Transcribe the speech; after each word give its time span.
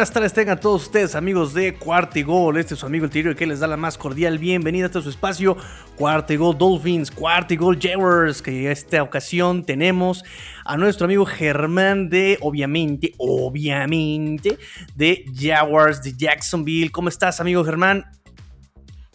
Buenas 0.00 0.14
tardes 0.14 0.32
tengan 0.32 0.58
todos 0.58 0.84
ustedes 0.84 1.14
amigos 1.14 1.52
de 1.52 1.74
Cuarto 1.74 2.18
y 2.18 2.22
Gol, 2.22 2.56
este 2.56 2.72
es 2.72 2.80
su 2.80 2.86
amigo 2.86 3.04
el 3.04 3.10
Tirio 3.10 3.36
que 3.36 3.46
les 3.46 3.60
da 3.60 3.66
la 3.66 3.76
más 3.76 3.98
cordial 3.98 4.38
bienvenida 4.38 4.84
a 4.84 4.86
este 4.86 5.02
su 5.02 5.10
espacio 5.10 5.58
Cuarto 5.94 6.32
Gol 6.38 6.56
Dolphins, 6.56 7.10
Cuarto 7.10 7.54
Gol 7.58 7.78
Jaguars, 7.78 8.40
que 8.40 8.70
esta 8.70 9.02
ocasión 9.02 9.62
tenemos 9.62 10.24
a 10.64 10.78
nuestro 10.78 11.04
amigo 11.04 11.26
Germán 11.26 12.08
de, 12.08 12.38
obviamente, 12.40 13.12
obviamente, 13.18 14.56
de 14.94 15.22
Jaguars 15.38 16.02
de 16.02 16.16
Jacksonville. 16.16 16.90
¿Cómo 16.90 17.10
estás 17.10 17.38
amigo 17.38 17.62
Germán? 17.62 18.06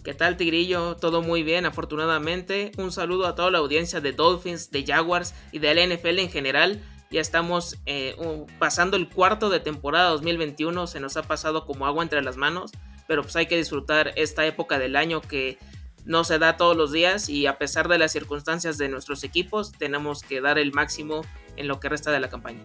¿Qué 0.04 0.14
tal 0.14 0.38
Tigrillo? 0.38 0.98
Todo 0.98 1.24
muy 1.24 1.42
bien, 1.42 1.66
afortunadamente. 1.66 2.74
Un 2.78 2.92
saludo 2.92 3.26
a 3.26 3.34
toda 3.34 3.50
la 3.50 3.58
audiencia 3.58 4.02
de 4.02 4.12
Dolphins, 4.12 4.70
de 4.70 4.86
Jaguars 4.86 5.34
y 5.52 5.58
de 5.58 5.74
la 5.74 5.96
NFL 5.96 6.20
en 6.20 6.30
general. 6.30 6.84
Ya 7.12 7.22
estamos 7.22 7.78
eh, 7.86 8.16
pasando 8.60 8.98
el 8.98 9.10
cuarto 9.10 9.50
de 9.50 9.60
temporada 9.60 10.10
2021, 10.10 10.88
se 10.88 11.00
nos 11.00 11.18
ha 11.18 11.24
pasado 11.24 11.66
como 11.66 11.86
agua 11.86 12.04
entre 12.04 12.22
las 12.22 12.38
manos, 12.38 12.72
pero 13.08 13.22
pues 13.22 13.36
hay 13.36 13.46
que 13.46 13.58
disfrutar 13.58 14.14
esta 14.16 14.46
época 14.46 14.80
del 14.80 14.96
año 14.96 15.22
que 15.22 15.58
no 16.06 16.24
se 16.24 16.40
da 16.40 16.58
todos 16.58 16.78
los 16.78 16.92
días 16.92 17.30
y 17.30 17.48
a 17.48 17.58
pesar 17.58 17.88
de 17.88 17.98
las 17.98 18.12
circunstancias 18.12 18.78
de 18.78 18.90
nuestros 18.90 19.24
equipos, 19.24 19.72
tenemos 19.72 20.22
que 20.22 20.42
dar 20.42 20.58
el 20.58 20.72
máximo 20.72 21.22
en 21.58 21.68
lo 21.68 21.80
que 21.80 21.90
resta 21.90 22.12
de 22.12 22.20
la 22.20 22.30
campaña. 22.30 22.64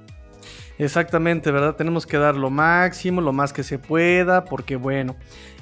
Exactamente, 0.80 1.51
¿verdad? 1.51 1.77
Tenemos 1.77 2.07
que 2.07 2.16
dar 2.16 2.37
lo 2.37 2.48
máximo, 2.48 3.20
lo 3.20 3.34
más 3.34 3.53
que 3.53 3.62
se 3.62 3.78
pueda, 3.78 4.47
porque 4.47 4.77
bueno, 4.77 5.14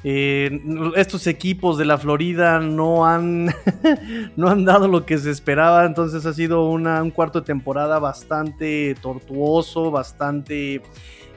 eh, 0.04 0.62
estos 0.94 1.26
equipos 1.26 1.76
de 1.76 1.84
la 1.84 1.98
Florida 1.98 2.60
no 2.60 3.04
han, 3.04 3.46
no 4.36 4.48
han 4.48 4.64
dado 4.64 4.86
lo 4.86 5.04
que 5.04 5.18
se 5.18 5.32
esperaba, 5.32 5.84
entonces 5.86 6.24
ha 6.24 6.32
sido 6.32 6.70
una, 6.70 7.02
un 7.02 7.10
cuarto 7.10 7.40
de 7.40 7.46
temporada 7.46 7.98
bastante 7.98 8.94
tortuoso, 9.02 9.90
bastante 9.90 10.82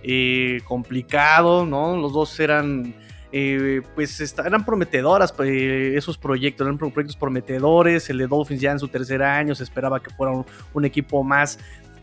eh, 0.03 0.59
complicado, 0.65 1.65
¿no? 1.65 1.97
Los 1.97 2.13
dos 2.13 2.39
eran... 2.39 2.93
Eh, 3.33 3.81
pues 3.95 4.19
eran 4.39 4.65
prometedoras 4.65 5.33
esos 5.39 6.17
proyectos, 6.17 6.67
eran 6.67 6.77
proyectos 6.77 7.15
prometedores, 7.15 8.09
el 8.09 8.17
de 8.17 8.27
Dolphins 8.27 8.59
ya 8.59 8.73
en 8.73 8.79
su 8.79 8.89
tercer 8.89 9.23
año 9.23 9.55
se 9.55 9.63
esperaba 9.63 10.01
que 10.01 10.09
fuera 10.09 10.33
un 10.73 10.83
equipo 10.83 11.23
más 11.23 11.57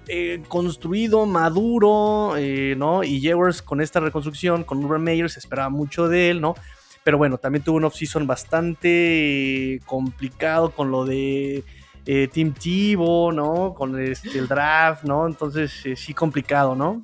eh, 0.08 0.42
construido, 0.48 1.26
maduro, 1.26 2.34
eh, 2.36 2.74
¿no? 2.76 3.04
Y 3.04 3.20
Jaguars 3.20 3.60
con 3.60 3.80
esta 3.80 4.00
reconstrucción, 4.00 4.64
con 4.64 4.82
Urban 4.82 5.02
Meyer, 5.02 5.28
se 5.28 5.38
esperaba 5.38 5.68
mucho 5.68 6.08
de 6.08 6.30
él, 6.30 6.40
¿no? 6.40 6.54
Pero 7.04 7.18
bueno, 7.18 7.38
también 7.38 7.62
tuvo 7.62 7.76
un 7.76 7.84
off-season 7.84 8.26
bastante 8.26 9.80
complicado 9.84 10.70
con 10.70 10.90
lo 10.90 11.04
de 11.04 11.62
eh, 12.06 12.28
Team 12.32 12.54
Tivo, 12.54 13.32
¿no? 13.32 13.74
Con 13.74 14.00
este, 14.00 14.38
el 14.38 14.48
draft, 14.48 15.04
¿no? 15.04 15.26
Entonces, 15.26 15.72
sí 15.94 16.14
complicado, 16.14 16.74
¿no? 16.74 17.02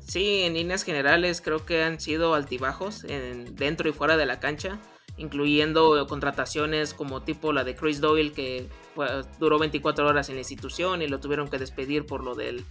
Sí, 0.00 0.42
en 0.42 0.54
líneas 0.54 0.82
generales 0.82 1.40
creo 1.40 1.64
que 1.64 1.84
han 1.84 2.00
sido 2.00 2.34
altibajos 2.34 3.04
en, 3.04 3.54
dentro 3.54 3.88
y 3.88 3.92
fuera 3.92 4.16
de 4.16 4.26
la 4.26 4.40
cancha 4.40 4.80
incluyendo 5.20 6.06
contrataciones 6.08 6.94
como 6.94 7.22
tipo 7.22 7.52
la 7.52 7.62
de 7.62 7.76
Chris 7.76 8.00
Doyle, 8.00 8.32
que 8.32 8.66
duró 9.38 9.58
24 9.58 10.06
horas 10.06 10.28
en 10.28 10.36
la 10.36 10.40
institución 10.40 11.02
y 11.02 11.08
lo 11.08 11.20
tuvieron 11.20 11.48
que 11.48 11.58
despedir 11.58 12.06
por 12.06 12.22
lo 12.22 12.34
del 12.34 12.64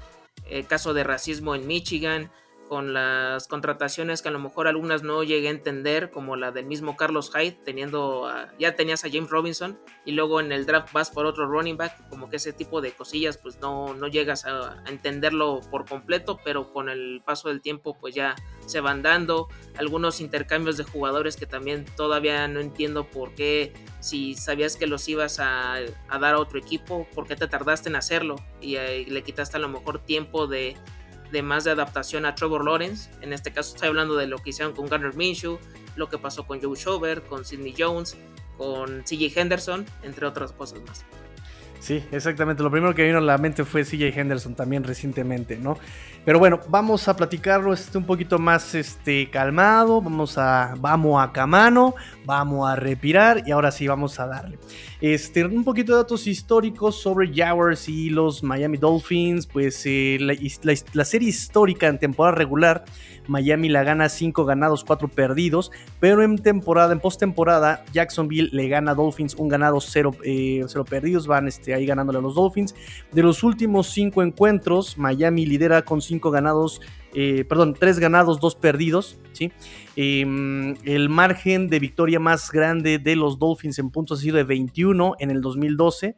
eh, 0.46 0.64
caso 0.64 0.94
de 0.94 1.04
racismo 1.04 1.56
en 1.56 1.68
Michigan 1.68 2.32
con 2.70 2.94
las 2.94 3.48
contrataciones 3.48 4.22
que 4.22 4.30
a 4.30 4.32
lo 4.32 4.40
mejor 4.40 4.68
algunas 4.68 5.02
no 5.02 5.24
llegué 5.24 5.48
a 5.48 5.52
entender, 5.52 6.12
como 6.12 6.36
la 6.36 6.52
del 6.52 6.68
mismo 6.68 6.96
Carlos 6.96 7.32
Hyde, 7.34 7.58
teniendo 7.66 8.32
ya 8.60 8.76
tenías 8.76 9.04
a 9.04 9.10
James 9.12 9.32
Robinson 9.32 9.80
y 10.06 10.12
luego 10.12 10.40
en 10.40 10.52
el 10.52 10.68
draft 10.68 10.94
vas 10.94 11.10
por 11.10 11.26
otro 11.26 11.48
running 11.48 11.78
back, 11.78 12.08
como 12.10 12.30
que 12.30 12.36
ese 12.36 12.54
tipo 12.54 12.80
de 12.80 12.92
cosillas 12.92 13.40
pues 13.40 13.60
no, 13.60 13.96
no 13.96 14.08
llegas 14.08 14.46
a, 14.46 14.84
entenderlo 14.88 15.62
por 15.72 15.90
completo, 15.90 16.40
pero 16.46 16.72
con 16.72 16.90
el 16.90 17.24
paso 17.26 17.50
del 17.50 17.60
tiempo 17.60 17.98
pues 18.00 18.14
ya 18.14 18.36
se 18.68 18.82
van 18.82 19.02
dando. 19.02 19.48
Algunos 19.78 20.22
intercambios 20.22 20.78
de 20.78 20.84
jugadores 20.84 21.38
que 21.38 21.48
también 21.48 21.86
todavía 21.98 22.48
no 22.48 22.60
entiendo 22.60 23.10
por 23.10 23.34
qué 23.34 23.74
si 24.00 24.36
sabías 24.36 24.78
que 24.78 24.86
los 24.86 25.10
ibas 25.10 25.40
a, 25.40 25.80
dar 26.08 26.36
a 26.36 26.40
otro 26.40 26.60
equipo, 26.60 27.08
por 27.16 27.26
qué 27.26 27.36
te 27.36 27.48
tardaste 27.48 27.90
en 27.90 27.96
hacerlo 27.96 28.36
y 28.62 28.76
eh, 28.76 29.06
le 29.08 29.24
quitaste 29.24 29.58
a 29.58 29.60
lo 29.60 29.70
mejor 29.70 30.06
tiempo 30.06 30.46
de 30.46 30.78
de 31.32 31.42
más 31.42 31.64
de 31.64 31.72
adaptación 31.72 32.26
a 32.26 32.36
Trevor 32.36 32.66
Lawrence. 32.66 33.10
En 33.22 33.34
este 33.34 33.52
caso 33.52 33.76
estoy 33.76 33.90
hablando 33.90 34.16
de 34.16 34.28
lo 34.28 34.38
que 34.40 34.52
hicieron 34.52 34.74
con 34.74 34.88
Gunnar 34.88 35.16
Minshew, 35.16 35.60
lo 35.96 36.10
que 36.10 36.18
pasó 36.18 36.46
con 36.46 36.62
Joe 36.62 36.76
Schober, 36.76 37.22
con 37.24 37.46
Sidney 37.46 37.76
Jones, 37.78 38.18
con 38.58 39.04
CJ 39.04 39.40
Henderson, 39.40 39.86
entre 40.04 40.26
otras 40.26 40.52
cosas 40.52 40.82
más. 40.82 41.06
Sí, 41.80 42.04
exactamente. 42.12 42.62
Lo 42.62 42.70
primero 42.70 42.94
que 42.94 43.06
vino 43.06 43.20
a 43.20 43.22
la 43.22 43.38
mente 43.38 43.64
fue 43.64 43.84
CJ 43.84 44.20
Henderson 44.20 44.54
también 44.54 44.84
recientemente, 44.84 45.58
¿no? 45.58 45.78
Pero 46.26 46.38
bueno, 46.38 46.60
vamos 46.68 47.08
a 47.08 47.16
platicarlo 47.16 47.74
este, 47.74 47.98
un 47.98 48.06
poquito 48.06 48.38
más 48.38 48.76
este, 48.76 49.30
calmado. 49.30 50.02
Vamos 50.02 50.38
a, 50.38 50.76
vamos 50.78 51.24
a 51.24 51.32
camano, 51.32 51.96
vamos 52.26 52.70
a 52.70 52.76
respirar 52.76 53.44
y 53.48 53.52
ahora 53.52 53.72
sí 53.72 53.88
vamos 53.88 54.20
a 54.20 54.28
darle. 54.28 54.60
Este, 55.02 55.46
un 55.46 55.64
poquito 55.64 55.94
de 55.94 56.00
datos 56.00 56.28
históricos 56.28 57.02
sobre 57.02 57.34
Jaguars 57.34 57.88
y 57.88 58.10
los 58.10 58.44
Miami 58.44 58.78
Dolphins. 58.78 59.48
Pues 59.48 59.82
eh, 59.86 60.18
la, 60.20 61.06
serie 61.06 61.30
histórica 61.30 61.88
en 61.88 61.98
temporada 61.98 62.36
regular, 62.36 62.84
Miami 63.28 63.70
la 63.70 63.84
gana 63.84 64.10
5 64.10 64.44
ganados, 64.44 64.84
4 64.84 65.08
perdidos. 65.08 65.72
Pero 66.02 66.22
en 66.22 66.38
temporada, 66.38 66.92
en 66.92 67.00
postemporada, 67.00 67.86
Jacksonville 67.94 68.50
le 68.52 68.68
gana 68.68 68.92
a 68.92 68.96
Dolphins 68.96 69.36
un 69.36 69.48
ganado, 69.48 69.80
0 69.80 70.12
eh, 70.26 70.66
perdidos. 70.90 71.28
Van 71.28 71.48
este, 71.48 71.69
ahí 71.74 71.86
ganándole 71.86 72.20
a 72.20 72.22
los 72.22 72.36
Dolphins. 72.36 72.76
De 73.12 73.24
los 73.24 73.44
últimos 73.44 73.88
5 73.88 74.22
encuentros, 74.24 74.98
Miami 74.98 75.46
lidera 75.46 75.82
con 75.84 76.02
5 76.02 76.32
ganados, 76.32 76.82
eh, 77.14 77.46
perdón, 77.48 77.76
3 77.78 78.00
ganados, 78.00 78.40
2 78.40 78.56
perdidos. 78.56 79.18
¿sí? 79.34 79.52
Em, 79.96 80.76
el 80.84 81.10
margen 81.10 81.68
de 81.70 81.80
victoria 81.80 82.20
más 82.20 82.52
grande 82.52 83.00
de 83.00 83.16
los 83.16 83.40
Dolphins 83.40 83.80
en 83.80 83.90
puntos 83.90 84.20
ha 84.20 84.22
sido 84.22 84.38
de 84.38 84.44
21 84.44 85.16
en 85.20 85.32
el 85.32 85.42
2012. 85.42 86.16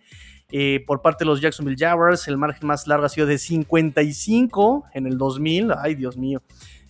Eh, 0.54 0.84
por 0.86 1.02
parte 1.02 1.24
de 1.24 1.30
los 1.30 1.40
Jacksonville 1.40 1.78
Jaguars, 1.80 2.28
el 2.28 2.38
margen 2.38 2.68
más 2.68 2.86
largo 2.86 3.06
ha 3.06 3.10
sido 3.10 3.26
de 3.26 3.38
55 3.38 4.86
en 4.94 5.08
el 5.08 5.18
2000. 5.18 5.72
Ay, 5.78 5.96
Dios 5.96 6.18
mío. 6.18 6.42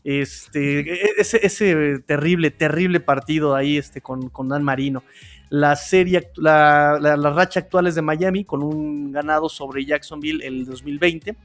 Este, 0.03 0.79
e, 0.79 1.09
ese, 1.17 1.45
ese 1.45 1.99
terrible, 1.99 2.49
terrible 2.49 2.99
partido 2.99 3.55
ahí 3.55 3.77
este, 3.77 4.01
con, 4.01 4.29
con 4.29 4.47
Dan 4.47 4.63
Marino 4.63 5.03
la 5.51 5.75
serie, 5.75 6.31
la, 6.37 6.97
racha 7.35 7.59
actual 7.59 7.85
es 7.87 7.95
de 7.95 8.01
Miami 8.01 8.45
con 8.45 8.63
un 8.63 9.11
ganado 9.11 9.49
sobre 9.49 9.83
Jacksonville 9.83 10.47
el 10.47 10.65
2020. 10.65 11.35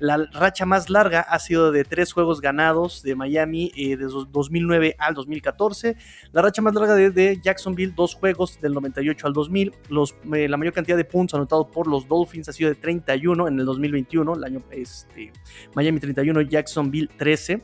La 0.00 0.18
racha 0.34 0.66
más 0.66 0.90
larga 0.90 1.20
ha 1.20 1.38
sido 1.38 1.72
de 1.72 1.84
tres 1.84 2.12
juegos 2.12 2.42
ganados 2.42 3.02
de 3.02 3.16
Miami 3.16 3.72
eh, 3.74 3.96
de 3.96 4.04
2009 4.04 4.96
al 4.98 5.14
2014. 5.14 5.96
La 6.32 6.42
racha 6.42 6.60
más 6.60 6.74
larga 6.74 6.94
de, 6.94 7.40
Jacksonville, 7.42 7.94
dos 7.96 8.14
juegos 8.14 8.60
del 8.60 8.74
98 8.74 9.28
al 9.28 9.32
2000. 9.32 9.72
Los, 9.88 10.14
eh, 10.34 10.46
la 10.46 10.58
mayor 10.58 10.74
cantidad 10.74 10.98
de 10.98 11.06
puntos 11.06 11.34
anotados 11.38 11.68
por 11.72 11.86
los 11.86 12.06
Dolphins 12.06 12.50
ha 12.50 12.52
sido 12.52 12.68
de 12.68 12.76
31 12.76 13.48
en 13.48 13.58
el 13.58 13.64
2021. 13.64 14.34
El 14.34 14.44
año, 14.44 14.62
este, 14.72 15.32
Miami 15.74 16.00
31, 16.00 16.42
Jacksonville 16.42 17.08
13. 17.16 17.62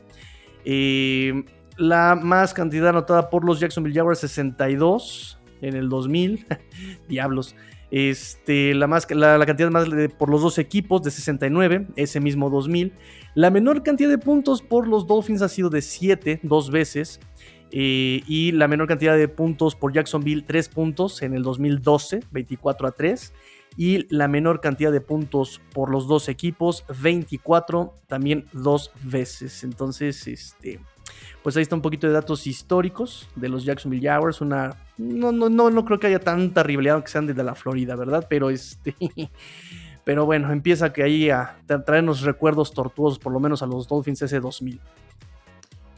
Eh, 0.65 1.45
la 1.77 2.15
más 2.15 2.55
cantidad 2.55 2.89
anotada 2.89 3.29
por 3.29 3.45
los 3.45 3.59
Jacksonville 3.59 3.95
Jaguars 3.95 4.19
62 4.21 5.37
en 5.61 5.75
el 5.75 5.89
2000. 5.89 6.45
Diablos. 7.07 7.55
Este, 7.91 8.73
la, 8.73 8.87
más, 8.87 9.09
la, 9.11 9.45
cantidad 9.45 9.69
más 9.69 9.87
por 10.17 10.29
los 10.29 10.41
dos 10.41 10.57
equipos 10.57 11.03
de 11.03 11.11
69, 11.11 11.87
ese 11.97 12.19
mismo 12.21 12.49
2000. 12.49 12.93
La 13.35 13.49
menor 13.49 13.83
cantidad 13.83 14.09
de 14.09 14.17
puntos 14.17 14.61
por 14.61 14.87
los 14.87 15.07
Dolphins 15.07 15.41
ha 15.41 15.49
sido 15.49 15.69
de 15.69 15.81
7, 15.81 16.39
dos 16.43 16.71
veces. 16.71 17.19
Eh, 17.73 18.21
y 18.27 18.51
la 18.51 18.67
menor 18.67 18.87
cantidad 18.87 19.15
de 19.15 19.27
puntos 19.27 19.75
por 19.75 19.93
Jacksonville, 19.93 20.43
3 20.45 20.69
puntos 20.69 21.21
en 21.21 21.33
el 21.33 21.43
2012, 21.43 22.21
24 22.31 22.87
a 22.87 22.91
3. 22.91 23.33
Y 23.77 24.13
la 24.13 24.27
menor 24.27 24.59
cantidad 24.59 24.91
de 24.91 24.99
puntos 24.99 25.61
por 25.73 25.89
los 25.89 26.07
dos 26.07 26.27
equipos, 26.27 26.85
24, 27.01 27.93
también 28.07 28.45
dos 28.51 28.91
veces. 29.03 29.63
Entonces, 29.63 30.27
este, 30.27 30.79
pues 31.41 31.55
ahí 31.55 31.63
está 31.63 31.75
un 31.75 31.81
poquito 31.81 32.07
de 32.07 32.13
datos 32.13 32.47
históricos 32.47 33.29
de 33.35 33.47
los 33.47 33.63
Jacksonville 33.63 34.07
Jaguars. 34.07 34.41
Una, 34.41 34.75
no, 35.01 35.31
no, 35.31 35.49
no, 35.49 35.69
no 35.69 35.85
creo 35.85 35.99
que 35.99 36.07
haya 36.07 36.19
tanta 36.19 36.63
rivalidad 36.63 37.01
que 37.03 37.09
sean 37.09 37.27
desde 37.27 37.43
la 37.43 37.55
Florida, 37.55 37.95
¿verdad? 37.95 38.25
Pero 38.29 38.49
este. 38.49 38.95
Pero 40.03 40.25
bueno, 40.25 40.51
empieza 40.51 40.91
que 40.93 41.03
ahí 41.03 41.29
a 41.29 41.59
traernos 41.67 42.21
recuerdos 42.21 42.73
tortuosos, 42.73 43.19
por 43.19 43.31
lo 43.31 43.39
menos 43.39 43.61
a 43.61 43.67
los 43.67 43.87
Dolphins 43.87 44.23
ese 44.23 44.39
2000. 44.39 44.79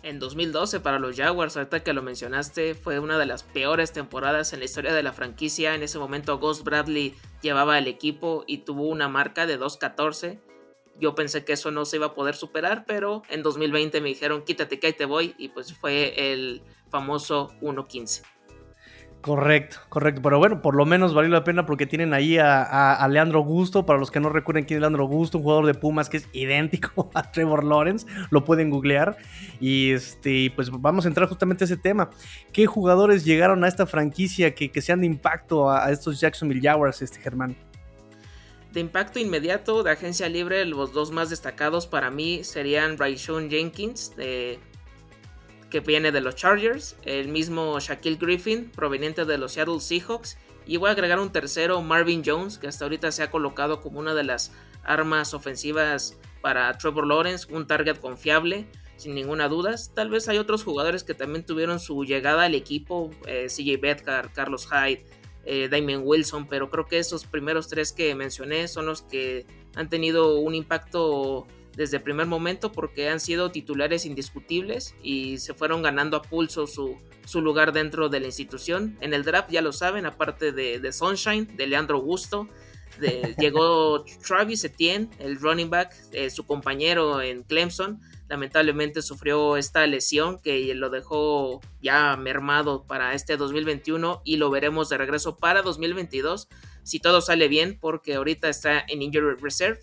En 0.04 0.20
2012 0.20 0.82
para 0.82 1.00
los 1.00 1.16
Jaguars, 1.16 1.56
ahorita 1.56 1.84
que 1.84 1.94
lo 1.94 2.02
mencionaste, 2.02 2.76
fue 2.76 3.00
una 3.00 3.18
de 3.18 3.26
las 3.26 3.44
peores 3.44 3.94
temporadas 3.94 4.52
en 4.52 4.60
la 4.60 4.66
historia 4.66 4.94
de 4.94 5.04
la 5.04 5.14
franquicia. 5.14 5.74
En 5.74 5.84
ese 5.84 6.00
momento 6.00 6.38
Ghost 6.38 6.66
Bradley 6.66 7.16
llevaba 7.42 7.78
el 7.78 7.88
equipo 7.88 8.44
y 8.46 8.60
tuvo 8.60 8.90
una 8.90 9.08
marca 9.08 9.46
de 9.46 9.58
2-14 9.58 10.40
yo 11.00 11.16
pensé 11.16 11.44
que 11.44 11.54
eso 11.54 11.72
no 11.72 11.86
se 11.86 11.98
iba 11.98 12.08
a 12.08 12.14
poder 12.14 12.36
superar, 12.36 12.86
pero 12.86 13.24
en 13.30 13.44
2020 13.44 14.02
me 14.02 14.10
dijeron 14.10 14.44
quítate 14.44 14.80
que 14.80 14.88
ahí 14.88 14.94
te 14.94 15.06
voy 15.06 15.34
y 15.38 15.50
pues 15.50 15.74
fue 15.74 16.32
el 16.32 16.62
famoso 16.90 17.52
1.15. 17.62 18.24
Correcto, 19.24 19.78
correcto. 19.88 20.22
Pero 20.22 20.38
bueno, 20.38 20.62
por 20.62 20.76
lo 20.76 20.86
menos 20.86 21.14
valió 21.14 21.32
la 21.32 21.46
pena 21.46 21.66
porque 21.66 21.86
tienen 21.86 22.14
ahí 22.14 22.38
a, 22.38 23.08
Leandro 23.10 23.40
Gusto. 23.40 23.86
Para 23.86 23.98
los 23.98 24.12
que 24.12 24.20
no 24.20 24.28
recuerden 24.28 24.66
quién 24.66 24.80
es 24.80 24.82
Leandro 24.82 25.08
Gusto, 25.08 25.38
un 25.38 25.46
jugador 25.46 25.66
de 25.66 25.76
Pumas 25.76 26.10
que 26.10 26.18
es 26.18 26.28
idéntico 26.34 27.10
a 27.14 27.32
Trevor 27.32 27.64
Lawrence. 27.64 28.06
Lo 28.32 28.44
pueden 28.44 28.70
googlear. 28.70 29.16
Y 29.62 29.92
este, 29.92 30.52
pues 30.58 30.70
vamos 30.70 31.06
a 31.06 31.08
entrar 31.08 31.30
justamente 31.30 31.64
a 31.64 31.66
ese 31.66 31.78
tema. 31.78 32.10
¿Qué 32.52 32.66
jugadores 32.66 33.24
llegaron 33.24 33.64
a 33.64 33.70
esta 33.70 33.86
franquicia 33.86 34.54
que, 34.54 34.82
sean 34.82 35.00
de 35.00 35.08
impacto 35.08 35.72
a, 35.72 35.90
estos 35.90 36.20
Jacksonville 36.20 36.62
Jaguars, 36.62 37.02
este 37.02 37.22
Germán? 37.22 37.56
De 38.74 38.82
impacto 38.82 39.20
inmediato, 39.20 39.84
de 39.84 39.92
agencia 39.92 40.28
libre, 40.28 40.66
los 40.66 40.92
dos 40.92 41.12
más 41.12 41.30
destacados 41.30 41.88
para 41.88 42.12
mí 42.12 42.44
serían 42.44 42.98
Raishon 42.98 43.50
Jenkins, 43.50 44.18
de 44.18 44.60
que 45.74 45.80
viene 45.80 46.12
de 46.12 46.22
los 46.22 46.36
Chargers, 46.36 46.96
el 47.02 47.30
mismo 47.30 47.80
Shaquille 47.80 48.18
Griffin, 48.18 48.70
proveniente 48.70 49.26
de 49.26 49.40
los 49.40 49.54
Seattle 49.54 49.80
Seahawks, 49.80 50.38
y 50.68 50.78
voy 50.78 50.90
a 50.90 50.92
agregar 50.92 51.20
un 51.20 51.32
tercero, 51.32 51.82
Marvin 51.82 52.22
Jones, 52.24 52.60
que 52.60 52.68
hasta 52.68 52.86
ahorita 52.86 53.12
se 53.12 53.24
ha 53.24 53.32
colocado 53.32 53.82
como 53.82 54.00
una 54.00 54.14
de 54.14 54.24
las 54.24 54.52
armas 54.84 55.34
ofensivas 55.34 56.16
para 56.42 56.78
Trevor 56.78 57.08
Lawrence, 57.08 57.52
un 57.52 57.66
target 57.66 57.98
confiable, 57.98 58.68
sin 58.98 59.16
ninguna 59.16 59.48
duda. 59.48 59.74
Tal 59.96 60.12
vez 60.12 60.30
hay 60.30 60.38
otros 60.38 60.64
jugadores 60.64 61.04
que 61.04 61.16
también 61.16 61.44
tuvieron 61.44 61.80
su 61.80 62.06
llegada 62.06 62.44
al 62.44 62.54
equipo, 62.54 63.10
eh, 63.26 63.48
CJ 63.48 63.78
Bedgar, 63.82 64.32
Carlos 64.32 64.68
Hyde, 64.68 65.04
eh, 65.44 65.70
Damien 65.70 66.02
Wilson, 66.04 66.48
pero 66.48 66.70
creo 66.70 66.86
que 66.86 67.00
esos 67.00 67.26
primeros 67.26 67.68
tres 67.68 67.94
que 67.94 68.14
mencioné 68.14 68.68
son 68.68 68.86
los 68.86 69.02
que 69.02 69.48
han 69.74 69.90
tenido 69.90 70.36
un 70.36 70.54
impacto 70.54 71.48
desde 71.76 71.98
el 71.98 72.04
primer 72.04 72.28
momento 72.28 72.72
porque 72.72 73.10
han 73.10 73.20
sido 73.20 73.52
titulares 73.52 74.06
indiscutibles 74.06 74.96
y 75.02 75.38
se 75.40 75.54
fueron 75.54 75.82
ganando 75.82 76.18
a 76.18 76.22
pulso 76.22 76.68
su, 76.68 76.98
lugar 77.42 77.74
dentro 77.74 78.10
de 78.10 78.20
la 78.20 78.28
institución. 78.28 78.98
En 79.02 79.14
el 79.14 79.24
draft 79.24 79.50
ya 79.50 79.62
lo 79.62 79.74
saben, 79.74 80.06
aparte 80.06 80.52
de, 80.52 80.92
Sunshine, 80.92 81.56
de 81.56 81.68
Leandro 81.68 82.00
Gusto, 82.00 82.48
llegó 83.40 84.06
Travis 84.26 84.64
Etienne, 84.64 85.10
el 85.20 85.40
running 85.40 85.70
back, 85.70 85.94
eh, 86.12 86.30
su 86.30 86.46
compañero 86.46 87.22
en 87.22 87.44
Clemson. 87.44 88.00
Lamentablemente 88.30 89.02
sufrió 89.02 89.58
esta 89.58 89.86
lesión 89.88 90.40
que 90.40 90.74
lo 90.76 90.90
dejó 90.90 91.60
ya 91.82 92.16
mermado 92.18 92.84
para 92.84 93.14
este 93.14 93.36
2021 93.36 94.22
y 94.24 94.38
lo 94.38 94.50
veremos 94.50 94.90
de 94.90 94.98
regreso 94.98 95.38
para 95.38 95.62
2022 95.62 96.48
si 96.84 97.00
todo 97.00 97.22
sale 97.22 97.48
bien 97.48 97.78
porque 97.80 98.16
ahorita 98.16 98.50
está 98.50 98.84
en 98.88 99.02
Injury 99.02 99.36
Reserve 99.40 99.80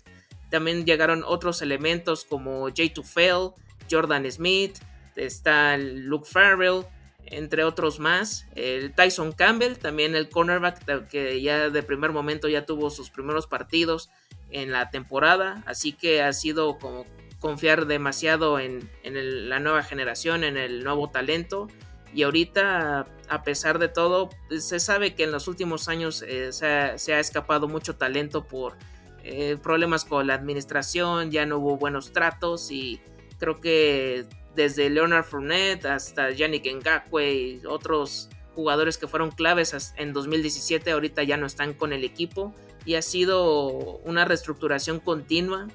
también 0.51 0.85
llegaron 0.85 1.23
otros 1.25 1.61
elementos 1.61 2.25
como 2.25 2.67
Jay 2.75 2.89
Tufel, 2.89 3.51
Jordan 3.89 4.29
Smith, 4.29 4.77
está 5.15 5.77
Luke 5.77 6.27
Farrell, 6.29 6.85
entre 7.25 7.63
otros 7.63 7.99
más. 7.99 8.45
El 8.55 8.93
Tyson 8.93 9.31
Campbell, 9.31 9.77
también 9.77 10.15
el 10.15 10.29
cornerback 10.29 11.07
que 11.07 11.41
ya 11.41 11.69
de 11.69 11.83
primer 11.83 12.11
momento 12.11 12.47
ya 12.47 12.65
tuvo 12.65 12.89
sus 12.89 13.09
primeros 13.09 13.47
partidos 13.47 14.09
en 14.51 14.71
la 14.71 14.89
temporada. 14.89 15.63
Así 15.65 15.93
que 15.93 16.21
ha 16.21 16.33
sido 16.33 16.77
como 16.77 17.05
confiar 17.39 17.87
demasiado 17.87 18.59
en, 18.59 18.89
la 19.03 19.59
nueva 19.59 19.83
generación, 19.83 20.43
en 20.43 20.57
el 20.57 20.83
nuevo 20.83 21.09
talento. 21.09 21.67
Y 22.13 22.23
ahorita, 22.23 23.07
a 23.29 23.43
pesar 23.43 23.79
de 23.79 23.87
todo, 23.87 24.29
se 24.59 24.81
sabe 24.81 25.15
que 25.15 25.23
en 25.23 25.31
los 25.31 25.47
últimos 25.47 25.87
años 25.87 26.23
eh, 26.27 26.51
se 26.51 27.13
ha 27.13 27.19
escapado 27.19 27.69
mucho 27.69 27.95
talento 27.95 28.43
por 28.43 28.75
eh, 29.23 29.57
problemas 29.61 30.05
con 30.05 30.27
la 30.27 30.33
administración, 30.33 31.31
ya 31.31 31.45
no 31.45 31.57
hubo 31.57 31.77
buenos 31.77 32.11
tratos 32.11 32.71
y 32.71 32.99
creo 33.39 33.59
que 33.59 34.25
desde 34.55 34.89
Leonard 34.89 35.25
Fournette 35.25 35.85
hasta 35.85 36.31
Yannick 36.31 36.65
Ngakwe 36.65 37.33
y 37.33 37.65
otros 37.65 38.29
jugadores 38.55 38.97
que 38.97 39.07
fueron 39.07 39.31
claves 39.31 39.93
en 39.97 40.13
2017 40.13 40.91
ahorita 40.91 41.23
ya 41.23 41.37
no 41.37 41.45
están 41.45 41.73
con 41.73 41.93
el 41.93 42.03
equipo 42.03 42.53
y 42.85 42.95
ha 42.95 43.01
sido 43.01 43.99
una 44.03 44.25
reestructuración 44.25 44.99
continua. 44.99 45.67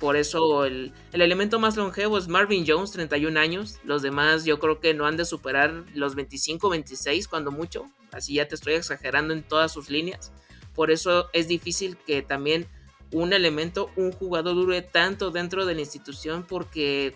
Por 0.00 0.16
eso 0.16 0.64
el, 0.64 0.92
el 1.12 1.22
elemento 1.22 1.60
más 1.60 1.76
longevo 1.76 2.18
es 2.18 2.26
Marvin 2.26 2.64
Jones, 2.66 2.90
31 2.90 3.38
años. 3.38 3.78
Los 3.84 4.02
demás 4.02 4.44
yo 4.44 4.58
creo 4.58 4.80
que 4.80 4.94
no 4.94 5.06
han 5.06 5.16
de 5.16 5.24
superar 5.24 5.84
los 5.94 6.16
25, 6.16 6.68
26 6.68 7.28
cuando 7.28 7.52
mucho. 7.52 7.88
Así 8.10 8.34
ya 8.34 8.48
te 8.48 8.56
estoy 8.56 8.74
exagerando 8.74 9.32
en 9.32 9.42
todas 9.42 9.72
sus 9.72 9.90
líneas. 9.90 10.32
Por 10.74 10.90
eso 10.90 11.28
es 11.32 11.48
difícil 11.48 11.96
que 11.98 12.22
también 12.22 12.66
un 13.12 13.32
elemento, 13.32 13.90
un 13.96 14.12
jugador 14.12 14.54
dure 14.54 14.82
tanto 14.82 15.30
dentro 15.30 15.66
de 15.66 15.74
la 15.74 15.80
institución 15.80 16.44
porque 16.48 17.14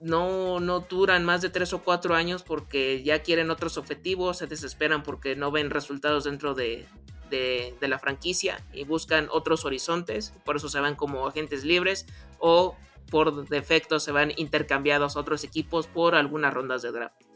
no, 0.00 0.60
no 0.60 0.80
duran 0.80 1.24
más 1.24 1.42
de 1.42 1.50
tres 1.50 1.72
o 1.72 1.82
cuatro 1.82 2.14
años 2.14 2.42
porque 2.42 3.02
ya 3.02 3.22
quieren 3.22 3.50
otros 3.50 3.78
objetivos, 3.78 4.38
se 4.38 4.46
desesperan 4.46 5.02
porque 5.02 5.34
no 5.34 5.50
ven 5.50 5.70
resultados 5.70 6.24
dentro 6.24 6.54
de, 6.54 6.86
de, 7.30 7.74
la 7.80 7.98
franquicia 7.98 8.64
y 8.72 8.84
buscan 8.84 9.28
otros 9.30 9.64
horizontes, 9.64 10.32
por 10.44 10.56
eso 10.56 10.68
se 10.68 10.80
van 10.80 10.94
como 10.94 11.26
agentes 11.26 11.64
libres 11.64 12.06
o 12.38 12.76
por 13.10 13.48
defecto 13.48 14.00
se 14.00 14.12
van 14.12 14.32
intercambiados 14.36 15.16
a 15.16 15.20
otros 15.20 15.44
equipos 15.44 15.86
por 15.86 16.14
algunas 16.14 16.52
rondas 16.52 16.82
de 16.82 16.92
draft. 16.92 17.27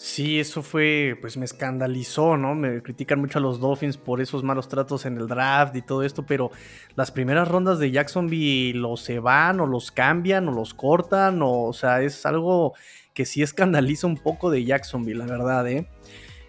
Sí, 0.00 0.38
eso 0.38 0.62
fue, 0.62 1.18
pues 1.20 1.36
me 1.36 1.44
escandalizó, 1.44 2.36
¿no? 2.36 2.54
Me 2.54 2.80
critican 2.84 3.18
mucho 3.18 3.40
a 3.40 3.42
los 3.42 3.58
Dolphins 3.58 3.96
por 3.96 4.20
esos 4.20 4.44
malos 4.44 4.68
tratos 4.68 5.04
en 5.06 5.16
el 5.18 5.26
draft 5.26 5.74
y 5.74 5.82
todo 5.82 6.04
esto, 6.04 6.24
pero 6.24 6.52
las 6.94 7.10
primeras 7.10 7.48
rondas 7.48 7.80
de 7.80 7.90
Jacksonville 7.90 8.78
los 8.78 9.00
se 9.00 9.18
van 9.18 9.58
o 9.58 9.66
los 9.66 9.90
cambian 9.90 10.46
o 10.48 10.52
los 10.52 10.72
cortan, 10.72 11.40
o, 11.42 11.72
sea, 11.72 12.00
es 12.00 12.24
algo 12.26 12.74
que 13.12 13.26
sí 13.26 13.42
escandaliza 13.42 14.06
un 14.06 14.16
poco 14.16 14.52
de 14.52 14.64
Jacksonville, 14.64 15.18
la 15.18 15.26
verdad, 15.26 15.66
¿eh? 15.66 15.88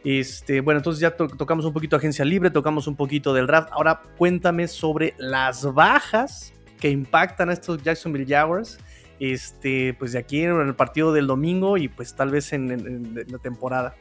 Este, 0.04 0.62
bueno, 0.62 0.78
entonces 0.78 1.02
ya 1.02 1.16
tocamos 1.16 1.66
un 1.66 1.74
poquito 1.74 1.96
agencia 1.96 2.24
libre, 2.24 2.52
tocamos 2.52 2.86
un 2.86 2.96
poquito 2.96 3.34
del 3.34 3.48
draft. 3.48 3.70
Ahora 3.72 4.04
cuéntame 4.20 4.68
sobre 4.68 5.16
las 5.18 5.66
bajas 5.74 6.54
que 6.80 6.92
impactan 6.92 7.50
a 7.50 7.54
estos 7.54 7.82
Jacksonville 7.82 8.28
Jaguars 8.28 8.78
este, 9.20 9.94
pues 9.98 10.14
de 10.14 10.20
aquí 10.20 10.44
en 10.44 10.60
el 10.60 10.76
partido 10.76 11.14
del 11.14 11.28
domingo 11.28 11.78
y 11.78 11.88
pues 11.88 12.16
tal 12.16 12.32
vez 12.32 12.54
en, 12.54 13.26
la 13.28 13.38
temporada. 13.38 13.96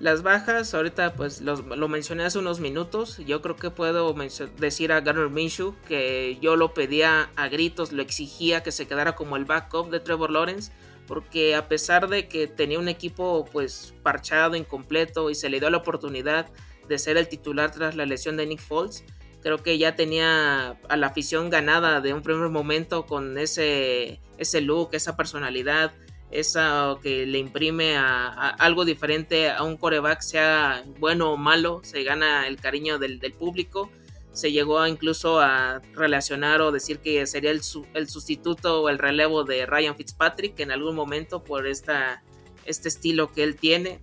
Las 0.00 0.22
bajas, 0.22 0.74
ahorita 0.74 1.14
pues 1.14 1.40
lo 1.40 1.88
mencioné 1.88 2.24
hace 2.24 2.38
unos 2.38 2.60
minutos. 2.60 3.18
Yo 3.26 3.42
creo 3.42 3.56
que 3.56 3.70
puedo 3.70 4.14
decir 4.58 4.92
a 4.92 5.00
Garner 5.00 5.28
Minshew 5.28 5.74
que 5.88 6.38
yo 6.40 6.54
lo 6.54 6.72
pedía 6.72 7.30
a 7.34 7.48
gritos, 7.48 7.92
lo 7.92 8.02
exigía 8.02 8.62
que 8.62 8.70
se 8.70 8.86
quedara 8.86 9.16
como 9.16 9.36
el 9.36 9.44
backup 9.44 9.90
de 9.90 9.98
Trevor 9.98 10.30
Lawrence. 10.30 10.70
Porque 11.08 11.56
a 11.56 11.68
pesar 11.68 12.08
de 12.08 12.28
que 12.28 12.46
tenía 12.46 12.78
un 12.78 12.86
equipo 12.86 13.46
pues 13.50 13.94
parchado, 14.02 14.54
incompleto 14.54 15.30
y 15.30 15.34
se 15.34 15.48
le 15.48 15.58
dio 15.58 15.70
la 15.70 15.78
oportunidad 15.78 16.48
de 16.86 16.98
ser 16.98 17.16
el 17.16 17.28
titular 17.28 17.70
tras 17.72 17.96
la 17.96 18.06
lesión 18.06 18.36
de 18.36 18.46
Nick 18.46 18.60
Foles, 18.60 19.04
creo 19.42 19.62
que 19.62 19.78
ya 19.78 19.94
tenía 19.94 20.78
a 20.88 20.96
la 20.96 21.06
afición 21.08 21.50
ganada 21.50 22.00
de 22.00 22.12
un 22.12 22.22
primer 22.22 22.48
momento 22.48 23.06
con 23.06 23.38
ese, 23.38 24.20
ese 24.36 24.60
look, 24.60 24.90
esa 24.92 25.16
personalidad, 25.16 25.92
esa 26.30 26.96
que 27.02 27.26
le 27.26 27.38
imprime 27.38 27.96
a, 27.96 28.28
algo 28.50 28.84
diferente 28.84 29.50
a 29.50 29.62
un 29.62 29.76
coreback, 29.76 30.20
sea 30.20 30.84
bueno 30.98 31.32
o 31.32 31.36
malo, 31.36 31.80
se 31.84 32.02
gana 32.02 32.46
el 32.46 32.58
cariño 32.60 32.98
del, 32.98 33.20
público. 33.38 33.90
Se 34.32 34.52
llegó 34.52 34.86
incluso 34.86 35.40
a 35.40 35.80
relacionar 35.94 36.60
o 36.60 36.70
decir 36.70 36.98
que 37.00 37.26
sería 37.26 37.50
el, 37.50 37.60
el, 37.94 38.08
sustituto 38.08 38.82
o 38.82 38.88
el 38.88 38.98
relevo 38.98 39.42
de 39.42 39.66
Ryan 39.66 39.96
Fitzpatrick 39.96 40.60
en 40.60 40.70
algún 40.70 40.94
momento 40.94 41.42
por 41.42 41.66
esta, 41.66 42.22
este 42.64 42.88
estilo 42.88 43.32
que 43.32 43.42
él 43.42 43.56
tiene. 43.56 44.00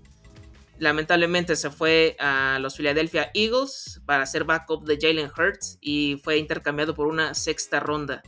Lamentablemente 0.77 1.55
se 1.55 1.69
fue 1.71 2.17
a 2.19 2.59
los 2.59 2.75
Philadelphia 2.75 3.31
Eagles 3.33 4.01
para 4.05 4.25
ser 4.25 4.43
backup 4.43 4.85
de 4.85 4.97
Jalen 4.99 5.31
Hurts 5.35 5.77
y 5.79 6.19
fue 6.21 6.37
intercambiado 6.37 6.93
por 6.93 7.07
una 7.07 7.33
sexta 7.33 7.79
ronda. 7.79 8.23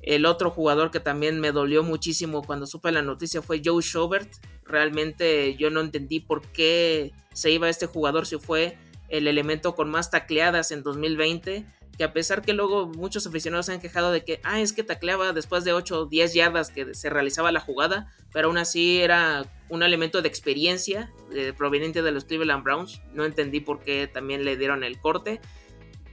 El 0.00 0.26
otro 0.26 0.50
jugador 0.50 0.90
que 0.90 1.00
también 1.00 1.40
me 1.40 1.52
dolió 1.52 1.82
muchísimo 1.82 2.42
cuando 2.42 2.66
supe 2.66 2.92
la 2.92 3.02
noticia 3.02 3.42
fue 3.42 3.62
Joe 3.64 3.82
Schobert. 3.82 4.32
Realmente 4.64 5.56
yo 5.56 5.70
no 5.70 5.80
entendí 5.80 6.20
por 6.20 6.42
qué 6.52 7.12
se 7.32 7.50
iba 7.50 7.68
este 7.68 7.86
jugador 7.86 8.26
si 8.26 8.38
fue 8.38 8.78
el 9.08 9.26
elemento 9.26 9.74
con 9.74 9.90
más 9.90 10.10
tacleadas 10.10 10.70
en 10.70 10.82
2020 10.82 11.66
a 12.04 12.12
pesar 12.12 12.42
que 12.42 12.52
luego 12.52 12.86
muchos 12.86 13.26
aficionados 13.26 13.66
se 13.66 13.72
han 13.72 13.80
quejado 13.80 14.12
de 14.12 14.24
que, 14.24 14.40
ah, 14.44 14.60
es 14.60 14.72
que 14.72 14.82
tacleaba 14.82 15.32
después 15.32 15.64
de 15.64 15.72
8 15.72 16.00
o 16.00 16.06
10 16.06 16.34
yardas 16.34 16.70
que 16.70 16.94
se 16.94 17.10
realizaba 17.10 17.52
la 17.52 17.60
jugada, 17.60 18.12
pero 18.32 18.48
aún 18.48 18.58
así 18.58 19.00
era 19.00 19.44
un 19.68 19.82
elemento 19.82 20.22
de 20.22 20.28
experiencia 20.28 21.12
eh, 21.34 21.52
proveniente 21.56 22.02
de 22.02 22.12
los 22.12 22.24
Cleveland 22.24 22.64
Browns. 22.64 23.00
No 23.12 23.24
entendí 23.24 23.60
por 23.60 23.80
qué 23.80 24.06
también 24.06 24.44
le 24.44 24.56
dieron 24.56 24.84
el 24.84 24.98
corte. 24.98 25.40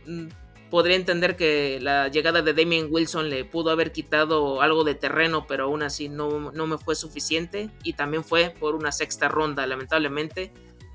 Mm, 0.06 0.28
podría 0.70 0.96
entender 0.96 1.36
que 1.36 1.80
la 1.82 2.08
llegada 2.08 2.42
de 2.42 2.54
Damien 2.54 2.88
Wilson 2.90 3.30
le 3.30 3.46
pudo 3.46 3.72
haber 3.72 3.92
quitado 3.92 4.62
algo 4.62 4.84
de 4.84 4.96
terreno, 4.96 5.46
pero 5.48 5.66
aún 5.66 5.84
así 5.84 6.10
no, 6.10 6.52
no 6.52 6.68
me 6.68 6.78
fue 6.78 6.96
suficiente. 6.96 7.70
Y 7.84 7.94
también 7.94 8.24
fue 8.24 8.54
por 8.60 8.76
una 8.76 8.92
sexta 8.92 9.28
ronda, 9.28 9.66
lamentablemente. 9.66 10.52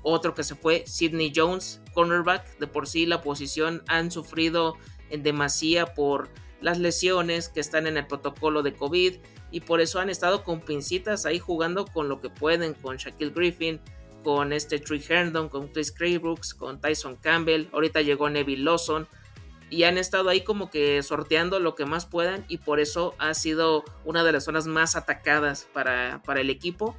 Otro 0.07 0.35
que 0.35 0.43
se 0.43 0.53
fue, 0.53 0.83
Sidney 0.85 1.33
Jones, 1.35 1.81
cornerback. 1.95 2.59
De 2.59 2.67
por 2.67 2.87
sí 2.87 3.07
la 3.07 3.23
posición 3.23 3.81
han 3.87 4.11
sufrido 4.11 4.77
en 5.09 5.23
demasía 5.23 5.95
por 5.95 6.29
las 6.61 6.77
lesiones 6.77 7.49
que 7.49 7.59
están 7.59 7.87
en 7.87 7.97
el 7.97 8.05
protocolo 8.05 8.61
de 8.61 8.75
COVID 8.75 9.15
y 9.49 9.61
por 9.61 9.81
eso 9.81 9.99
han 9.99 10.11
estado 10.11 10.43
con 10.43 10.61
pincitas 10.61 11.25
ahí 11.25 11.39
jugando 11.39 11.87
con 11.87 12.07
lo 12.07 12.21
que 12.21 12.29
pueden, 12.29 12.75
con 12.75 12.97
Shaquille 12.97 13.33
Griffin, 13.33 13.81
con 14.23 14.53
este 14.53 14.77
Trey 14.77 15.03
Herndon, 15.09 15.49
con 15.49 15.69
Chris 15.69 15.91
Craybrooks, 15.91 16.53
con 16.53 16.79
Tyson 16.79 17.15
Campbell, 17.15 17.65
ahorita 17.73 18.03
llegó 18.03 18.29
Neville 18.29 18.63
Lawson 18.63 19.07
y 19.71 19.85
han 19.85 19.97
estado 19.97 20.29
ahí 20.29 20.41
como 20.41 20.69
que 20.69 21.01
sorteando 21.01 21.59
lo 21.59 21.73
que 21.73 21.85
más 21.85 22.05
puedan 22.05 22.45
y 22.47 22.59
por 22.59 22.79
eso 22.79 23.15
ha 23.17 23.33
sido 23.33 23.83
una 24.03 24.23
de 24.23 24.33
las 24.33 24.43
zonas 24.43 24.67
más 24.67 24.95
atacadas 24.95 25.67
para, 25.73 26.21
para 26.23 26.41
el 26.41 26.51
equipo. 26.51 26.95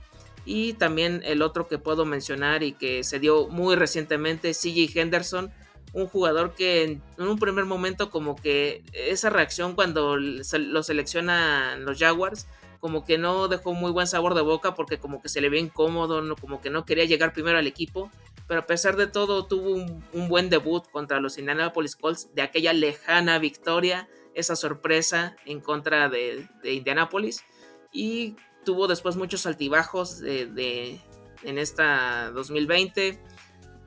Y 0.47 0.75
también 0.75 1.23
el 1.25 1.43
otro 1.43 1.67
que 1.67 1.76
puedo 1.76 2.05
mencionar 2.05 2.62
y 2.62 2.73
que 2.73 3.03
se 3.03 3.19
dio 3.19 3.49
muy 3.49 3.75
recientemente, 3.75 4.53
CJ 4.53 4.99
Henderson, 4.99 5.53
un 5.93 6.07
jugador 6.07 6.55
que 6.55 6.85
en, 6.85 7.03
un 7.19 7.38
primer 7.38 7.65
momento 7.65 8.11
como 8.11 8.37
que 8.37 8.85
esa 8.93 9.29
reacción 9.29 9.75
cuando 9.75 10.17
lo 10.17 10.83
seleccionan 10.83 11.85
los 11.85 11.99
Jaguars, 11.99 12.47
como 12.79 13.05
que 13.05 13.19
no 13.19 13.49
dejó 13.49 13.73
muy 13.73 13.91
buen 13.91 14.07
sabor 14.07 14.35
de 14.35 14.43
boca 14.43 14.75
porque 14.75 14.99
como 14.99 15.21
que 15.21 15.29
se 15.29 15.41
le 15.41 15.49
ve 15.49 15.59
incómodo, 15.59 16.23
como 16.37 16.61
que 16.61 16.71
no 16.71 16.85
quería 16.85 17.07
llegar 17.07 17.33
primero 17.33 17.59
al 17.59 17.67
equipo, 17.67 18.11
pero 18.47 18.61
a 18.61 18.67
pesar 18.67 18.97
de 18.97 19.09
todo 19.09 19.47
tuvo 19.47 19.71
un, 19.73 20.29
buen 20.29 20.49
debut 20.49 20.85
contra 20.93 21.19
los 21.19 21.38
Indianapolis 21.38 21.97
Colts 21.97 22.33
de 22.35 22.43
aquella 22.43 22.73
lejana 22.73 23.41
victoria, 23.41 24.09
esa 24.35 24.55
sorpresa 24.55 25.37
en 25.47 25.61
contra 25.61 26.09
de, 26.09 26.47
de 26.62 26.75
Indianapolis. 26.75 27.43
Y 27.91 28.37
tuvo 28.67 28.89
después 28.89 29.17
muchos 29.17 29.47
altibajos 29.47 30.19
de, 30.19 31.01
en 31.45 31.59
esta 31.59 32.31
2020. 32.33 33.19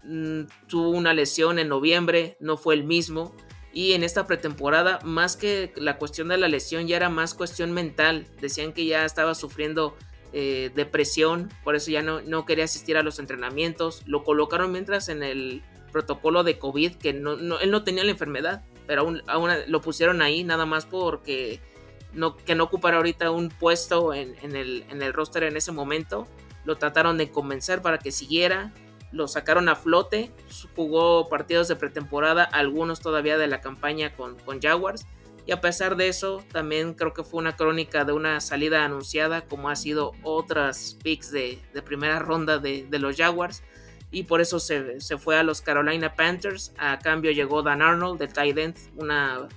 Mm, 0.03 0.41
tuvo 0.67 0.89
una 0.89 1.13
lesión 1.13 1.59
en 1.59 1.67
noviembre, 1.67 2.37
no 2.39 2.57
fue 2.57 2.73
el 2.73 2.85
mismo. 2.85 3.35
Y 3.71 3.91
en 3.91 4.03
esta 4.03 4.25
pretemporada, 4.25 4.99
más 5.03 5.35
que 5.35 5.73
la 5.75 5.97
cuestión 5.97 6.29
de 6.29 6.37
la 6.37 6.47
lesión, 6.47 6.87
ya 6.87 6.95
era 6.95 7.09
más 7.09 7.35
cuestión 7.35 7.71
mental. 7.71 8.25
Decían 8.41 8.73
que 8.73 8.85
ya 8.85 9.05
estaba 9.05 9.35
sufriendo 9.35 9.95
eh, 10.31 10.71
depresión, 10.73 11.49
por 11.63 11.75
eso 11.75 11.91
ya 11.91 12.01
no, 12.01 12.21
no, 12.21 12.45
quería 12.45 12.63
asistir 12.63 12.97
a 12.97 13.03
los 13.03 13.19
entrenamientos. 13.19 14.01
Lo 14.07 14.23
colocaron 14.23 14.71
mientras 14.71 15.09
en 15.09 15.21
el 15.21 15.61
protocolo 15.91 16.43
de 16.43 16.57
COVID, 16.57 16.95
que 16.95 17.13
no, 17.13 17.33
él 17.59 17.69
no 17.69 17.83
tenía 17.83 18.03
la 18.03 18.11
enfermedad, 18.11 18.63
pero 18.87 19.01
aún, 19.01 19.21
aún, 19.27 19.51
lo 19.67 19.81
pusieron 19.81 20.21
ahí 20.21 20.43
nada 20.43 20.65
más 20.65 20.85
porque 20.85 21.59
no, 22.13 22.35
que 22.35 22.55
no 22.55 22.65
ocupara 22.65 22.97
ahorita 22.97 23.31
un 23.31 23.49
puesto 23.49 24.13
en, 24.13 24.35
el, 24.55 24.85
en 24.89 25.13
roster 25.13 25.43
en 25.43 25.57
ese 25.57 25.71
momento. 25.71 26.27
Lo 26.65 26.77
trataron 26.77 27.17
de 27.17 27.29
convencer 27.31 27.81
para 27.81 27.99
que 27.99 28.11
siguiera, 28.11 28.73
lo 29.11 29.27
sacaron 29.27 29.69
a 29.69 29.75
flote, 29.75 30.31
jugó 30.75 31.29
partidos 31.29 31.67
de 31.67 31.75
pretemporada, 31.75 32.43
algunos 32.43 32.99
todavía 32.99 33.37
de 33.37 33.47
la 33.47 33.61
campaña 33.61 34.13
con, 34.15 34.37
Jaguars. 34.61 35.05
Y 35.45 35.51
a 35.51 35.61
pesar 35.61 35.95
de 35.95 36.09
eso, 36.09 36.43
también 36.51 36.93
creo 36.93 37.13
que 37.13 37.23
fue 37.23 37.39
una 37.39 37.55
crónica 37.55 38.05
de 38.05 38.13
una 38.13 38.39
salida 38.39 38.85
anunciada, 38.85 39.41
como 39.41 39.69
ha 39.69 39.75
sido 39.75 40.11
otras 40.21 40.97
picks 41.01 41.31
de, 41.31 41.59
primera 41.85 42.19
ronda 42.19 42.59
de, 42.59 42.87
los 42.99 43.15
Jaguars. 43.15 43.63
Y 44.11 44.23
por 44.23 44.41
eso 44.41 44.59
se, 44.59 45.01
se, 45.01 45.17
fue 45.17 45.37
a 45.37 45.43
los 45.43 45.61
Carolina 45.61 46.13
Panthers. 46.13 46.73
A 46.77 46.99
cambio 46.99 47.31
llegó 47.31 47.61
Dan 47.63 47.81
Arnold 47.81 48.19
de 48.19 48.27
tight 48.27 48.77
una 48.95 49.47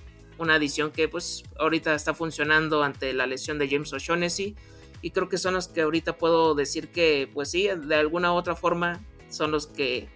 una 0.43 0.55
adición 0.55 0.91
que 0.91 1.07
pues 1.07 1.43
ahorita 1.57 1.95
está 1.95 2.13
funcionando 2.13 2.83
ante 2.83 3.13
la 3.13 3.25
lesión 3.25 3.57
de 3.57 3.67
James 3.67 3.91
O'Shaughnessy 3.93 4.55
y 5.01 5.11
creo 5.11 5.27
que 5.29 5.37
son 5.37 5.55
los 5.55 5.67
que 5.67 5.81
ahorita 5.81 6.17
puedo 6.17 6.53
decir 6.55 6.91
que 6.91 7.29
pues 7.33 7.51
sí, 7.51 7.67
de 7.67 7.95
alguna 7.95 8.33
u 8.33 8.35
otra 8.35 8.55
forma 8.55 9.03
son 9.29 9.51
los 9.51 9.67
que 9.67 10.07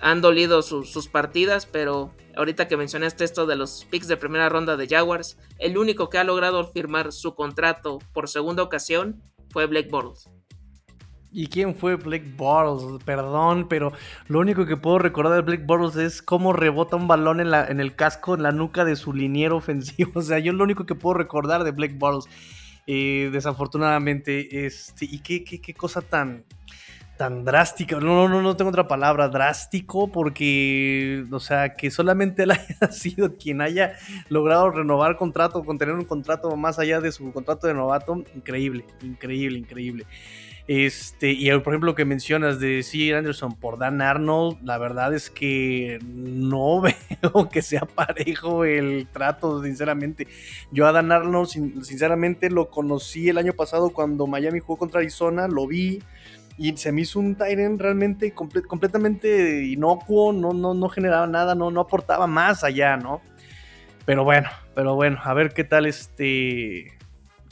han 0.00 0.20
dolido 0.20 0.62
sus 0.62 1.06
partidas, 1.06 1.66
pero 1.66 2.12
ahorita 2.36 2.66
que 2.66 2.76
mencionaste 2.76 3.22
esto 3.22 3.46
de 3.46 3.54
los 3.54 3.86
picks 3.90 4.08
de 4.08 4.16
primera 4.16 4.48
ronda 4.48 4.76
de 4.76 4.88
Jaguars, 4.88 5.38
el 5.58 5.78
único 5.78 6.10
que 6.10 6.18
ha 6.18 6.24
logrado 6.24 6.66
firmar 6.72 7.12
su 7.12 7.36
contrato 7.36 8.00
por 8.12 8.28
segunda 8.28 8.64
ocasión 8.64 9.22
fue 9.50 9.66
Blake 9.66 9.90
Bortles. 9.90 10.28
¿Y 11.34 11.46
quién 11.46 11.74
fue 11.74 11.96
Blake 11.96 12.34
Bortles? 12.36 13.02
Perdón, 13.04 13.66
pero 13.68 13.92
lo 14.28 14.40
único 14.40 14.66
que 14.66 14.76
puedo 14.76 14.98
recordar 14.98 15.34
de 15.36 15.40
Blake 15.40 15.64
Bortles 15.66 15.96
es 15.96 16.20
cómo 16.20 16.52
rebota 16.52 16.96
un 16.96 17.08
balón 17.08 17.40
en, 17.40 17.50
la, 17.50 17.66
en 17.66 17.80
el 17.80 17.96
casco, 17.96 18.34
en 18.34 18.42
la 18.42 18.52
nuca 18.52 18.84
de 18.84 18.96
su 18.96 19.12
liniero 19.14 19.56
ofensivo. 19.56 20.12
O 20.22 20.22
sea, 20.22 20.38
yo 20.38 20.52
lo 20.52 20.62
único 20.62 20.84
que 20.84 20.94
puedo 20.94 21.14
recordar 21.14 21.64
de 21.64 21.70
Blake 21.70 21.94
Bortles, 21.98 22.32
eh, 22.86 23.30
desafortunadamente, 23.32 24.66
este, 24.66 25.06
y 25.06 25.20
qué, 25.20 25.42
qué, 25.42 25.60
qué 25.60 25.72
cosa 25.72 26.02
tan, 26.02 26.44
tan 27.16 27.44
drástica. 27.44 27.98
No, 27.98 28.28
no, 28.28 28.42
no 28.42 28.56
tengo 28.56 28.70
otra 28.70 28.86
palabra, 28.86 29.28
drástico, 29.28 30.12
porque, 30.12 31.24
o 31.30 31.40
sea, 31.40 31.74
que 31.76 31.90
solamente 31.90 32.42
él 32.42 32.50
haya 32.52 32.92
sido 32.92 33.36
quien 33.38 33.62
haya 33.62 33.94
logrado 34.28 34.70
renovar 34.70 35.16
contrato, 35.16 35.64
con 35.64 35.78
tener 35.78 35.94
un 35.94 36.04
contrato 36.04 36.54
más 36.56 36.78
allá 36.78 37.00
de 37.00 37.10
su 37.10 37.32
contrato 37.32 37.66
de 37.66 37.74
novato, 37.74 38.22
increíble, 38.34 38.84
increíble, 39.02 39.58
increíble. 39.58 40.06
Este, 40.68 41.32
y 41.32 41.50
por 41.58 41.72
ejemplo, 41.72 41.90
lo 41.90 41.94
que 41.94 42.04
mencionas 42.04 42.60
de 42.60 42.82
C. 42.82 43.14
Anderson 43.14 43.54
por 43.54 43.78
Dan 43.78 44.00
Arnold, 44.00 44.58
la 44.62 44.78
verdad 44.78 45.12
es 45.12 45.28
que 45.28 45.98
no 46.02 46.80
veo 47.22 47.48
que 47.50 47.62
sea 47.62 47.82
parejo 47.82 48.64
el 48.64 49.08
trato, 49.12 49.62
sinceramente. 49.62 50.28
Yo 50.70 50.86
a 50.86 50.92
Dan 50.92 51.10
Arnold, 51.10 51.48
sinceramente, 51.48 52.48
lo 52.50 52.70
conocí 52.70 53.28
el 53.28 53.38
año 53.38 53.52
pasado 53.54 53.90
cuando 53.90 54.26
Miami 54.26 54.60
jugó 54.60 54.78
contra 54.78 55.00
Arizona, 55.00 55.48
lo 55.48 55.66
vi 55.66 56.00
y 56.58 56.76
se 56.76 56.92
me 56.92 57.00
hizo 57.00 57.18
un 57.18 57.34
Tyrant 57.34 57.80
realmente 57.80 58.32
completamente 58.32 59.64
inocuo, 59.64 60.32
no, 60.32 60.52
no, 60.52 60.74
no 60.74 60.88
generaba 60.88 61.26
nada, 61.26 61.54
no, 61.54 61.70
no 61.70 61.80
aportaba 61.80 62.26
más 62.26 62.62
allá, 62.62 62.96
¿no? 62.96 63.20
Pero 64.04 64.24
bueno, 64.24 64.48
pero 64.74 64.94
bueno, 64.94 65.18
a 65.22 65.32
ver 65.34 65.52
qué 65.54 65.64
tal 65.64 65.86
este 65.86 66.92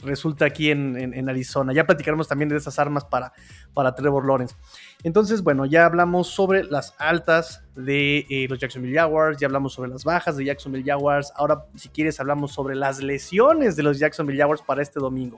resulta 0.03 0.45
aquí 0.45 0.71
en, 0.71 1.29
Arizona. 1.29 1.73
Ya 1.73 1.85
platicaremos 1.85 2.27
también 2.27 2.49
de 2.49 2.57
esas 2.57 2.79
armas 2.79 3.05
para, 3.05 3.33
para 3.73 3.93
Trevor 3.95 4.25
Lawrence. 4.25 4.55
Entonces, 5.03 5.43
bueno, 5.43 5.65
ya 5.65 5.85
hablamos 5.85 6.27
sobre 6.27 6.63
las 6.63 6.95
altas 6.97 7.63
de 7.75 8.25
eh, 8.29 8.47
los 8.49 8.59
Jacksonville 8.59 8.95
Jaguars, 8.95 9.37
ya 9.39 9.47
hablamos 9.47 9.73
sobre 9.73 9.89
las 9.89 10.03
bajas 10.03 10.37
de 10.37 10.45
Jacksonville 10.45 10.85
Jaguars. 10.85 11.31
Ahora, 11.35 11.65
si 11.75 11.89
quieres, 11.89 12.19
hablamos 12.19 12.51
sobre 12.51 12.75
las 12.75 13.01
lesiones 13.01 13.75
de 13.75 13.83
los 13.83 13.99
Jacksonville 13.99 14.39
Jaguars 14.39 14.61
para 14.61 14.81
este 14.81 14.99
domingo. 14.99 15.37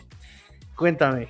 Cuéntame, 0.75 1.29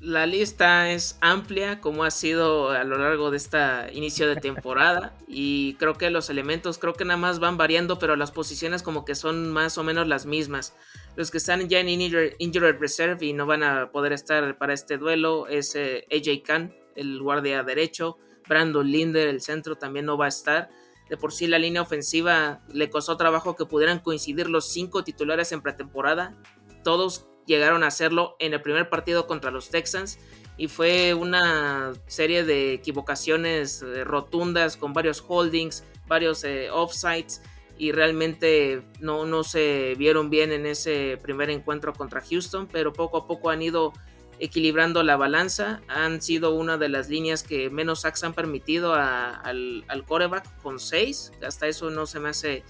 la 0.00 0.26
lista 0.26 0.90
es 0.90 1.18
amplia 1.20 1.80
como 1.80 2.04
ha 2.04 2.10
sido 2.10 2.70
a 2.70 2.84
lo 2.84 2.98
largo 2.98 3.30
de 3.30 3.38
este 3.38 3.58
inicio 3.92 4.28
de 4.28 4.36
temporada 4.36 5.16
y 5.28 5.74
creo 5.74 5.94
que 5.94 6.10
los 6.10 6.30
elementos 6.30 6.78
creo 6.78 6.94
que 6.94 7.04
nada 7.04 7.16
más 7.16 7.38
van 7.38 7.56
variando 7.56 7.98
pero 7.98 8.16
las 8.16 8.32
posiciones 8.32 8.82
como 8.82 9.04
que 9.04 9.14
son 9.14 9.50
más 9.52 9.78
o 9.78 9.84
menos 9.84 10.06
las 10.06 10.26
mismas. 10.26 10.74
Los 11.16 11.30
que 11.30 11.38
están 11.38 11.68
ya 11.68 11.80
en 11.80 11.88
Injured 11.88 12.78
Reserve 12.78 13.24
y 13.24 13.32
no 13.32 13.46
van 13.46 13.62
a 13.62 13.90
poder 13.90 14.12
estar 14.12 14.58
para 14.58 14.74
este 14.74 14.98
duelo 14.98 15.46
es 15.46 15.74
eh, 15.74 16.06
AJ 16.12 16.42
Khan, 16.44 16.74
el 16.94 17.20
guardia 17.22 17.62
derecho, 17.62 18.18
Brandon 18.46 18.86
Linder, 18.86 19.28
el 19.28 19.40
centro 19.40 19.76
también 19.76 20.04
no 20.04 20.18
va 20.18 20.26
a 20.26 20.28
estar. 20.28 20.68
De 21.08 21.16
por 21.16 21.32
sí 21.32 21.46
la 21.46 21.58
línea 21.58 21.82
ofensiva 21.82 22.60
le 22.68 22.90
costó 22.90 23.16
trabajo 23.16 23.56
que 23.56 23.64
pudieran 23.64 24.00
coincidir 24.00 24.50
los 24.50 24.68
cinco 24.68 25.04
titulares 25.04 25.52
en 25.52 25.62
pretemporada. 25.62 26.36
Todos 26.84 27.28
llegaron 27.46 27.82
a 27.82 27.88
hacerlo 27.88 28.36
en 28.38 28.54
el 28.54 28.60
primer 28.60 28.88
partido 28.88 29.26
contra 29.26 29.50
los 29.50 29.70
Texans 29.70 30.18
y 30.56 30.68
fue 30.68 31.14
una 31.14 31.92
serie 32.06 32.44
de 32.44 32.74
equivocaciones 32.74 33.82
eh, 33.82 34.04
rotundas 34.04 34.76
con 34.76 34.92
varios 34.92 35.24
holdings, 35.26 35.84
varios 36.06 36.44
eh, 36.44 36.70
offsides 36.70 37.42
y 37.78 37.92
realmente 37.92 38.82
no, 39.00 39.26
no 39.26 39.44
se 39.44 39.94
vieron 39.98 40.30
bien 40.30 40.52
en 40.52 40.66
ese 40.66 41.18
primer 41.22 41.50
encuentro 41.50 41.92
contra 41.92 42.22
Houston, 42.22 42.66
pero 42.70 42.92
poco 42.92 43.18
a 43.18 43.26
poco 43.26 43.50
han 43.50 43.60
ido 43.60 43.92
equilibrando 44.38 45.02
la 45.02 45.16
balanza, 45.16 45.80
han 45.88 46.20
sido 46.20 46.54
una 46.54 46.78
de 46.78 46.88
las 46.88 47.08
líneas 47.08 47.42
que 47.42 47.70
menos 47.70 48.02
sacks 48.02 48.24
han 48.24 48.34
permitido 48.34 48.94
al, 48.94 49.84
al 49.88 50.04
coreback 50.04 50.60
con 50.62 50.78
6, 50.78 51.32
hasta 51.46 51.68
eso 51.68 51.90
no 51.90 52.06
se 52.06 52.20
me 52.20 52.30
hace 52.30 52.62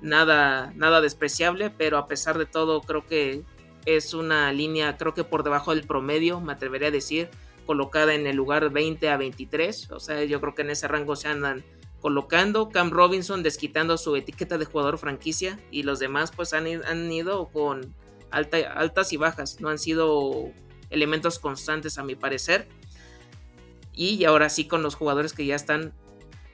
nada, 0.00 0.72
nada 0.76 1.00
despreciable, 1.00 1.70
pero 1.70 1.98
a 1.98 2.06
pesar 2.06 2.38
de 2.38 2.46
todo 2.46 2.80
creo 2.82 3.06
que 3.06 3.42
es 3.86 4.14
una 4.14 4.52
línea 4.52 4.96
creo 4.96 5.14
que 5.14 5.24
por 5.24 5.42
debajo 5.42 5.74
del 5.74 5.86
promedio, 5.86 6.40
me 6.40 6.52
atrevería 6.52 6.88
a 6.88 6.92
decir, 6.92 7.28
colocada 7.66 8.14
en 8.14 8.26
el 8.26 8.36
lugar 8.36 8.70
20 8.70 9.08
a 9.08 9.16
23, 9.16 9.90
o 9.90 10.00
sea, 10.00 10.24
yo 10.24 10.40
creo 10.40 10.54
que 10.54 10.62
en 10.62 10.70
ese 10.70 10.88
rango 10.88 11.16
se 11.16 11.28
andan 11.28 11.64
colocando, 12.00 12.68
Cam 12.68 12.90
Robinson 12.90 13.42
desquitando 13.42 13.96
su 13.96 14.14
etiqueta 14.16 14.58
de 14.58 14.66
jugador 14.66 14.98
franquicia 14.98 15.58
y 15.70 15.84
los 15.84 15.98
demás 15.98 16.32
pues 16.34 16.52
han, 16.52 16.66
han 16.84 17.10
ido 17.10 17.48
con 17.48 17.94
altas 18.30 19.12
y 19.12 19.16
bajas, 19.16 19.60
no 19.60 19.68
han 19.68 19.78
sido 19.78 20.50
elementos 20.90 21.38
constantes 21.38 21.98
a 21.98 22.04
mi 22.04 22.14
parecer. 22.14 22.68
Y 23.92 24.24
ahora 24.24 24.48
sí 24.48 24.66
con 24.66 24.82
los 24.82 24.96
jugadores 24.96 25.32
que 25.32 25.46
ya 25.46 25.54
están 25.54 25.92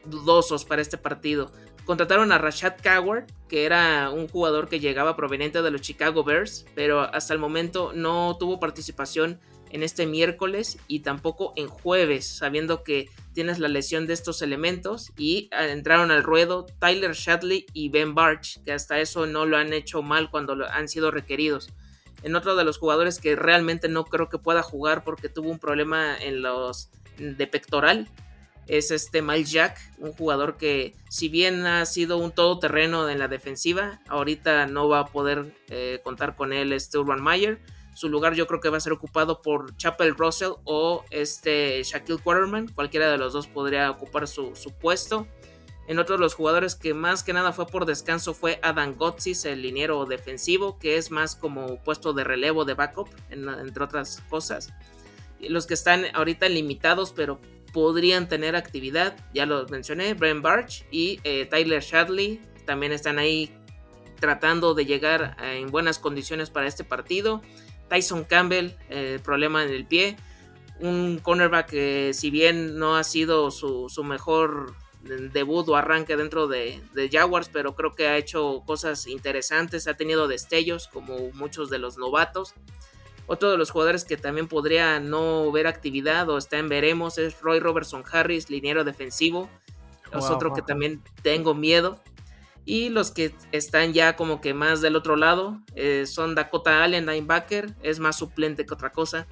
dudosos 0.05 0.65
para 0.65 0.83
este 0.83 0.99
partido. 0.99 1.51
Contrataron 1.85 2.31
a 2.31 2.39
Rashad 2.39 2.75
Coward, 2.83 3.27
que 3.49 3.65
era 3.65 4.11
un 4.11 4.29
jugador 4.29 4.69
que 4.69 4.81
llegaba 4.81 5.17
proveniente 5.17 5.63
de 5.63 5.71
los 5.71 5.81
Chicago 5.81 6.23
Bears, 6.23 6.67
pero 6.75 7.01
hasta 7.01 7.35
el 7.35 7.41
momento 7.41 7.93
no 7.95 8.37
tuvo 8.39 8.61
participación 8.61 9.41
en 9.71 9.83
este 9.83 10.07
miércoles 10.07 10.79
y 10.89 11.01
tampoco 11.01 11.53
en 11.57 11.69
jueves, 11.69 12.27
sabiendo 12.27 12.83
que 12.83 13.09
tienes 13.33 13.59
la 13.59 13.69
lesión 13.69 14.07
de 14.07 14.15
estos 14.15 14.43
elementos 14.43 15.13
y 15.17 15.49
ah, 15.53 15.67
entraron 15.67 16.11
al 16.11 16.23
ruedo 16.23 16.67
Tyler 16.79 17.13
Shadley 17.13 17.67
y 17.73 17.89
Ben 17.89 18.15
Barch, 18.15 18.63
que 18.65 18.73
hasta 18.73 19.01
eso 19.01 19.27
no 19.27 19.47
lo 19.47 19.57
han 19.57 19.73
hecho 19.73 20.03
mal 20.03 20.31
cuando 20.31 20.67
han 20.71 20.89
sido 20.89 21.11
requeridos. 21.11 21.73
En 22.23 22.37
otro 22.37 22.55
de 22.57 22.65
los 22.65 22.79
jugadores 22.79 23.19
que 23.19 23.35
realmente 23.37 23.89
no 23.89 24.05
creo 24.05 24.29
que 24.29 24.39
pueda 24.39 24.63
jugar 24.63 25.05
porque 25.05 25.29
tuvo 25.29 25.51
un 25.51 25.59
problema 25.59 26.17
en 26.19 26.43
los 26.43 26.91
de 27.19 27.47
pectoral 27.47 28.09
es 28.71 28.93
este 28.93 29.21
Miles 29.21 29.51
Jack, 29.51 29.81
un 29.99 30.13
jugador 30.13 30.57
que 30.57 30.95
si 31.09 31.29
bien 31.29 31.67
ha 31.67 31.85
sido 31.87 32.19
un 32.19 32.31
todoterreno 32.31 33.09
en 33.11 33.19
la 33.19 33.27
defensiva, 33.27 34.01
ahorita 34.07 34.67
no 34.67 34.89
va 34.89 35.01
a 35.01 35.07
poder 35.07 35.57
eh, 35.69 36.01
contar 36.05 36.37
con 36.37 36.53
él 36.53 36.73
este 36.73 36.97
Urban 36.97 37.21
Meyer. 37.21 37.59
Su 37.95 38.09
lugar 38.09 38.35
yo 38.35 38.47
creo 38.47 38.61
que 38.61 38.69
va 38.69 38.77
a 38.77 38.81
ser 38.81 38.93
ocupado 38.93 39.43
por 39.43 39.77
Chapel 39.77 40.15
Russell 40.15 40.53
o 40.63 41.05
este 41.11 41.83
Shaquille 41.83 42.21
Quarterman. 42.23 42.69
Cualquiera 42.69 43.11
de 43.11 43.19
los 43.19 43.33
dos 43.33 43.49
podría 43.49 43.91
ocupar 43.91 44.29
su, 44.29 44.53
puesto. 44.81 45.27
En 45.89 45.99
otros 45.99 46.21
de 46.21 46.23
los 46.23 46.35
jugadores 46.35 46.77
que 46.77 46.95
más 46.95 47.25
que 47.25 47.33
nada 47.33 47.53
fue 47.53 47.67
por 47.67 47.87
descanso 47.87 48.35
fue 48.35 48.61
Adam 48.63 48.95
Gotsis, 48.95 49.47
el 49.47 49.63
liniero 49.63 50.07
defensivo, 50.07 50.79
que 50.79 50.97
es 50.97 51.11
más 51.11 51.35
como 51.35 51.83
puesto 51.83 52.13
de 52.13 52.23
relevo 52.23 52.65
de 52.65 52.75
backup, 52.75 53.09
entre 53.31 53.83
otras 53.83 54.23
cosas. 54.31 54.73
Los 55.41 55.67
que 55.67 55.75
están 55.75 56.05
ahorita 56.15 56.49
limitados, 56.49 57.11
pero 57.11 57.41
podrían 57.73 58.29
tener 58.29 58.57
actividad, 58.57 59.17
ya 59.33 59.47
los 59.47 59.71
mencioné, 59.71 60.15
Brent 60.15 60.43
Barch 60.43 60.85
y 60.91 61.21
eh, 61.25 61.47
Tyler 61.47 61.83
Shadley 61.83 62.41
también 62.67 62.93
están 62.93 63.19
ahí 63.19 63.53
tratando 64.21 64.75
de 64.75 64.85
llegar 64.85 65.37
en 65.43 65.71
buenas 65.71 65.99
condiciones 65.99 66.51
para 66.51 66.69
este 66.69 66.85
partido. 66.85 67.43
Tyson 67.89 68.25
Campbell, 68.25 68.67
el 68.89 69.17
eh, 69.17 69.19
problema 69.23 69.65
en 69.65 69.71
el 69.71 69.87
pie, 69.87 70.17
un 70.79 71.19
cornerback 71.19 71.71
que 71.71 72.13
si 72.15 72.31
bien 72.31 72.79
no 72.79 72.97
ha 72.97 73.05
sido 73.05 73.51
su, 73.51 73.91
mejor 74.05 74.75
debut 75.03 75.69
o 75.69 75.77
arranque 75.77 76.17
dentro 76.17 76.47
de, 76.47 76.81
de, 76.95 77.09
Jaguars, 77.09 77.51
pero 77.53 77.75
creo 77.75 77.95
que 77.95 78.07
ha 78.07 78.17
hecho 78.17 78.63
cosas 78.67 79.07
interesantes, 79.07 79.89
ha 79.89 79.95
tenido 79.95 80.29
destellos 80.29 80.89
como 80.89 81.31
muchos 81.33 81.71
de 81.71 81.79
los 81.79 81.99
novatos. 81.99 82.55
Otro 83.33 83.53
de 83.53 83.57
los 83.57 83.71
jugadores 83.71 84.05
que 84.05 84.17
también 84.17 84.49
podría 84.49 84.99
no 84.99 85.53
ver 85.53 85.69
actividad 85.69 86.29
o 86.29 86.37
está 86.37 86.59
en 86.59 86.69
veremos 86.69 87.17
es 87.17 87.41
Roy 87.41 87.61
Robertson 87.61 88.03
Harris, 88.11 88.51
liniero 88.51 88.83
defensivo. 88.83 89.49
Es 90.13 90.25
otro 90.25 90.53
que 90.53 90.63
también 90.63 91.01
tengo 91.23 91.55
miedo. 91.55 92.03
Y 92.65 92.89
los 92.89 93.13
que 93.13 93.33
están 93.53 93.93
ya 93.93 94.17
como 94.17 94.41
que 94.41 94.53
más 94.53 94.81
del 94.81 94.97
otro 94.97 95.15
lado 95.15 95.61
eh, 95.77 96.07
son 96.09 96.35
Dakota 96.35 96.83
Allen, 96.83 97.07
linebacker, 97.07 97.73
es 97.85 98.01
más 98.01 98.17
suplente 98.17 98.67
que 98.67 98.75
otra 98.75 98.91
cosa. 98.91 99.29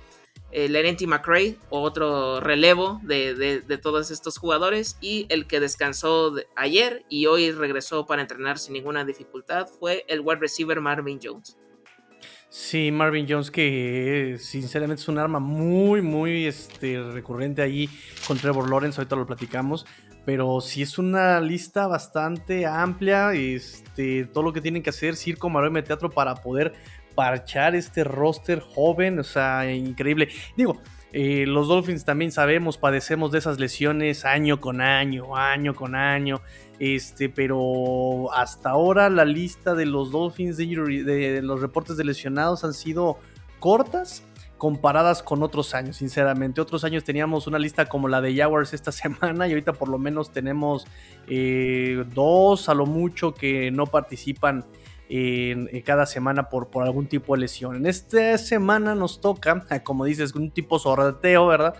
Lerenti 0.53 1.09
McRae, 1.09 1.57
otro 1.69 2.39
relevo 2.39 3.01
de, 3.03 3.81
todos 3.83 4.13
estos 4.13 4.39
jugadores. 4.39 4.97
Y 5.01 5.27
el 5.29 5.49
que 5.49 5.59
descansó 5.59 6.37
ayer 6.55 7.05
y 7.09 7.27
hoy 7.27 7.51
regresó 7.51 8.07
para 8.07 8.23
entrenar 8.23 8.61
sin 8.61 8.75
ninguna 8.75 9.05
dificultad 9.05 9.67
fue 9.67 10.05
el 10.07 10.21
wide 10.21 10.39
receiver 10.39 10.81
Marvin 10.81 11.19
Jones. 11.21 11.57
Sí, 12.51 12.91
Marvin 12.91 13.27
Jones, 13.29 13.51
que 13.51 14.37
sinceramente 14.41 15.03
es 15.03 15.09
un 15.09 15.19
arma 15.19 15.39
muy, 15.39 16.01
muy 16.01 16.47
este, 16.47 16.99
recurrente 17.13 17.61
ahí 17.61 17.91
con 18.27 18.39
Trevor 18.39 18.71
Lawrence, 18.71 18.99
ahorita 18.99 19.17
lo 19.17 19.27
platicamos, 19.27 19.85
pero 20.25 20.63
sí 20.63 20.81
es 20.81 20.99
una 20.99 21.41
lista 21.43 21.87
bastante 21.87 22.65
amplia, 22.65 23.35
este, 23.35 24.25
todo 24.25 24.45
lo 24.45 24.53
que 24.55 24.63
tienen 24.63 24.83
que 24.83 24.89
hacer 24.91 25.15
Circo, 25.15 25.51
Maroma 25.51 25.85
Teatro 25.85 26.09
para 26.09 26.37
poder 26.37 26.73
parchar 27.15 27.75
este 27.75 28.03
roster 28.03 28.61
joven, 28.61 29.19
o 29.19 29.25
sea, 29.25 29.71
increíble. 29.71 30.29
Digo, 30.57 30.81
eh, 31.13 31.47
los 31.47 31.69
Dolphins 31.69 32.05
también 32.05 32.33
sabemos, 32.33 32.77
padecemos 32.77 33.33
de 33.33 33.39
esas 33.39 33.59
lesiones 33.59 34.25
año 34.25 34.61
con 34.61 34.81
año, 34.81 35.37
año 35.37 35.75
con 35.75 35.95
año. 35.95 36.43
Este, 36.79 37.29
pero 37.29 38.33
hasta 38.33 38.71
ahora 38.71 39.09
la 39.11 39.25
lista 39.25 39.75
de 39.75 39.87
los 39.87 40.13
Dolphins 40.13 40.57
de, 40.57 41.41
los 41.43 41.61
reportes 41.61 41.97
de 41.97 42.05
lesionados 42.05 42.63
han 42.63 42.75
sido 42.75 43.19
cortas 43.59 44.23
comparadas 44.59 45.23
con 45.23 45.43
otros 45.43 45.75
años, 45.75 45.97
sinceramente. 45.97 46.61
Otros 46.61 46.85
años 46.85 47.05
teníamos 47.05 47.47
una 47.47 47.59
lista 47.59 47.87
como 47.87 48.07
la 48.09 48.21
de 48.21 48.37
Jaguars 48.37 48.75
esta 48.75 48.93
semana 48.93 49.49
y 49.49 49.53
ahorita 49.53 49.73
por 49.73 49.89
lo 49.89 49.99
menos 49.99 50.31
tenemos 50.31 50.87
eh, 51.27 52.05
dos 52.15 52.69
a 52.69 52.75
lo 52.75 52.85
mucho 52.85 53.33
que 53.33 53.71
no 53.71 53.87
participan 53.87 54.67
en, 55.09 55.69
cada 55.83 56.07
semana 56.07 56.49
por, 56.49 56.69
por 56.69 56.85
algún 56.85 57.07
tipo 57.07 57.35
de 57.35 57.41
lesión. 57.41 57.77
En 57.77 57.87
esta 57.87 58.37
semana 58.39 58.95
nos 58.95 59.21
toca, 59.21 59.65
como 59.85 60.05
dices, 60.05 60.35
un 60.35 60.51
tipo 60.51 60.79
sorteo, 60.79 61.47
¿verdad? 61.47 61.75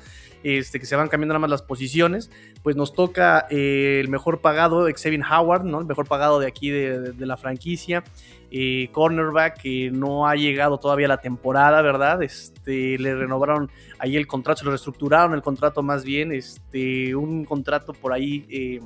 Este, 0.45 0.79
que 0.79 0.87
se 0.87 0.95
van 0.95 1.09
cambiando 1.09 1.35
nada 1.35 1.41
más 1.41 1.51
las 1.51 1.63
posiciones, 1.63 2.31
pues 2.63 2.77
nos 2.77 2.93
toca 2.93 3.47
eh, 3.51 3.99
el 4.01 4.09
mejor 4.09 4.41
pagado, 4.41 4.87
Xavier 4.87 5.23
Howard, 5.29 5.65
¿no? 5.65 5.81
El 5.81 5.87
mejor 5.87 6.07
pagado 6.07 6.39
de 6.39 6.47
aquí 6.47 6.71
de, 6.71 7.15
la 7.19 7.37
franquicia. 7.37 8.05
Eh, 8.51 8.89
cornerback 8.93 9.61
que 9.61 9.91
no 9.91 10.27
ha 10.27 10.35
llegado 10.35 10.79
todavía 10.79 11.09
la 11.09 11.21
temporada, 11.21 11.83
¿verdad? 11.83 12.23
Este, 12.23 12.99
le 12.99 13.15
renovaron 13.15 13.71
ahí 13.99 14.17
el 14.17 14.27
contrato, 14.27 14.61
se 14.61 14.65
lo 14.65 14.71
reestructuraron 14.71 15.35
el 15.35 15.43
contrato 15.43 15.83
más 15.83 16.05
bien, 16.05 16.33
este, 16.33 17.15
un 17.15 17.45
contrato 17.45 17.93
por 17.93 18.13
ahí, 18.13 18.47
eh, 18.49 18.81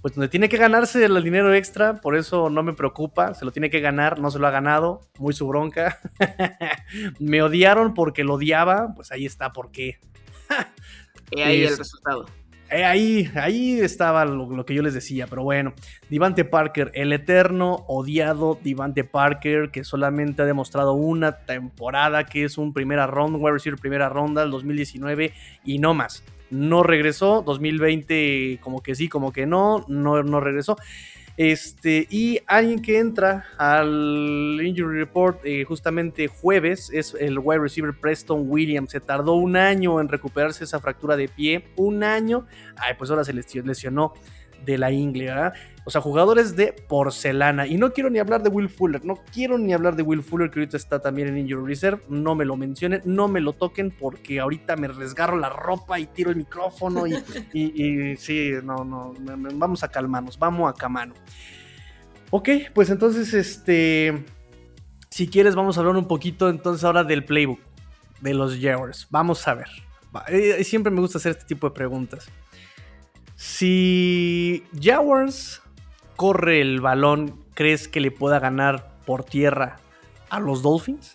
pues 0.00 0.14
donde 0.14 0.28
tiene 0.28 0.48
que 0.48 0.56
ganarse 0.56 1.04
el 1.04 1.22
dinero 1.22 1.52
extra, 1.52 2.00
por 2.00 2.16
eso 2.16 2.50
no 2.50 2.62
me 2.62 2.72
preocupa, 2.72 3.34
se 3.34 3.44
lo 3.44 3.52
tiene 3.52 3.70
que 3.70 3.80
ganar, 3.80 4.20
no 4.20 4.30
se 4.30 4.38
lo 4.38 4.46
ha 4.46 4.50
ganado, 4.50 5.00
muy 5.18 5.32
su 5.32 5.46
bronca. 5.46 5.98
me 7.18 7.42
odiaron 7.42 7.94
porque 7.94 8.24
lo 8.24 8.34
odiaba, 8.34 8.94
pues 8.94 9.10
ahí 9.10 9.26
está 9.26 9.52
por 9.52 9.70
qué. 9.70 9.98
y 11.30 11.40
ahí 11.40 11.64
el 11.64 11.76
resultado. 11.76 12.26
ahí, 12.70 13.30
ahí 13.34 13.80
estaba 13.80 14.24
lo, 14.24 14.64
que 14.64 14.74
yo 14.74 14.82
les 14.82 14.94
decía, 14.94 15.26
pero 15.26 15.42
bueno, 15.42 15.74
Divante 16.08 16.44
Parker, 16.44 16.92
el 16.94 17.12
eterno 17.12 17.84
odiado 17.88 18.58
Divante 18.62 19.02
Parker, 19.02 19.70
que 19.70 19.82
solamente 19.82 20.42
ha 20.42 20.46
demostrado 20.46 20.92
una 20.92 21.38
temporada 21.38 22.24
que 22.24 22.44
es 22.44 22.56
un 22.56 22.72
primera 22.72 23.06
ronda, 23.06 23.38
wide 23.38 23.52
receiver 23.52 23.80
primera 23.80 24.08
ronda, 24.08 24.44
el 24.44 24.50
2019 24.50 25.32
y 25.64 25.78
no 25.78 25.92
más. 25.92 26.22
No 26.50 26.82
regresó, 26.82 27.42
2020 27.42 28.58
como 28.62 28.82
que 28.82 28.94
sí, 28.94 29.08
como 29.08 29.32
que 29.32 29.46
no, 29.46 29.84
no, 29.88 30.22
no 30.22 30.40
regresó. 30.40 30.76
Este, 31.38 32.08
y 32.10 32.40
alguien 32.48 32.82
que 32.82 32.98
entra 32.98 33.44
al 33.58 34.58
Injury 34.60 34.98
Report 34.98 35.38
eh, 35.44 35.62
justamente 35.62 36.26
jueves 36.26 36.90
es 36.92 37.14
el 37.14 37.38
wide 37.38 37.60
receiver 37.60 37.94
Preston 37.94 38.50
Williams. 38.50 38.90
Se 38.90 38.98
tardó 38.98 39.34
un 39.34 39.56
año 39.56 40.00
en 40.00 40.08
recuperarse 40.08 40.64
esa 40.64 40.80
fractura 40.80 41.16
de 41.16 41.28
pie. 41.28 41.64
Un 41.76 42.02
año. 42.02 42.44
Ay, 42.76 42.94
pues 42.98 43.10
ahora 43.10 43.22
se 43.22 43.32
lesionó 43.32 44.14
de 44.64 44.78
la 44.78 44.90
ingle, 44.90 45.26
¿verdad? 45.26 45.52
O 45.84 45.90
sea, 45.90 46.00
jugadores 46.00 46.54
de 46.54 46.74
porcelana. 46.86 47.66
Y 47.66 47.76
no 47.76 47.92
quiero 47.92 48.10
ni 48.10 48.18
hablar 48.18 48.42
de 48.42 48.50
Will 48.50 48.68
Fuller. 48.68 49.04
No 49.04 49.14
quiero 49.32 49.56
ni 49.56 49.72
hablar 49.72 49.96
de 49.96 50.02
Will 50.02 50.22
Fuller, 50.22 50.50
que 50.50 50.60
ahorita 50.60 50.76
está 50.76 51.00
también 51.00 51.28
en 51.28 51.38
Injury 51.38 51.66
Reserve. 51.66 52.02
No 52.08 52.34
me 52.34 52.44
lo 52.44 52.56
mencionen, 52.56 53.00
no 53.04 53.26
me 53.28 53.40
lo 53.40 53.54
toquen, 53.54 53.90
porque 53.90 54.40
ahorita 54.40 54.76
me 54.76 54.88
resgarro 54.88 55.38
la 55.38 55.48
ropa 55.48 55.98
y 55.98 56.06
tiro 56.06 56.30
el 56.30 56.36
micrófono. 56.36 57.06
Y, 57.06 57.14
y, 57.54 58.16
sí, 58.16 58.52
no, 58.62 58.84
no. 58.84 59.14
Vamos 59.54 59.82
a 59.82 59.88
calmarnos, 59.88 60.38
vamos 60.38 60.70
a 60.70 60.74
camano. 60.74 61.14
Ok, 62.30 62.48
pues 62.74 62.90
entonces, 62.90 63.32
este. 63.32 64.24
Si 65.10 65.26
quieres, 65.26 65.54
vamos 65.54 65.78
a 65.78 65.80
hablar 65.80 65.96
un 65.96 66.06
poquito 66.06 66.50
entonces 66.50 66.84
ahora 66.84 67.02
del 67.02 67.24
playbook 67.24 67.60
de 68.20 68.34
los 68.34 68.58
Jaguars. 68.60 69.06
Vamos 69.10 69.46
a 69.48 69.54
ver. 69.54 69.68
Eh, 70.28 70.64
siempre 70.64 70.90
me 70.90 71.00
gusta 71.00 71.18
hacer 71.18 71.32
este 71.32 71.44
tipo 71.44 71.68
de 71.68 71.74
preguntas. 71.74 72.30
Si 73.38 74.64
Jaguars 74.82 75.62
corre 76.16 76.60
el 76.60 76.80
balón, 76.80 77.44
¿crees 77.54 77.86
que 77.86 78.00
le 78.00 78.10
pueda 78.10 78.40
ganar 78.40 78.98
por 79.06 79.22
tierra 79.22 79.78
a 80.28 80.40
los 80.40 80.62
Dolphins? 80.62 81.14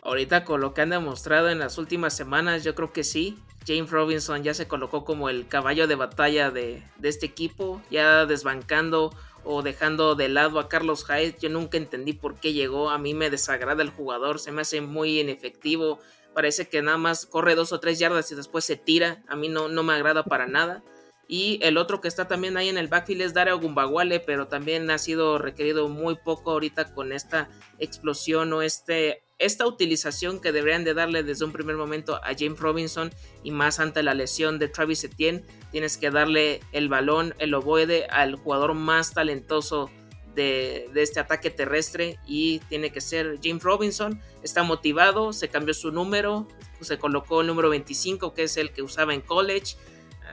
Ahorita 0.00 0.46
con 0.46 0.62
lo 0.62 0.72
que 0.72 0.80
han 0.80 0.88
demostrado 0.88 1.50
en 1.50 1.58
las 1.58 1.76
últimas 1.76 2.16
semanas, 2.16 2.64
yo 2.64 2.74
creo 2.74 2.90
que 2.90 3.04
sí. 3.04 3.38
James 3.66 3.90
Robinson 3.90 4.42
ya 4.44 4.54
se 4.54 4.66
colocó 4.66 5.04
como 5.04 5.28
el 5.28 5.46
caballo 5.46 5.86
de 5.86 5.94
batalla 5.94 6.50
de, 6.50 6.82
este 7.02 7.26
equipo, 7.26 7.82
ya 7.90 8.24
desbancando 8.24 9.14
o 9.44 9.60
dejando 9.60 10.14
de 10.14 10.30
lado 10.30 10.58
a 10.58 10.70
Carlos 10.70 11.04
Hyde. 11.04 11.36
Yo 11.38 11.50
nunca 11.50 11.76
entendí 11.76 12.14
por 12.14 12.36
qué 12.36 12.54
llegó. 12.54 12.88
A 12.88 12.96
mí 12.96 13.12
me 13.12 13.28
desagrada 13.28 13.82
el 13.82 13.90
jugador, 13.90 14.38
se 14.38 14.52
me 14.52 14.62
hace 14.62 14.80
muy 14.80 15.20
inefectivo 15.20 15.98
parece 16.34 16.68
que 16.68 16.82
nada 16.82 16.98
más 16.98 17.26
corre 17.26 17.54
dos 17.54 17.72
o 17.72 17.80
tres 17.80 17.98
yardas 17.98 18.30
y 18.32 18.34
después 18.34 18.64
se 18.64 18.76
tira. 18.76 19.22
A 19.28 19.36
mí 19.36 19.48
no, 19.48 19.68
no 19.68 19.82
me 19.82 19.92
agrada 19.92 20.24
para 20.24 20.46
nada. 20.46 20.82
Y 21.28 21.58
el 21.62 21.78
otro 21.78 22.00
que 22.00 22.08
está 22.08 22.28
también 22.28 22.56
ahí 22.56 22.68
en 22.68 22.76
el 22.76 22.88
backfield 22.88 23.22
es 23.22 23.34
Dario 23.34 23.58
Gumbawale, 23.58 24.20
pero 24.20 24.48
también 24.48 24.90
ha 24.90 24.98
sido 24.98 25.38
requerido 25.38 25.88
muy 25.88 26.16
poco 26.16 26.50
ahorita 26.50 26.92
con 26.92 27.12
esta 27.12 27.48
explosión 27.78 28.52
o 28.52 28.60
este, 28.60 29.22
esta 29.38 29.66
utilización 29.66 30.40
que 30.40 30.52
deberían 30.52 30.84
de 30.84 30.94
darle 30.94 31.22
desde 31.22 31.44
un 31.44 31.52
primer 31.52 31.76
momento 31.76 32.16
a 32.16 32.34
James 32.38 32.58
Robinson 32.58 33.10
y 33.42 33.50
más 33.50 33.80
ante 33.80 34.02
la 34.02 34.14
lesión 34.14 34.58
de 34.58 34.68
Travis 34.68 35.04
Etienne. 35.04 35.44
Tienes 35.70 35.96
que 35.96 36.10
darle 36.10 36.60
el 36.72 36.88
balón, 36.88 37.34
el 37.38 37.54
ovoide 37.54 38.06
al 38.10 38.34
jugador 38.36 38.74
más 38.74 39.14
talentoso 39.14 39.90
de, 40.34 40.90
este 40.94 41.20
ataque 41.20 41.50
terrestre 41.50 42.18
y 42.26 42.60
tiene 42.68 42.90
que 42.90 43.00
ser 43.00 43.38
James 43.42 43.62
Robinson. 43.62 44.20
Está 44.42 44.62
motivado, 44.62 45.32
se 45.32 45.48
cambió 45.48 45.74
su 45.74 45.90
número, 45.90 46.46
se 46.80 46.98
colocó 46.98 47.40
el 47.42 47.46
número 47.46 47.70
25 47.70 48.34
que 48.34 48.44
es 48.44 48.56
el 48.56 48.72
que 48.72 48.82
usaba 48.82 49.14
en 49.14 49.20
college. 49.20 49.76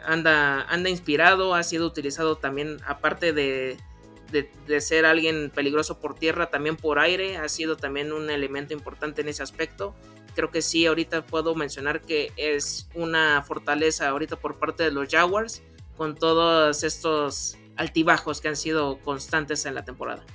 Anda, 0.05 0.63
anda 0.63 0.89
inspirado, 0.89 1.55
ha 1.55 1.63
sido 1.63 1.85
utilizado 1.85 2.37
también 2.37 2.77
aparte 2.85 3.33
de, 3.33 3.77
de, 4.31 4.81
ser 4.81 5.05
alguien 5.05 5.51
peligroso 5.53 5.99
por 5.99 6.15
tierra, 6.15 6.49
también 6.49 6.77
por 6.77 6.99
aire, 6.99 7.37
ha 7.37 7.49
sido 7.49 7.75
también 7.75 8.13
un 8.13 8.29
elemento 8.29 8.73
importante 8.73 9.21
en 9.21 9.29
ese 9.29 9.43
aspecto. 9.43 9.93
Creo 10.35 10.51
que 10.51 10.61
sí, 10.61 10.85
ahorita 10.85 11.25
puedo 11.25 11.55
mencionar 11.55 12.01
que 12.01 12.31
es 12.37 12.87
una 12.93 13.43
fortaleza 13.43 14.07
ahorita 14.07 14.37
por 14.37 14.57
parte 14.57 14.83
de 14.83 14.91
los 14.91 15.09
Jaguars, 15.09 15.61
con 15.97 16.15
todos 16.15 16.83
estos 16.83 17.58
altibajos 17.79 18.41
que 18.41 18.49
han 18.49 18.57
sido 18.57 18.99
constantes 18.99 19.65
en 19.65 19.73
la 19.73 19.85
temporada. 19.85 20.25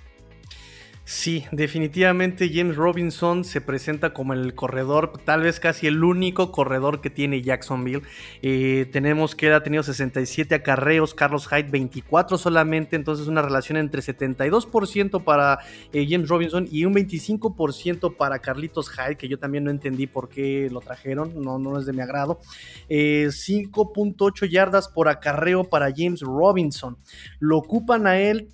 Sí, 1.06 1.44
definitivamente 1.52 2.50
James 2.50 2.76
Robinson 2.76 3.44
se 3.44 3.60
presenta 3.60 4.14
como 4.14 4.32
el 4.32 4.54
corredor, 4.54 5.12
tal 5.22 5.42
vez 5.42 5.60
casi 5.60 5.86
el 5.86 6.02
único 6.02 6.50
corredor 6.50 7.02
que 7.02 7.10
tiene 7.10 7.42
Jacksonville. 7.42 8.00
Eh, 8.40 8.88
tenemos 8.90 9.34
que 9.34 9.48
él 9.48 9.52
ha 9.52 9.62
tenido 9.62 9.82
67 9.82 10.54
acarreos, 10.54 11.12
Carlos 11.12 11.46
Hyde 11.46 11.68
24 11.70 12.38
solamente, 12.38 12.96
entonces 12.96 13.26
una 13.26 13.42
relación 13.42 13.76
entre 13.76 14.00
72% 14.00 15.22
para 15.24 15.58
eh, 15.92 16.06
James 16.08 16.26
Robinson 16.26 16.66
y 16.70 16.86
un 16.86 16.94
25% 16.94 18.16
para 18.16 18.38
Carlitos 18.38 18.88
Hyde, 18.88 19.16
que 19.16 19.28
yo 19.28 19.38
también 19.38 19.64
no 19.64 19.70
entendí 19.70 20.06
por 20.06 20.30
qué 20.30 20.70
lo 20.72 20.80
trajeron, 20.80 21.34
no, 21.38 21.58
no 21.58 21.78
es 21.78 21.84
de 21.84 21.92
mi 21.92 22.00
agrado. 22.00 22.40
5.8 22.88 24.42
eh, 24.42 24.48
yardas 24.48 24.88
por 24.88 25.08
acarreo 25.08 25.64
para 25.64 25.92
James 25.94 26.22
Robinson. 26.22 26.96
Lo 27.40 27.58
ocupan 27.58 28.06
a 28.06 28.18
él 28.18 28.48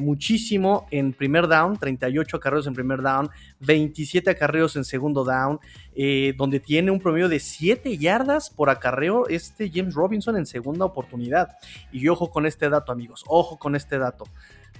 muchísimo 0.00 0.86
en 0.90 1.14
primer 1.14 1.48
down, 1.48 1.78
38 1.98 2.36
acarreos 2.36 2.66
en 2.66 2.74
primer 2.74 3.02
down, 3.02 3.30
27 3.60 4.30
acarreos 4.30 4.76
en 4.76 4.84
segundo 4.84 5.24
down, 5.24 5.58
eh, 5.94 6.34
donde 6.36 6.60
tiene 6.60 6.90
un 6.90 7.00
promedio 7.00 7.28
de 7.28 7.40
7 7.40 7.96
yardas 7.98 8.50
por 8.50 8.70
acarreo 8.70 9.28
este 9.28 9.70
James 9.72 9.94
Robinson 9.94 10.36
en 10.36 10.46
segunda 10.46 10.84
oportunidad. 10.84 11.56
Y 11.92 12.08
ojo 12.08 12.30
con 12.30 12.46
este 12.46 12.68
dato, 12.68 12.92
amigos, 12.92 13.24
ojo 13.26 13.58
con 13.58 13.76
este 13.76 13.98
dato 13.98 14.24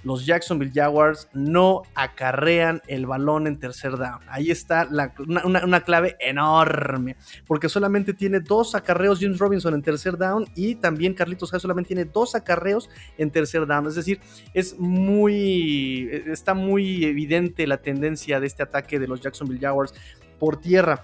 los 0.05 0.25
Jacksonville 0.25 0.71
Jaguars 0.73 1.27
no 1.33 1.81
acarrean 1.95 2.81
el 2.87 3.07
balón 3.07 3.47
en 3.47 3.59
tercer 3.59 3.97
down. 3.97 4.19
Ahí 4.27 4.51
está 4.51 4.87
una, 5.17 5.81
clave 5.81 6.15
enorme, 6.19 7.17
porque 7.47 7.67
solamente 7.67 8.13
tiene 8.13 8.39
dos 8.39 8.75
acarreos 8.75 9.19
James 9.19 9.39
Robinson 9.39 9.73
en 9.73 9.81
tercer 9.81 10.15
down 10.17 10.47
y 10.55 10.75
también 10.75 11.15
Carlitos 11.15 11.49
Hyde 11.49 11.59
solamente 11.59 11.87
tiene 11.87 12.05
dos 12.05 12.35
acarreos 12.35 12.87
en 13.17 13.31
tercer 13.31 13.65
down. 13.65 13.87
Es 13.87 13.95
decir, 13.95 14.21
es 14.53 14.77
muy, 14.77 16.07
está 16.27 16.53
muy 16.53 17.03
evidente 17.03 17.65
la 17.65 17.77
tendencia 17.77 18.39
de 18.39 18.45
este 18.45 18.61
ataque 18.61 18.99
de 18.99 19.07
los 19.07 19.21
Jacksonville 19.21 19.59
Jaguars 19.59 19.95
por 20.39 20.61
tierra. 20.61 21.03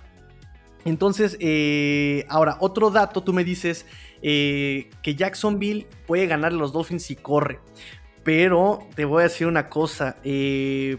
Entonces, 0.85 1.37
eh, 1.39 2.25
ahora, 2.29 2.57
otro 2.59 2.91
dato, 2.91 3.23
tú 3.23 3.33
me 3.33 3.43
dices 3.43 3.85
eh, 4.21 4.89
que 5.01 5.15
Jacksonville 5.15 5.87
puede 6.05 6.27
ganar 6.27 6.51
a 6.51 6.55
los 6.55 6.71
Dolphins 6.71 7.03
si 7.03 7.15
corre. 7.15 7.59
Pero 8.23 8.79
te 8.95 9.05
voy 9.05 9.21
a 9.21 9.23
decir 9.23 9.47
una 9.47 9.69
cosa. 9.69 10.17
Eh, 10.23 10.97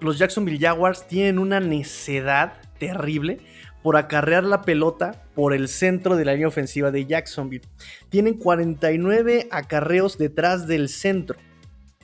los 0.00 0.18
Jacksonville 0.18 0.58
Jaguars 0.58 1.06
tienen 1.06 1.38
una 1.38 1.60
necedad 1.60 2.54
terrible 2.78 3.38
por 3.82 3.96
acarrear 3.96 4.44
la 4.44 4.62
pelota 4.62 5.24
por 5.34 5.54
el 5.54 5.68
centro 5.68 6.16
de 6.16 6.24
la 6.24 6.32
línea 6.32 6.48
ofensiva 6.48 6.90
de 6.90 7.06
Jacksonville. 7.06 7.66
Tienen 8.08 8.34
49 8.34 9.48
acarreos 9.50 10.18
detrás 10.18 10.66
del 10.66 10.88
centro. 10.88 11.38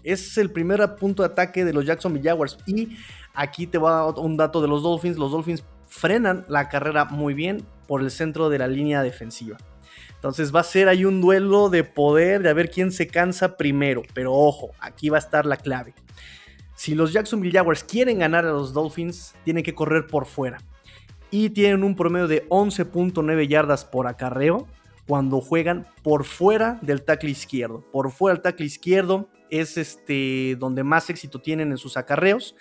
Es 0.02 0.38
el 0.38 0.50
primer 0.50 0.96
punto 0.96 1.22
de 1.22 1.28
ataque 1.28 1.64
de 1.64 1.72
los 1.72 1.84
Jacksonville 1.84 2.28
Jaguars. 2.28 2.58
Y 2.66 2.96
aquí 3.34 3.66
te 3.66 3.78
va 3.78 4.08
un 4.08 4.36
dato 4.36 4.60
de 4.60 4.68
los 4.68 4.82
Dolphins. 4.82 5.18
Los 5.18 5.32
Dolphins 5.32 5.64
frenan 5.86 6.44
la 6.48 6.68
carrera 6.68 7.04
muy 7.04 7.34
bien 7.34 7.64
por 7.86 8.02
el 8.02 8.10
centro 8.10 8.48
de 8.48 8.58
la 8.58 8.68
línea 8.68 9.02
defensiva. 9.02 9.56
Entonces 10.18 10.52
va 10.52 10.60
a 10.60 10.64
ser 10.64 10.88
ahí 10.88 11.04
un 11.04 11.20
duelo 11.20 11.70
de 11.70 11.84
poder, 11.84 12.42
de 12.42 12.48
a 12.48 12.52
ver 12.52 12.70
quién 12.70 12.90
se 12.90 13.06
cansa 13.06 13.56
primero. 13.56 14.02
Pero 14.14 14.34
ojo, 14.34 14.72
aquí 14.80 15.10
va 15.10 15.16
a 15.16 15.20
estar 15.20 15.46
la 15.46 15.56
clave. 15.56 15.94
Si 16.74 16.96
los 16.96 17.12
Jacksonville 17.12 17.56
Jaguars 17.56 17.84
quieren 17.84 18.18
ganar 18.18 18.44
a 18.44 18.50
los 18.50 18.72
Dolphins, 18.72 19.36
tienen 19.44 19.62
que 19.62 19.76
correr 19.76 20.08
por 20.08 20.26
fuera. 20.26 20.58
Y 21.30 21.50
tienen 21.50 21.84
un 21.84 21.94
promedio 21.94 22.26
de 22.26 22.48
11.9 22.48 23.46
yardas 23.46 23.84
por 23.84 24.08
acarreo 24.08 24.66
cuando 25.06 25.40
juegan 25.40 25.86
por 26.02 26.24
fuera 26.24 26.80
del 26.82 27.02
tackle 27.02 27.30
izquierdo. 27.30 27.84
Por 27.92 28.10
fuera 28.10 28.34
del 28.34 28.42
tackle 28.42 28.66
izquierdo 28.66 29.28
es 29.50 29.76
este 29.76 30.56
donde 30.58 30.82
más 30.82 31.10
éxito 31.10 31.40
tienen 31.40 31.70
en 31.70 31.78
sus 31.78 31.96
acarreos 31.96 32.56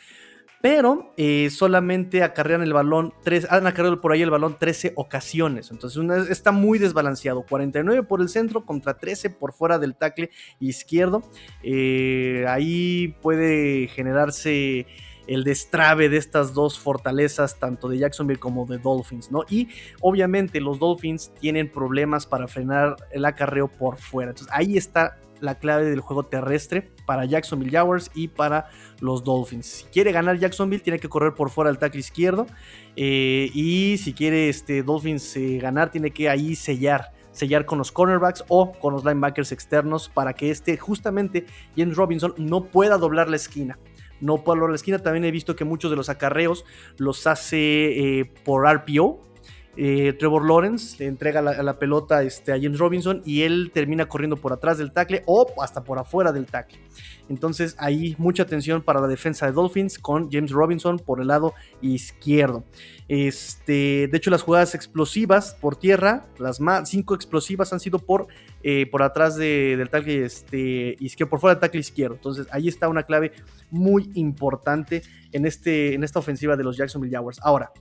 pero 0.62 1.14
eh, 1.18 1.50
solamente 1.50 2.24
acarrean 2.24 2.62
el 2.62 2.74
balón, 2.74 3.14
tres, 3.24 3.48
han 3.50 3.68
acarreado 3.68 4.02
por 4.02 4.12
ahí 4.12 4.22
el 4.22 4.32
balón 4.32 4.58
13 4.58 4.94
ocasiones. 4.96 5.72
Entonces 5.72 6.30
está 6.30 6.52
muy 6.52 6.80
desbalanceado. 6.80 7.44
49 7.44 8.04
por 8.04 8.22
el 8.22 8.30
centro 8.30 8.66
contra 8.66 8.98
13 8.98 9.30
por 9.30 9.54
fuera 9.54 9.78
del 9.78 9.96
tackle 9.96 10.32
izquierdo. 10.60 11.22
Eh, 11.64 12.46
ahí 12.48 13.16
puede 13.22 13.88
generarse 13.88 14.88
el 15.28 15.44
destrabe 15.44 16.10
de 16.10 16.18
estas 16.18 16.54
dos 16.54 16.80
fortalezas, 16.80 17.60
tanto 17.60 17.90
de 17.90 18.00
Jacksonville 18.00 18.40
como 18.40 18.66
de 18.66 18.78
Dolphins, 18.78 19.30
¿no? 19.30 19.44
Y 19.50 19.68
obviamente 20.02 20.62
los 20.62 20.80
Dolphins 20.80 21.32
tienen 21.40 21.70
problemas 21.72 22.26
para 22.26 22.48
frenar 22.48 22.96
el 23.12 23.26
acarreo 23.26 23.68
por 23.68 23.98
fuera. 23.98 24.32
Entonces 24.32 24.54
ahí 24.56 24.78
está 24.78 25.18
la 25.40 25.56
clave 25.56 25.86
del 25.86 26.02
juego 26.02 26.24
terrestre 26.24 26.90
para 27.06 27.26
Jacksonville 27.26 27.72
Jaguars 27.72 28.12
y 28.14 28.28
para 28.28 28.70
los 29.00 29.24
Dolphins. 29.24 29.66
Si 29.66 29.84
quiere 29.86 30.12
ganar 30.12 30.38
Jacksonville, 30.38 30.84
tiene 30.84 31.00
que 31.00 31.10
correr 31.10 31.34
por 31.34 31.50
fuera 31.50 31.70
del 31.70 31.80
tackle 31.80 32.00
izquierdo. 32.00 32.48
Eh, 32.96 33.50
y 33.54 33.98
si 33.98 34.14
quiere 34.14 34.50
este, 34.50 34.84
Dolphins 34.84 35.36
eh, 35.38 35.60
ganar, 35.60 35.92
tiene 35.92 36.12
que 36.12 36.30
ahí 36.30 36.56
sellar. 36.56 37.12
Sellar 37.32 37.66
con 37.66 37.78
los 37.78 37.92
cornerbacks 37.92 38.44
o 38.48 38.72
con 38.74 38.94
los 38.94 39.06
linebackers 39.06 39.52
externos 39.52 40.10
para 40.10 40.34
que 40.34 40.50
este, 40.50 40.78
justamente 40.78 41.46
James 41.76 41.96
Robinson, 41.96 42.34
no 42.38 42.66
pueda 42.66 42.98
doblar 42.98 43.30
la 43.30 43.36
esquina 43.36 43.78
no 44.20 44.44
pueda 44.44 44.56
doblar 44.56 44.72
la 44.72 44.78
esquina. 44.78 45.00
También 45.00 45.26
he 45.26 45.32
visto 45.32 45.56
que 45.56 45.66
muchos 45.66 45.92
de 45.92 45.98
los 45.98 46.10
acarreos 46.10 46.66
los 46.98 47.28
hace 47.28 48.20
eh, 48.20 48.26
por 48.44 48.68
RPO, 48.68 49.22
eh, 49.80 50.14
Trevor 50.14 50.44
Lawrence 50.48 50.98
le 50.98 51.08
entrega 51.08 51.40
la, 51.42 51.80
pelota 51.80 52.24
este, 52.24 52.52
a 52.52 52.56
James 52.60 52.80
Robinson 52.80 53.22
y 53.24 53.44
él 53.44 53.70
termina 53.72 54.08
corriendo 54.08 54.36
por 54.36 54.52
atrás 54.52 54.80
del 54.80 54.92
tackle 54.92 55.22
o 55.28 55.46
hasta 55.62 55.84
por 55.84 56.00
afuera 56.00 56.32
del 56.32 56.48
tackle. 56.48 56.80
Entonces 57.30 57.76
ahí 57.78 58.16
mucha 58.18 58.44
atención 58.44 58.82
para 58.82 59.00
la 59.00 59.08
defensa 59.08 59.46
de 59.46 59.52
Dolphins 59.52 60.00
con 60.00 60.32
James 60.32 60.50
Robinson 60.52 60.98
por 60.98 61.22
el 61.22 61.28
lado 61.28 61.54
izquierdo. 61.82 62.64
Este, 63.08 64.08
de 64.08 64.18
hecho 64.18 64.32
las 64.32 64.42
jugadas 64.42 64.74
explosivas 64.74 65.54
por 65.54 65.76
tierra, 65.76 66.26
las 66.40 66.60
más 66.60 66.90
cinco 66.90 67.14
explosivas 67.14 67.72
han 67.72 67.80
sido 67.80 68.00
por, 68.00 68.28
eh, 68.64 68.88
por 68.90 69.04
atrás 69.04 69.36
del 69.36 69.90
tackle 69.92 70.26
este, 70.26 70.96
izquierdo, 71.00 71.30
por 71.30 71.40
fuera 71.40 71.54
del 71.54 71.62
tackle 71.62 71.82
izquierdo. 71.82 72.16
Entonces 72.16 72.48
ahí 72.50 72.68
está 72.68 72.90
una 72.90 73.04
clave 73.04 73.32
muy 73.70 74.10
importante 74.16 75.04
en, 75.34 75.46
este, 75.46 75.94
en 75.94 76.04
esta 76.04 76.18
ofensiva 76.18 76.56
de 76.56 76.64
los 76.64 76.78
Jacksonville 76.78 77.16
Jaguars. 77.16 77.40
Ahora, 77.44 77.72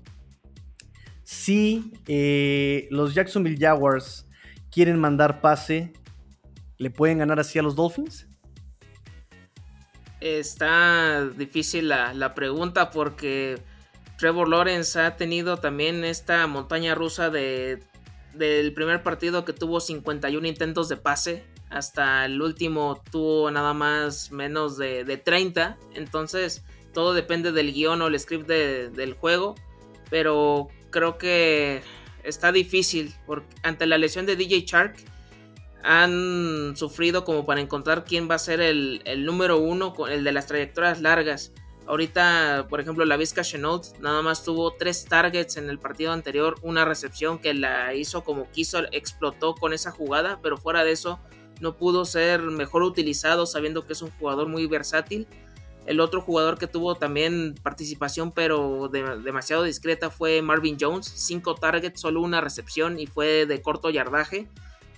si 1.26 1.92
eh, 2.06 2.86
los 2.92 3.12
Jacksonville 3.12 3.58
Jaguars 3.58 4.28
quieren 4.70 4.96
mandar 4.96 5.40
pase, 5.40 5.92
¿le 6.78 6.88
pueden 6.88 7.18
ganar 7.18 7.40
así 7.40 7.58
a 7.58 7.62
los 7.62 7.74
Dolphins? 7.74 8.28
Está 10.20 11.26
difícil 11.26 11.88
la, 11.88 12.32
pregunta 12.36 12.92
porque 12.92 13.60
Trevor 14.18 14.48
Lawrence 14.48 15.00
ha 15.00 15.16
tenido 15.16 15.56
también 15.56 16.04
esta 16.04 16.46
montaña 16.46 16.94
rusa 16.94 17.28
de, 17.28 17.82
del 18.32 18.72
primer 18.72 19.02
partido 19.02 19.44
que 19.44 19.52
tuvo 19.52 19.80
51 19.80 20.46
intentos 20.46 20.88
de 20.88 20.96
pase. 20.96 21.44
Hasta 21.70 22.24
el 22.24 22.40
último 22.40 23.02
tuvo 23.10 23.50
nada 23.50 23.74
más 23.74 24.30
menos 24.30 24.78
de, 24.78 25.20
30. 25.24 25.76
Entonces 25.92 26.64
todo 26.94 27.14
depende 27.14 27.50
del 27.50 27.72
guion 27.72 28.00
o 28.00 28.06
el 28.06 28.20
script 28.20 28.46
del 28.46 29.14
juego. 29.14 29.56
Pero 30.08 30.68
creo 30.96 31.18
que 31.18 31.82
está 32.24 32.52
difícil 32.52 33.14
porque 33.26 33.54
ante 33.62 33.85
la 33.85 33.98
lesión 33.98 34.24
de 34.24 34.35
DJ 34.35 34.64
Shark 34.66 34.96
han 35.82 36.74
sufrido 36.74 37.22
como 37.22 37.44
para 37.44 37.61
encontrar 37.61 38.04
quién 38.04 38.30
va 38.30 38.37
a 38.37 38.38
ser 38.38 38.62
el, 38.62 39.02
número 39.26 39.59
uno, 39.59 39.94
el 40.09 40.24
de 40.24 40.32
las 40.32 40.46
trayectorias 40.46 41.02
largas. 41.02 41.52
Ahorita, 41.87 42.66
por 42.70 42.80
ejemplo, 42.80 43.04
la 43.04 43.18
Vizca 43.18 43.42
Chenault 43.42 43.98
nada 44.00 44.22
más 44.22 44.42
tuvo 44.42 44.72
tres 44.72 45.04
targets 45.04 45.59
en 45.59 45.68
el 45.68 45.78
partido 45.78 46.12
anterior, 46.12 46.54
una 46.62 46.87
recepción 46.87 47.38
que 47.40 47.52
la 47.52 47.94
hizo 47.94 48.24
como 48.24 48.50
quiso, 48.50 48.80
explotó 48.90 49.54
con 49.54 49.74
esa 49.74 49.90
jugada, 49.90 50.40
pero 50.42 50.56
fuera 50.56 50.82
de 50.82 50.92
eso 50.92 51.20
no 51.61 51.76
pudo 51.76 52.06
ser 52.06 52.40
mejor 52.40 52.82
utilizado 52.82 53.44
sabiendo 53.44 53.87
que 53.87 53.92
es 53.92 54.00
un 54.00 54.11
jugador 54.12 54.48
muy 54.48 54.66
versátil. 54.66 55.28
El 55.87 56.01
otro 56.01 56.20
jugador 56.20 56.59
que 56.59 56.66
tuvo 56.66 56.96
también 56.96 57.55
participación, 57.62 58.33
pero 58.33 58.88
demasiado 58.88 59.62
discreta, 59.62 60.11
fue 60.11 60.42
Marvin 60.42 60.77
Jones. 60.81 61.07
Cinco 61.14 61.55
targets, 61.55 62.01
solo 62.01 62.20
una 62.22 62.40
recepción 62.40 62.99
y 62.99 63.07
fue 63.07 63.46
de 63.46 63.62
corto 63.62 63.88
yardaje. 63.88 64.49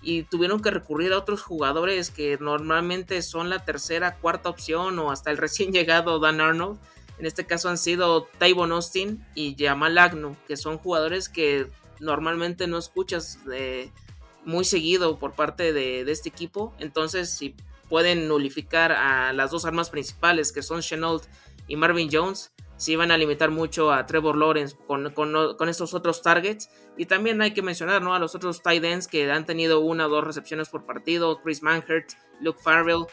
Y 0.01 0.23
tuvieron 0.23 0.63
que 0.63 0.71
recurrir 0.71 1.13
a 1.13 1.19
otros 1.19 1.43
jugadores 1.43 2.11
que 2.11 2.39
normalmente 2.41 3.21
son 3.21 3.51
la 3.51 3.67
tercera, 3.67 4.17
cuarta 4.17 4.49
opción 4.49 4.99
o 4.99 5.11
hasta 5.11 5.31
el 5.31 5.37
recién 5.37 5.73
llegado 5.73 6.21
Dan 6.21 6.41
Arnold. 6.41 6.79
En 7.19 7.27
este 7.27 7.45
caso 7.45 7.69
han 7.69 7.79
sido 7.79 8.27
Tyvon 8.39 8.73
Austin 8.73 9.23
y 9.35 9.57
Jamal 9.59 9.99
Agnew, 9.99 10.37
que 10.47 10.57
son 10.57 10.79
jugadores 10.79 11.29
que 11.29 11.67
normalmente 12.01 12.67
no 12.67 12.79
escuchas 12.79 13.41
muy 14.45 14.65
seguido 14.65 15.19
por 15.19 15.35
parte 15.35 15.75
de, 15.75 16.05
de 16.07 16.13
este 16.13 16.31
equipo. 16.31 16.73
Entonces, 16.79 17.29
si 17.29 17.55
pueden 17.89 18.29
nulificar 18.29 18.93
a 18.93 19.33
las 19.33 19.51
dos 19.51 19.65
armas 19.65 19.91
principales 19.91 20.53
que 20.53 20.63
son 20.63 20.81
Chenault 20.81 21.25
y 21.67 21.77
Marvin 21.77 22.09
Jones, 22.11 22.53
sí 22.79 22.97
van 22.97 23.11
a 23.11 23.19
limitar 23.19 23.51
mucho 23.51 23.93
a 23.93 24.07
Trevor 24.07 24.37
Lawrence 24.37 24.77
con, 24.87 25.13
con, 25.13 25.69
estos 25.69 25.93
otros 25.93 26.23
targets. 26.23 26.71
Y 26.97 27.07
también 27.07 27.43
hay 27.43 27.53
que 27.53 27.63
mencionar 27.63 28.01
¿no? 28.01 28.15
a 28.15 28.19
los 28.19 28.35
otros 28.35 28.63
tight 28.63 28.83
ends 28.85 29.07
que 29.07 29.31
han 29.31 29.45
tenido 29.45 29.81
una 29.81 30.07
o 30.07 30.09
dos 30.09 30.25
recepciones 30.25 30.69
por 30.71 30.87
partido, 30.87 31.41
Chris 31.43 31.63
Manhert, 31.63 32.13
Luke 32.41 32.61
Farrell. 32.63 33.05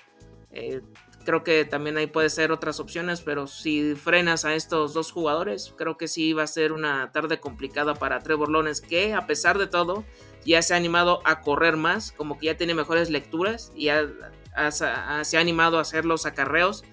Eh, 0.52 0.82
creo 1.26 1.44
que 1.44 1.66
también 1.66 1.98
ahí 1.98 2.08
puede 2.08 2.30
ser 2.30 2.52
otras 2.52 2.80
opciones, 2.80 3.22
pero 3.22 3.48
si 3.48 3.96
frenas 3.96 4.46
a 4.46 4.54
estos 4.56 4.94
dos 4.94 5.12
jugadores, 5.12 5.74
creo 5.76 5.98
que 5.98 6.08
sí 6.08 6.32
va 6.32 6.44
a 6.44 6.48
ser 6.48 6.72
una 6.72 7.12
tarde 7.12 7.40
complicada 7.40 7.96
para 7.96 8.20
Trevor 8.20 8.50
Lawrence, 8.50 8.86
que 8.88 9.14
a 9.14 9.28
pesar 9.28 9.58
de 9.58 9.68
todo 9.68 10.06
ya 10.46 10.62
se 10.62 10.76
ha 10.76 10.78
animado 10.78 11.22
a 11.26 11.42
correr 11.42 11.76
más, 11.76 12.12
como 12.12 12.38
que 12.38 12.46
ya 12.46 12.58
tiene 12.58 12.76
mejores 12.76 13.10
lecturas 13.10 13.74
y 13.76 13.90
se 14.72 14.86
ha 14.86 15.40
animado 15.40 15.78
a 15.78 15.82
hacer 15.82 16.06
los 16.06 16.26
acarreos 16.26 16.84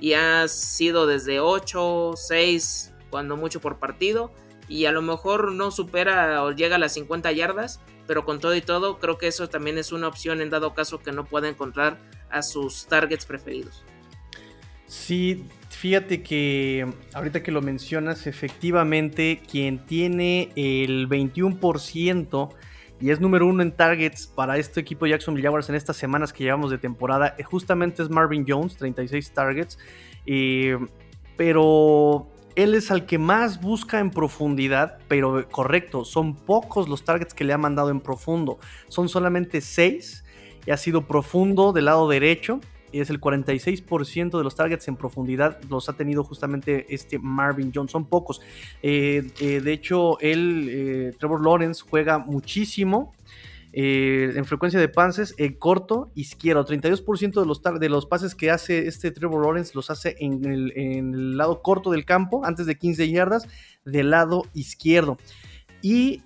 y 0.00 0.14
ha 0.14 0.48
sido 0.48 1.06
desde 1.06 1.40
8, 1.40 2.14
6, 2.16 2.92
cuando 3.10 3.36
mucho 3.36 3.60
por 3.60 3.78
partido 3.78 4.32
y 4.68 4.86
a 4.86 4.92
lo 4.92 5.02
mejor 5.02 5.52
no 5.52 5.70
supera 5.70 6.42
o 6.42 6.52
llega 6.52 6.76
a 6.76 6.78
las 6.78 6.94
50 6.94 7.30
yardas, 7.32 7.80
pero 8.06 8.24
con 8.24 8.40
todo 8.40 8.54
y 8.56 8.62
todo 8.62 8.98
creo 8.98 9.18
que 9.18 9.28
eso 9.28 9.48
también 9.48 9.78
es 9.78 9.92
una 9.92 10.08
opción 10.08 10.40
en 10.40 10.50
dado 10.50 10.74
caso 10.74 10.98
que 11.00 11.12
no 11.12 11.24
pueda 11.24 11.48
encontrar 11.48 11.98
a 12.30 12.42
sus 12.42 12.86
targets 12.86 13.26
preferidos. 13.26 13.84
Sí, 14.86 15.44
fíjate 15.70 16.22
que 16.22 16.86
ahorita 17.14 17.42
que 17.42 17.50
lo 17.50 17.62
mencionas, 17.62 18.26
efectivamente 18.26 19.40
quien 19.50 19.78
tiene 19.86 20.50
el 20.56 21.08
21% 21.08 22.50
y 23.02 23.10
es 23.10 23.20
número 23.20 23.48
uno 23.48 23.64
en 23.64 23.72
targets 23.72 24.28
para 24.28 24.58
este 24.58 24.78
equipo 24.78 25.04
de 25.04 25.10
Jacksonville 25.10 25.42
Jaguars 25.44 25.68
en 25.68 25.74
estas 25.74 25.96
semanas 25.96 26.32
que 26.32 26.44
llevamos 26.44 26.70
de 26.70 26.78
temporada, 26.78 27.34
eh, 27.36 27.42
justamente 27.42 28.00
es 28.00 28.08
Marvin 28.08 28.44
Jones, 28.46 28.76
36 28.76 29.32
targets, 29.32 29.76
eh, 30.24 30.78
pero 31.36 32.28
él 32.54 32.76
es 32.76 32.92
al 32.92 33.04
que 33.04 33.18
más 33.18 33.60
busca 33.60 33.98
en 33.98 34.10
profundidad, 34.10 34.98
pero 35.08 35.48
correcto, 35.50 36.04
son 36.04 36.36
pocos 36.36 36.88
los 36.88 37.02
targets 37.02 37.34
que 37.34 37.42
le 37.42 37.52
ha 37.52 37.58
mandado 37.58 37.90
en 37.90 37.98
profundo, 37.98 38.60
son 38.86 39.08
solamente 39.08 39.60
6 39.60 40.24
y 40.64 40.70
ha 40.70 40.76
sido 40.76 41.02
profundo 41.02 41.72
del 41.72 41.86
lado 41.86 42.08
derecho 42.08 42.60
es 42.92 43.10
el 43.10 43.20
46% 43.20 44.36
de 44.36 44.44
los 44.44 44.54
targets 44.54 44.88
en 44.88 44.96
profundidad 44.96 45.58
los 45.68 45.88
ha 45.88 45.94
tenido 45.94 46.24
justamente 46.24 46.86
este 46.94 47.18
Marvin 47.18 47.72
Jones. 47.74 47.92
Son 47.92 48.06
pocos. 48.06 48.40
Eh, 48.82 49.30
eh, 49.40 49.60
de 49.60 49.72
hecho, 49.72 50.18
él, 50.20 50.68
eh, 50.70 51.12
Trevor 51.18 51.44
Lawrence, 51.44 51.82
juega 51.88 52.18
muchísimo. 52.18 53.14
en 53.74 54.44
frecuencia 54.44 54.78
de 54.78 54.88
pases, 54.88 55.34
en 55.38 55.54
corto 55.54 56.10
izquierdo. 56.14 56.66
32% 56.66 57.40
de 57.40 57.46
los, 57.46 57.62
de 57.80 57.88
los 57.88 58.04
pases 58.04 58.34
que 58.34 58.50
hace 58.50 58.86
este 58.86 59.10
Trevor 59.10 59.46
Lawrence 59.46 59.72
los 59.74 59.88
hace 59.88 60.14
en 60.20 60.44
el, 60.44 61.38
lado 61.38 61.62
corto 61.62 61.90
del 61.90 62.04
campo, 62.04 62.44
antes 62.44 62.66
de 62.66 62.76
15 62.76 63.08
yardas, 63.08 63.48
del 63.86 64.10
lado 64.10 64.44
izquierdo. 64.52 65.16
Y 65.80 66.20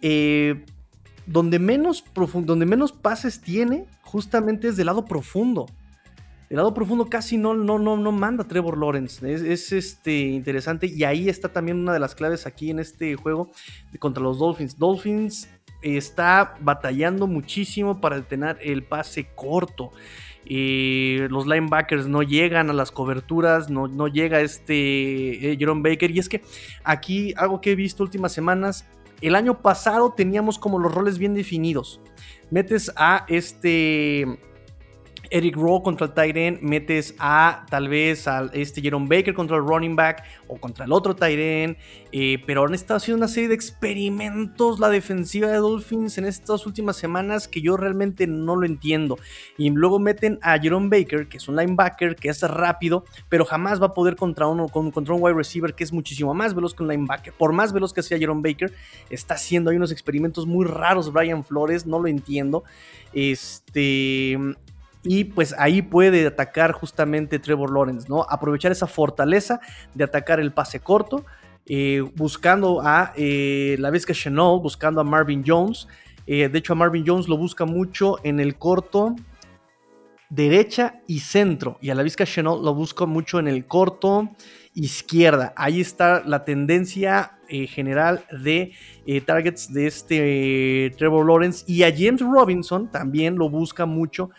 donde, 1.26 1.60
menos 1.60 2.04
donde 2.14 2.66
menos 2.66 2.90
pases 2.90 3.40
tiene, 3.40 3.86
justamente 4.02 4.66
es 4.66 4.76
del 4.76 4.86
lado 4.86 5.04
profundo. 5.04 5.66
El 6.48 6.56
lado 6.58 6.72
profundo 6.72 7.06
casi 7.06 7.36
no, 7.36 7.54
no, 7.54 7.78
no, 7.78 7.96
no 7.96 8.12
manda 8.12 8.44
Trevor 8.44 8.78
Lawrence. 8.78 9.32
Es, 9.32 9.72
este, 9.72 10.18
interesante. 10.18 10.86
Y 10.86 11.04
ahí 11.04 11.28
está 11.28 11.48
también 11.48 11.78
una 11.78 11.92
de 11.92 11.98
las 11.98 12.14
claves 12.14 12.46
aquí 12.46 12.70
en 12.70 12.78
este 12.78 13.16
juego 13.16 13.50
contra 13.98 14.22
los 14.22 14.38
Dolphins. 14.38 14.78
Dolphins 14.78 15.48
está 15.82 16.54
batallando 16.60 17.26
muchísimo 17.26 18.00
para 18.00 18.16
detener 18.16 18.58
el 18.62 18.84
pase 18.84 19.28
corto. 19.34 19.90
Eh, 20.48 21.26
los 21.30 21.46
linebackers 21.46 22.06
no 22.06 22.22
llegan 22.22 22.70
a 22.70 22.72
las 22.72 22.92
coberturas, 22.92 23.68
no, 23.68 23.88
no 23.88 24.06
llega 24.06 24.40
este 24.40 25.52
eh, 25.52 25.56
Jerome 25.58 25.88
Baker. 25.88 26.12
Y 26.12 26.20
es 26.20 26.28
que 26.28 26.42
aquí 26.84 27.34
algo 27.36 27.60
que 27.60 27.72
he 27.72 27.74
visto 27.74 28.04
últimas 28.04 28.32
semanas, 28.32 28.86
el 29.20 29.34
año 29.34 29.62
pasado 29.62 30.12
teníamos 30.16 30.58
como 30.58 30.78
los 30.78 30.94
roles 30.94 31.18
bien 31.18 31.34
definidos. 31.34 32.00
Metes 32.50 32.92
a 32.94 33.24
este 33.28 34.38
Eric 35.30 35.56
Rowe 35.56 35.82
contra 35.82 36.06
el 36.06 36.12
tight 36.12 36.60
metes 36.60 37.14
a 37.18 37.66
tal 37.70 37.88
vez 37.88 38.26
a 38.28 38.50
este 38.52 38.80
Jerome 38.80 39.06
Baker 39.08 39.34
contra 39.34 39.56
el 39.56 39.64
running 39.64 39.96
back 39.96 40.24
o 40.48 40.56
contra 40.56 40.84
el 40.84 40.92
otro 40.92 41.14
tight 41.14 41.36
eh, 41.38 42.42
pero 42.46 42.64
han 42.64 42.74
estado 42.74 42.96
haciendo 42.98 43.18
una 43.18 43.28
serie 43.28 43.48
de 43.48 43.54
experimentos 43.54 44.78
la 44.78 44.88
defensiva 44.88 45.48
de 45.48 45.56
Dolphins 45.56 46.18
en 46.18 46.24
estas 46.24 46.66
últimas 46.66 46.96
semanas 46.96 47.48
que 47.48 47.60
yo 47.60 47.76
realmente 47.76 48.26
no 48.26 48.56
lo 48.56 48.66
entiendo. 48.66 49.18
Y 49.58 49.70
luego 49.70 49.98
meten 49.98 50.38
a 50.42 50.58
Jerome 50.58 50.88
Baker, 50.88 51.28
que 51.28 51.36
es 51.38 51.48
un 51.48 51.56
linebacker, 51.56 52.16
que 52.16 52.28
es 52.28 52.42
rápido, 52.42 53.04
pero 53.28 53.44
jamás 53.44 53.80
va 53.80 53.86
a 53.86 53.94
poder 53.94 54.16
contra, 54.16 54.46
uno, 54.46 54.68
contra 54.68 55.14
un 55.14 55.22
wide 55.22 55.34
receiver 55.34 55.74
que 55.74 55.84
es 55.84 55.92
muchísimo 55.92 56.34
más 56.34 56.54
veloz 56.54 56.74
que 56.74 56.82
un 56.82 56.88
linebacker. 56.88 57.32
Por 57.32 57.52
más 57.52 57.72
veloz 57.72 57.92
que 57.92 58.02
sea 58.02 58.18
Jerome 58.18 58.42
Baker, 58.42 58.72
está 59.10 59.34
haciendo 59.34 59.70
ahí 59.70 59.76
unos 59.76 59.92
experimentos 59.92 60.46
muy 60.46 60.66
raros 60.66 61.12
Brian 61.12 61.44
Flores, 61.44 61.86
no 61.86 61.98
lo 61.98 62.08
entiendo. 62.08 62.64
Este, 63.12 64.38
y 65.08 65.24
pues 65.24 65.54
ahí 65.58 65.82
puede 65.82 66.26
atacar 66.26 66.72
justamente 66.72 67.38
Trevor 67.38 67.72
Lawrence, 67.72 68.08
¿no? 68.08 68.26
Aprovechar 68.28 68.72
esa 68.72 68.86
fortaleza 68.86 69.60
de 69.94 70.04
atacar 70.04 70.40
el 70.40 70.52
pase 70.52 70.80
corto, 70.80 71.24
eh, 71.64 72.04
buscando 72.16 72.80
a 72.82 73.12
eh, 73.16 73.76
la 73.78 73.92
que 73.92 74.12
Chenault, 74.12 74.62
buscando 74.62 75.00
a 75.00 75.04
Marvin 75.04 75.44
Jones. 75.46 75.86
Eh, 76.26 76.48
de 76.48 76.58
hecho, 76.58 76.72
a 76.72 76.76
Marvin 76.76 77.04
Jones 77.06 77.28
lo 77.28 77.36
busca 77.36 77.64
mucho 77.64 78.18
en 78.24 78.40
el 78.40 78.56
corto 78.56 79.14
derecha 80.28 81.00
y 81.06 81.20
centro. 81.20 81.78
Y 81.80 81.90
a 81.90 81.94
la 81.94 82.02
Vizca 82.02 82.24
Chenault 82.24 82.64
lo 82.64 82.74
busca 82.74 83.06
mucho 83.06 83.38
en 83.38 83.46
el 83.46 83.64
corto 83.66 84.28
izquierda. 84.74 85.54
Ahí 85.56 85.80
está 85.80 86.22
la 86.26 86.44
tendencia 86.44 87.38
general 87.48 88.24
de 88.42 88.72
targets 89.24 89.72
de 89.72 89.86
este 89.86 90.92
Trevor 90.98 91.26
Lawrence. 91.26 91.64
Y 91.68 91.84
a 91.84 91.94
James 91.96 92.20
Robinson 92.20 92.90
también 92.90 93.36
lo 93.36 93.48
busca 93.48 93.86
mucho 93.86 94.30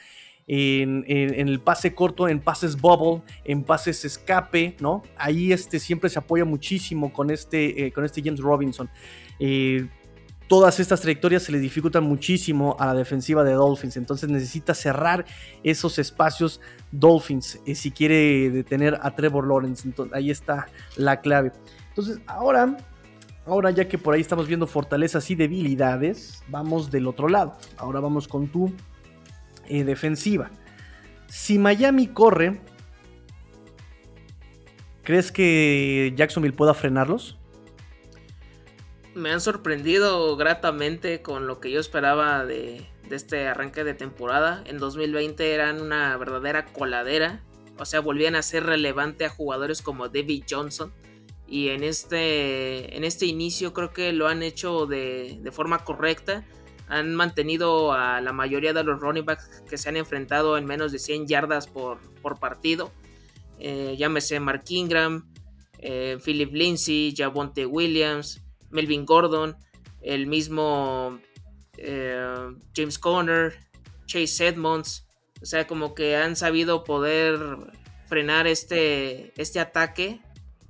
en, 0.47 1.03
el 1.49 1.59
pase 1.59 1.93
corto, 1.93 2.27
en 2.27 2.39
pases 2.39 2.79
bubble, 2.79 3.21
en 3.43 3.63
pases 3.63 4.05
escape, 4.05 4.77
¿no? 4.79 5.03
Ahí 5.17 5.51
este, 5.51 5.79
siempre 5.79 6.09
se 6.09 6.19
apoya 6.19 6.45
muchísimo 6.45 7.11
con 7.11 7.29
este, 7.29 7.85
eh, 7.85 7.91
con 7.91 8.05
este 8.05 8.21
James 8.23 8.39
Robinson. 8.39 8.89
Eh, 9.39 9.87
todas 10.47 10.79
estas 10.79 11.01
trayectorias 11.01 11.43
se 11.43 11.51
le 11.51 11.59
dificultan 11.59 12.05
muchísimo 12.05 12.77
a 12.79 12.85
la 12.85 12.93
defensiva 12.93 13.43
de 13.43 13.53
Dolphins, 13.53 13.97
entonces 13.97 14.29
necesita 14.29 14.73
cerrar 14.73 15.25
esos 15.63 15.99
espacios 15.99 16.61
Dolphins 16.91 17.59
eh, 17.65 17.75
si 17.75 17.91
quiere 17.91 18.49
detener 18.49 18.97
a 19.01 19.13
Trevor 19.13 19.45
Lawrence. 19.45 19.85
Entonces, 19.85 20.15
ahí 20.15 20.31
está 20.31 20.67
la 20.95 21.19
clave. 21.19 21.51
Entonces, 21.89 22.19
ahora 22.25 22.77
Ahora 23.45 23.71
ya 23.71 23.87
que 23.87 23.97
por 23.97 24.13
ahí 24.13 24.19
estamos 24.19 24.45
viendo 24.45 24.67
fortalezas 24.67 25.31
y 25.31 25.35
debilidades, 25.35 26.43
vamos 26.49 26.91
del 26.91 27.07
otro 27.07 27.29
lado. 27.29 27.55
Ahora 27.77 28.01
vamos 28.01 28.27
con 28.27 28.49
tu 28.49 28.73
eh, 29.69 29.83
defensiva. 29.83 30.49
Si 31.27 31.59
Miami 31.59 32.07
corre, 32.07 32.59
¿crees 35.03 35.31
que 35.31 36.13
Jacksonville 36.15 36.55
pueda 36.55 36.73
frenarlos? 36.73 37.37
Me 39.13 39.31
han 39.31 39.41
sorprendido 39.41 40.37
gratamente 40.37 41.21
con 41.21 41.47
lo 41.47 41.59
que 41.59 41.71
yo 41.71 41.79
esperaba 41.79 42.45
de, 42.45 42.87
este 43.09 43.47
arranque 43.47 43.83
de 43.83 43.93
temporada. 43.93 44.63
En 44.65 44.77
2020 44.77 45.53
eran 45.53 45.81
una 45.81 46.15
verdadera 46.17 46.65
coladera. 46.65 47.43
O 47.79 47.85
sea, 47.85 47.99
volvían 47.99 48.35
a 48.35 48.41
ser 48.41 48.63
relevante 48.63 49.25
a 49.25 49.29
jugadores 49.29 49.81
como 49.81 50.07
David 50.07 50.43
Johnson. 50.49 50.93
Y 51.47 51.69
en 51.69 51.83
este, 51.83 52.95
en 52.95 53.03
este 53.03 53.25
inicio 53.25 53.73
creo 53.73 53.91
que 53.91 54.13
lo 54.13 54.27
han 54.27 54.43
hecho 54.43 54.85
de, 54.85 55.39
de 55.41 55.51
forma 55.51 55.83
correcta 55.83 56.45
han 56.87 57.15
mantenido 57.15 57.91
a 57.93 58.21
la 58.21 58.31
mayoría 58.31 58.73
de 58.73 58.83
los 58.83 58.99
running 58.99 59.25
backs 59.25 59.63
que 59.69 59.77
se 59.77 59.89
han 59.89 59.97
enfrentado 59.97 60.57
en 60.57 60.65
menos 60.65 60.91
de 60.91 60.99
100 60.99 61.27
yardas 61.27 61.67
por, 61.67 61.99
partido. 62.39 62.91
Eh, 63.59 63.95
llámese 63.97 64.39
Mark 64.39 64.63
Ingram, 64.69 65.31
eh, 65.79 66.17
Philip 66.23 66.53
Lindsay, 66.53 67.13
Javonte 67.15 67.65
Williams, 67.65 68.41
Melvin 68.69 69.05
Gordon, 69.05 69.55
el 70.01 70.27
mismo 70.27 71.19
eh, 71.77 72.55
James 72.75 72.99
Conner, 72.99 73.53
Chase 74.05 74.47
Edmonds. 74.47 75.07
O 75.41 75.45
sea, 75.45 75.67
como 75.67 75.93
que 75.93 76.15
han 76.15 76.35
sabido 76.35 76.83
poder 76.83 77.39
frenar 78.07 78.47
este, 78.47 79.33
este 79.39 79.59
ataque. 79.59 80.21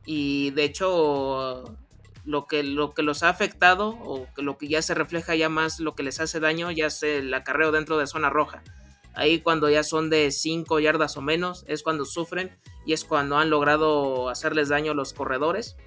Y 0.05 0.51
de 0.51 0.63
hecho, 0.63 1.77
lo 2.27 2.45
que, 2.45 2.61
lo 2.61 2.93
que 2.93 3.03
los 3.03 3.23
ha 3.23 3.29
afectado 3.29 3.89
o 3.89 4.27
que 4.35 4.41
lo 4.41 4.57
que 4.57 4.67
ya 4.67 4.81
se 4.81 4.93
refleja 4.93 5.33
ya 5.35 5.47
más 5.47 5.79
lo 5.79 5.95
que 5.95 6.03
les 6.03 6.19
hace 6.19 6.41
daño 6.41 6.69
ya 6.71 6.87
es 6.87 7.01
el 7.01 7.33
acarreo 7.33 7.71
dentro 7.71 7.97
de 7.97 8.05
zona 8.05 8.29
roja. 8.29 8.63
Ahí 9.15 9.39
cuando 9.39 9.69
ya 9.69 9.81
son 9.81 10.09
de 10.09 10.29
5 10.29 10.79
yardas 10.79 11.15
o 11.15 11.21
menos 11.21 11.63
es 11.67 11.83
cuando 11.83 12.03
sufren 12.03 12.55
y 12.85 12.91
es 12.91 13.05
cuando 13.05 13.37
han 13.37 13.49
logrado 13.49 14.29
hacerles 14.29 14.67
daño 14.67 14.91
a 14.91 14.95
los 14.95 15.13
corredores. 15.13 15.77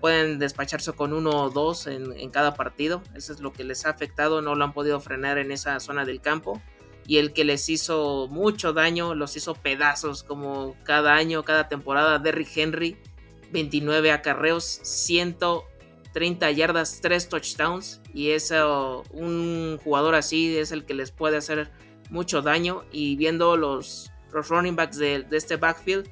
pueden 0.00 0.38
despacharse 0.38 0.92
con 0.92 1.12
uno 1.12 1.30
o 1.30 1.50
dos 1.50 1.88
en, 1.88 2.12
en, 2.18 2.30
cada 2.30 2.54
partido. 2.54 3.02
Eso 3.14 3.32
es 3.32 3.40
lo 3.40 3.52
que 3.52 3.64
les 3.64 3.84
ha 3.84 3.90
afectado. 3.90 4.40
No 4.40 4.54
lo 4.54 4.64
han 4.64 4.72
podido 4.72 5.00
frenar 5.00 5.36
en 5.36 5.50
esa 5.50 5.78
zona 5.80 6.04
del 6.04 6.20
campo. 6.20 6.62
y 7.08 7.18
el 7.18 7.32
que 7.32 7.44
les 7.44 7.68
hizo 7.68 8.26
mucho 8.28 8.72
daño, 8.72 9.14
los 9.14 9.36
hizo 9.36 9.54
pedazos 9.54 10.24
como 10.24 10.74
cada 10.82 11.14
año, 11.14 11.44
cada 11.44 11.68
temporada, 11.68 12.18
Derrick 12.18 12.56
Henry, 12.56 12.96
29 13.52 14.12
acarreos, 14.12 14.64
130 14.82 16.50
yardas, 16.50 17.00
3 17.00 17.28
touchdowns. 17.28 18.00
Y 18.12 18.30
eso, 18.30 19.04
un 19.10 19.78
jugador 19.82 20.14
así 20.14 20.56
es 20.56 20.72
el 20.72 20.84
que 20.84 20.94
les 20.94 21.10
puede 21.10 21.36
hacer 21.36 21.70
mucho 22.10 22.42
daño. 22.42 22.84
Y 22.92 23.16
viendo 23.16 23.56
los, 23.56 24.10
running 24.32 24.76
backs 24.76 24.98
de, 24.98 25.22
de 25.22 25.36
este 25.36 25.56
backfield, 25.56 26.08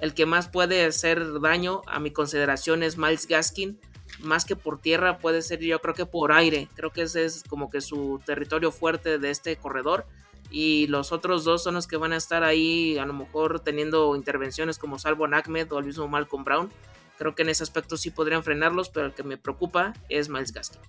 el 0.00 0.14
que 0.14 0.26
más 0.26 0.48
puede 0.48 0.84
hacer 0.84 1.40
daño 1.40 1.82
a 1.86 2.00
mi 2.00 2.10
consideración 2.10 2.82
es 2.82 2.98
Miles 2.98 3.26
Gaskin, 3.26 3.78
más 4.20 4.44
que 4.44 4.56
por 4.56 4.80
tierra 4.80 5.18
puede 5.18 5.42
ser 5.42 5.60
yo 5.60 5.80
creo 5.80 5.94
que 5.94 6.06
por 6.06 6.32
aire, 6.32 6.68
creo 6.74 6.90
que 6.90 7.02
ese 7.02 7.24
es 7.24 7.42
como 7.42 7.70
que 7.70 7.80
su 7.80 8.20
territorio 8.24 8.72
fuerte 8.72 9.18
de 9.18 9.30
este 9.30 9.56
corredor 9.56 10.06
y 10.50 10.86
los 10.86 11.12
otros 11.12 11.44
dos 11.44 11.62
son 11.62 11.74
los 11.74 11.86
que 11.86 11.96
van 11.96 12.12
a 12.12 12.16
estar 12.16 12.44
ahí 12.44 12.98
a 12.98 13.06
lo 13.06 13.12
mejor 13.12 13.60
teniendo 13.60 14.14
intervenciones 14.16 14.78
como 14.78 14.98
Salvo 14.98 15.26
Ahmed 15.26 15.72
o 15.72 15.78
el 15.78 15.86
mismo 15.86 16.08
Malcolm 16.08 16.44
Brown. 16.44 16.70
Creo 17.18 17.34
que 17.34 17.42
en 17.42 17.48
ese 17.48 17.62
aspecto 17.62 17.96
sí 17.96 18.10
podrían 18.10 18.42
frenarlos, 18.42 18.90
pero 18.90 19.06
el 19.06 19.14
que 19.14 19.22
me 19.22 19.38
preocupa 19.38 19.94
es 20.08 20.28
Miles 20.28 20.52
Gaskin. 20.52 20.80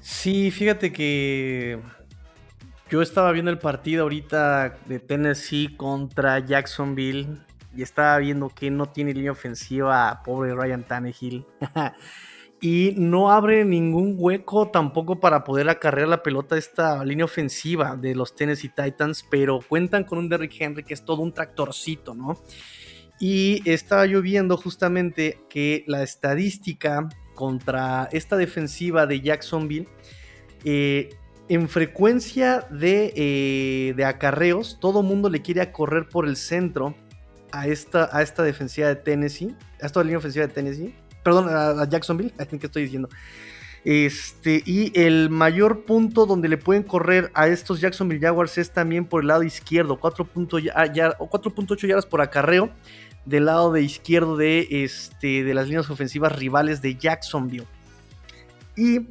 Sí, 0.00 0.50
fíjate 0.50 0.92
que 0.92 1.78
yo 2.90 3.00
estaba 3.00 3.32
viendo 3.32 3.50
el 3.50 3.58
partido 3.58 4.02
ahorita 4.02 4.78
de 4.86 4.98
Tennessee 4.98 5.76
contra 5.76 6.40
Jacksonville 6.40 7.38
y 7.74 7.82
estaba 7.82 8.18
viendo 8.18 8.48
que 8.48 8.70
no 8.70 8.86
tiene 8.86 9.14
línea 9.14 9.32
ofensiva, 9.32 10.22
pobre 10.24 10.54
Ryan 10.54 10.84
Tannehill. 10.84 11.46
y 12.64 12.94
no 12.96 13.32
abre 13.32 13.64
ningún 13.64 14.14
hueco 14.16 14.68
tampoco 14.68 15.18
para 15.18 15.42
poder 15.42 15.68
acarrear 15.68 16.06
la 16.06 16.22
pelota 16.22 16.56
esta 16.56 17.04
línea 17.04 17.24
ofensiva 17.24 17.96
de 17.96 18.14
los 18.14 18.36
Tennessee 18.36 18.68
Titans, 18.68 19.26
pero 19.28 19.58
cuentan 19.68 20.04
con 20.04 20.18
un 20.18 20.28
Derrick 20.28 20.60
Henry 20.60 20.84
que 20.84 20.94
es 20.94 21.04
todo 21.04 21.22
un 21.22 21.34
tractorcito, 21.34 22.14
¿no? 22.14 22.40
Y 23.18 23.68
estaba 23.68 24.06
yo 24.06 24.22
viendo 24.22 24.56
justamente 24.56 25.40
que 25.50 25.82
la 25.88 26.04
estadística 26.04 27.08
contra 27.34 28.08
esta 28.12 28.36
defensiva 28.36 29.06
de 29.06 29.20
Jacksonville, 29.20 29.88
eh, 30.64 31.10
en 31.48 31.68
frecuencia 31.68 32.68
de, 32.70 33.12
eh, 33.16 33.92
de 33.96 34.04
acarreos, 34.04 34.78
todo 34.78 35.02
mundo 35.02 35.28
le 35.28 35.42
quiere 35.42 35.72
correr 35.72 36.08
por 36.08 36.28
el 36.28 36.36
centro 36.36 36.94
a 37.50 37.66
esta, 37.66 38.08
a 38.16 38.22
esta 38.22 38.44
defensiva 38.44 38.86
de 38.86 38.96
Tennessee, 38.96 39.56
a 39.80 39.86
esta 39.86 40.00
línea 40.04 40.18
ofensiva 40.18 40.46
de 40.46 40.52
Tennessee, 40.52 40.94
perdón, 41.22 41.48
a, 41.48 41.88
Jacksonville, 41.88 42.32
¿a 42.38 42.46
qué 42.46 42.58
estoy 42.62 42.84
diciendo? 42.84 43.08
Este, 43.84 44.62
y 44.64 44.92
el 44.98 45.28
mayor 45.28 45.84
punto 45.84 46.24
donde 46.24 46.48
le 46.48 46.56
pueden 46.56 46.84
correr 46.84 47.32
a 47.34 47.48
estos 47.48 47.80
Jacksonville 47.80 48.20
Jaguars 48.20 48.56
es 48.58 48.70
también 48.70 49.04
por 49.04 49.22
el 49.22 49.28
lado 49.28 49.42
izquierdo, 49.42 49.98
4.8 49.98 51.86
yardas 51.88 52.06
por 52.06 52.20
acarreo 52.20 52.70
del 53.24 53.46
lado 53.46 53.72
de 53.72 53.82
izquierdo 53.82 54.36
de, 54.36 54.68
este, 54.70 55.42
de 55.42 55.54
las 55.54 55.66
líneas 55.66 55.90
ofensivas 55.90 56.36
rivales 56.36 56.80
de 56.80 56.96
Jacksonville. 56.96 57.66
Y 58.76 59.08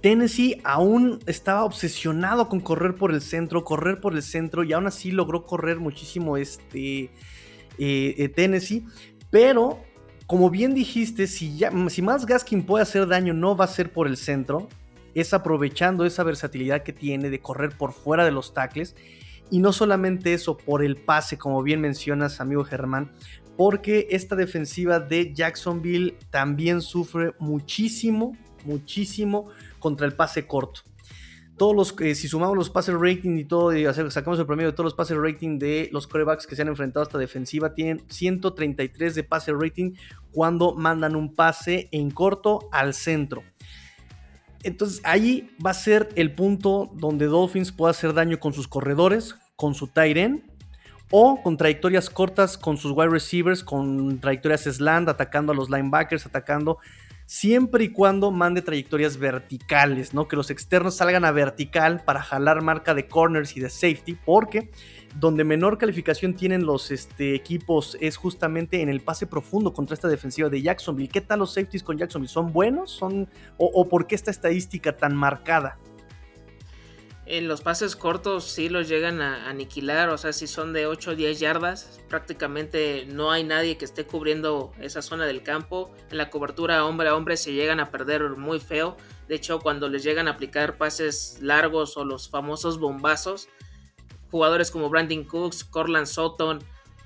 Tennessee 0.00 0.60
aún 0.64 1.20
estaba 1.26 1.64
obsesionado 1.64 2.48
con 2.48 2.60
correr 2.60 2.94
por 2.94 3.12
el 3.12 3.22
centro, 3.22 3.64
correr 3.64 4.00
por 4.00 4.14
el 4.14 4.22
centro, 4.22 4.64
y 4.64 4.72
aún 4.72 4.86
así 4.86 5.12
logró 5.12 5.46
correr 5.46 5.78
muchísimo 5.78 6.36
este, 6.36 7.04
eh, 7.04 7.10
eh, 7.78 8.28
Tennessee, 8.34 8.84
pero 9.30 9.80
como 10.32 10.48
bien 10.48 10.72
dijiste, 10.72 11.26
si, 11.26 11.60
más 12.00 12.24
Gaskin 12.24 12.62
puede 12.62 12.84
hacer 12.84 13.06
daño, 13.06 13.34
no 13.34 13.54
va 13.54 13.66
a 13.66 13.68
ser 13.68 13.92
por 13.92 14.06
el 14.06 14.16
centro, 14.16 14.66
es 15.14 15.34
aprovechando 15.34 16.06
esa 16.06 16.22
versatilidad 16.22 16.84
que 16.84 16.94
tiene 16.94 17.28
de 17.28 17.38
correr 17.38 17.76
por 17.76 17.92
fuera 17.92 18.24
de 18.24 18.30
los 18.30 18.54
tackles. 18.54 18.96
Y 19.50 19.58
no 19.58 19.74
solamente 19.74 20.32
eso, 20.32 20.56
por 20.56 20.82
el 20.82 20.96
pase, 20.96 21.36
como 21.36 21.62
bien 21.62 21.82
mencionas, 21.82 22.40
amigo 22.40 22.64
Germán, 22.64 23.12
porque 23.58 24.06
esta 24.08 24.34
defensiva 24.34 25.00
de 25.00 25.34
Jacksonville 25.34 26.16
también 26.30 26.80
sufre 26.80 27.34
muchísimo, 27.38 28.34
muchísimo 28.64 29.48
contra 29.80 30.06
el 30.06 30.14
pase 30.14 30.46
corto 30.46 30.80
todos 31.56 31.76
los, 31.76 31.94
eh, 32.00 32.14
si 32.14 32.28
sumamos 32.28 32.56
los 32.56 32.70
passer 32.70 32.96
rating 32.96 33.38
y 33.38 33.44
todo, 33.44 33.72
sacamos 34.10 34.38
el 34.38 34.46
promedio 34.46 34.70
de 34.70 34.76
todos 34.76 34.86
los 34.86 34.94
passer 34.94 35.18
rating 35.18 35.58
de 35.58 35.88
los 35.92 36.06
corebacks 36.06 36.46
que 36.46 36.56
se 36.56 36.62
han 36.62 36.68
enfrentado 36.68 37.02
a 37.02 37.06
esta 37.06 37.18
defensiva, 37.18 37.74
tienen 37.74 38.02
133 38.08 39.14
de 39.14 39.24
passer 39.24 39.56
rating 39.56 39.92
cuando 40.30 40.74
mandan 40.74 41.14
un 41.14 41.34
pase 41.34 41.88
en 41.92 42.10
corto 42.10 42.68
al 42.72 42.94
centro. 42.94 43.42
Entonces 44.62 45.00
ahí 45.04 45.50
va 45.64 45.70
a 45.70 45.74
ser 45.74 46.08
el 46.14 46.34
punto 46.34 46.90
donde 46.94 47.26
Dolphins 47.26 47.72
puede 47.72 47.90
hacer 47.90 48.14
daño 48.14 48.38
con 48.38 48.52
sus 48.52 48.68
corredores, 48.68 49.34
con 49.56 49.74
su 49.74 49.88
tight 49.88 50.16
o 51.10 51.42
con 51.42 51.56
trayectorias 51.58 52.08
cortas 52.08 52.56
con 52.56 52.78
sus 52.78 52.92
wide 52.92 53.10
receivers, 53.10 53.62
con 53.62 54.18
trayectorias 54.18 54.62
slant, 54.62 55.08
atacando 55.08 55.52
a 55.52 55.54
los 55.54 55.68
linebackers, 55.68 56.24
atacando 56.24 56.78
siempre 57.32 57.84
y 57.84 57.88
cuando 57.88 58.30
mande 58.30 58.60
trayectorias 58.60 59.16
verticales, 59.16 60.12
¿no? 60.12 60.28
Que 60.28 60.36
los 60.36 60.50
externos 60.50 60.96
salgan 60.96 61.24
a 61.24 61.32
vertical 61.32 62.04
para 62.04 62.20
jalar 62.20 62.60
marca 62.60 62.92
de 62.92 63.06
corners 63.06 63.56
y 63.56 63.60
de 63.60 63.70
safety, 63.70 64.18
porque 64.22 64.70
donde 65.18 65.42
menor 65.42 65.78
calificación 65.78 66.34
tienen 66.34 66.66
los 66.66 66.90
este, 66.90 67.34
equipos 67.34 67.96
es 68.02 68.18
justamente 68.18 68.82
en 68.82 68.90
el 68.90 69.00
pase 69.00 69.26
profundo 69.26 69.72
contra 69.72 69.94
esta 69.94 70.08
defensiva 70.08 70.50
de 70.50 70.60
Jacksonville. 70.60 71.08
¿Qué 71.08 71.22
tal 71.22 71.38
los 71.38 71.54
safeties 71.54 71.82
con 71.82 71.96
Jacksonville? 71.96 72.30
¿Son 72.30 72.52
buenos? 72.52 72.90
¿Son, 72.90 73.26
o, 73.56 73.64
o 73.64 73.88
por 73.88 74.06
qué 74.06 74.14
esta 74.14 74.30
estadística 74.30 74.94
tan 74.94 75.16
marcada? 75.16 75.78
En 77.24 77.46
los 77.46 77.60
pases 77.60 77.94
cortos 77.94 78.44
sí 78.44 78.68
los 78.68 78.88
llegan 78.88 79.20
a 79.20 79.48
aniquilar, 79.48 80.08
o 80.08 80.18
sea, 80.18 80.32
si 80.32 80.48
son 80.48 80.72
de 80.72 80.86
8 80.86 81.12
o 81.12 81.14
10 81.14 81.38
yardas, 81.38 82.00
prácticamente 82.08 83.06
no 83.06 83.30
hay 83.30 83.44
nadie 83.44 83.78
que 83.78 83.84
esté 83.84 84.04
cubriendo 84.04 84.72
esa 84.80 85.02
zona 85.02 85.24
del 85.24 85.44
campo. 85.44 85.94
En 86.10 86.18
la 86.18 86.30
cobertura 86.30 86.84
hombre 86.84 87.08
a 87.08 87.14
hombre 87.14 87.36
se 87.36 87.52
llegan 87.52 87.78
a 87.78 87.92
perder 87.92 88.30
muy 88.30 88.58
feo. 88.58 88.96
De 89.28 89.36
hecho, 89.36 89.60
cuando 89.60 89.88
les 89.88 90.02
llegan 90.02 90.26
a 90.26 90.32
aplicar 90.32 90.78
pases 90.78 91.38
largos 91.40 91.96
o 91.96 92.04
los 92.04 92.28
famosos 92.28 92.80
bombazos, 92.80 93.48
jugadores 94.32 94.72
como 94.72 94.90
Brandon 94.90 95.22
Cooks, 95.22 95.62
Corland 95.62 96.06
Sutton, 96.06 96.58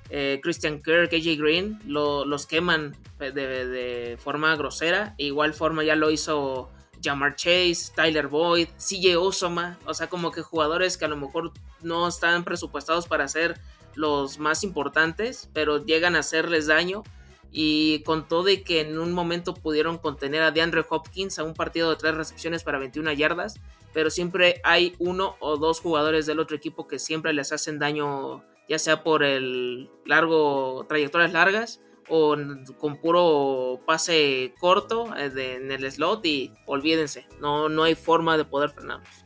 eh, 0.09 0.39
Christian 0.41 0.81
Kirk, 0.81 1.13
AJ 1.13 1.37
Green, 1.37 1.79
los 1.85 2.47
queman 2.47 2.97
de, 3.19 3.31
de 3.31 4.17
forma 4.17 4.55
grosera. 4.55 5.13
E 5.19 5.25
igual 5.25 5.53
forma 5.53 5.83
ya 5.83 5.95
lo 5.95 6.09
hizo 6.09 6.71
Jamar 7.07 7.35
Chase, 7.35 7.91
Tyler 7.95 8.27
Boyd, 8.27 8.67
CJ 8.77 9.17
Osoma, 9.17 9.77
o 9.85 9.93
sea, 9.93 10.07
como 10.07 10.31
que 10.31 10.41
jugadores 10.41 10.97
que 10.97 11.05
a 11.05 11.07
lo 11.07 11.15
mejor 11.15 11.51
no 11.81 12.07
están 12.07 12.43
presupuestados 12.43 13.07
para 13.07 13.27
ser 13.27 13.59
los 13.95 14.39
más 14.39 14.63
importantes, 14.63 15.49
pero 15.53 15.83
llegan 15.83 16.15
a 16.15 16.19
hacerles 16.19 16.67
daño. 16.67 17.03
Y 17.49 18.03
con 18.03 18.27
todo 18.27 18.43
de 18.43 18.61
que 18.61 18.81
en 18.81 18.99
un 18.99 19.13
momento 19.13 19.53
pudieron 19.53 19.97
contener 19.97 20.43
a 20.43 20.51
DeAndre 20.51 20.85
Hopkins 20.87 21.39
a 21.39 21.43
un 21.43 21.53
partido 21.53 21.89
de 21.89 21.95
tres 21.95 22.13
recepciones 22.13 22.63
para 22.63 22.77
21 22.77 23.13
yardas, 23.13 23.55
pero 23.93 24.09
siempre 24.09 24.59
hay 24.63 24.95
uno 24.99 25.37
o 25.39 25.55
dos 25.55 25.79
jugadores 25.79 26.25
del 26.25 26.39
otro 26.39 26.57
equipo 26.57 26.87
que 26.87 26.99
siempre 26.99 27.31
les 27.31 27.53
hacen 27.53 27.79
daño, 27.79 28.43
ya 28.67 28.77
sea 28.77 29.01
por 29.01 29.23
el 29.23 29.89
largo, 30.05 30.85
trayectorias 30.89 31.31
largas 31.31 31.79
o 32.09 32.35
con 32.77 32.97
puro 32.97 33.81
pase 33.85 34.53
corto 34.59 35.15
eh, 35.15 35.59
en 35.61 35.71
el 35.71 35.91
slot 35.91 36.25
y 36.25 36.53
olvídense, 36.65 37.27
no, 37.39 37.69
no 37.69 37.83
hay 37.83 37.95
forma 37.95 38.37
de 38.37 38.45
poder 38.45 38.69
frenarlos. 38.69 39.25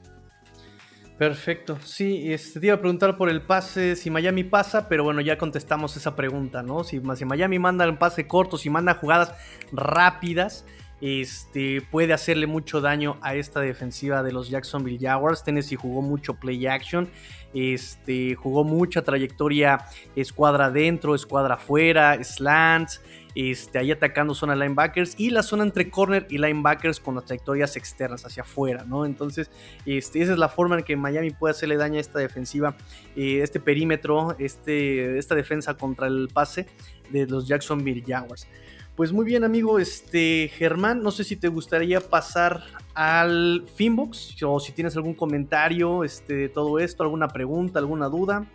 Perfecto, 1.17 1.77
sí, 1.83 2.33
este, 2.33 2.59
te 2.59 2.65
iba 2.65 2.75
a 2.75 2.79
preguntar 2.79 3.15
por 3.15 3.29
el 3.29 3.43
pase, 3.43 3.95
si 3.95 4.09
Miami 4.09 4.43
pasa, 4.43 4.89
pero 4.89 5.03
bueno, 5.03 5.21
ya 5.21 5.37
contestamos 5.37 5.95
esa 5.95 6.15
pregunta, 6.15 6.63
¿no? 6.63 6.83
Si, 6.83 6.99
si 7.15 7.25
Miami 7.25 7.59
manda 7.59 7.85
el 7.85 7.95
pase 7.99 8.27
corto, 8.27 8.57
si 8.57 8.71
manda 8.71 8.95
jugadas 8.95 9.31
rápidas, 9.71 10.65
este, 11.01 11.81
puede 11.81 12.13
hacerle 12.13 12.47
mucho 12.47 12.79
daño 12.79 13.17
a 13.21 13.35
esta 13.35 13.59
defensiva 13.59 14.23
de 14.23 14.31
los 14.31 14.49
Jacksonville 14.49 14.99
Jaguars. 14.99 15.43
Tennessee 15.43 15.75
jugó 15.75 16.01
mucho 16.01 16.35
play 16.35 16.67
action 16.67 17.09
este, 17.53 18.35
jugó 18.35 18.63
mucha 18.63 19.01
trayectoria 19.01 19.85
escuadra 20.15 20.65
adentro, 20.65 21.15
escuadra 21.15 21.55
afuera, 21.55 22.23
slants, 22.23 23.01
este, 23.35 23.79
ahí 23.79 23.91
atacando 23.91 24.33
zona 24.33 24.55
linebackers 24.55 25.15
y 25.17 25.29
la 25.29 25.43
zona 25.43 25.63
entre 25.63 25.89
corner 25.89 26.27
y 26.29 26.37
linebackers 26.37 26.99
con 26.99 27.15
las 27.15 27.25
trayectorias 27.25 27.75
externas 27.77 28.25
hacia 28.25 28.43
afuera, 28.43 28.83
¿no? 28.85 29.05
Entonces, 29.05 29.49
este, 29.85 30.21
esa 30.21 30.33
es 30.33 30.37
la 30.37 30.49
forma 30.49 30.77
en 30.77 30.83
que 30.83 30.95
Miami 30.95 31.31
puede 31.31 31.51
hacerle 31.51 31.77
daño 31.77 31.97
a 31.97 32.01
esta 32.01 32.19
defensiva, 32.19 32.75
eh, 33.15 33.39
este 33.41 33.59
perímetro, 33.59 34.35
este, 34.39 35.17
esta 35.17 35.35
defensa 35.35 35.75
contra 35.75 36.07
el 36.07 36.29
pase 36.33 36.67
de 37.09 37.25
los 37.27 37.47
Jacksonville 37.47 38.03
Jaguars. 38.05 38.47
Pues 38.95 39.13
muy 39.13 39.25
bien, 39.25 39.43
amigo, 39.43 39.79
este 39.79 40.51
Germán, 40.53 41.01
no 41.01 41.11
sé 41.11 41.23
si 41.23 41.37
te 41.37 41.47
gustaría 41.47 42.01
pasar 42.01 42.63
al 42.93 43.65
Finbox 43.75 44.35
o 44.43 44.59
si 44.59 44.73
tienes 44.73 44.95
algún 44.97 45.13
comentario 45.13 46.03
este, 46.03 46.49
todo 46.49 46.77
esto, 46.77 47.03
alguna 47.03 47.29
pregunta, 47.29 47.79
alguna 47.79 48.09
duda. 48.09 48.45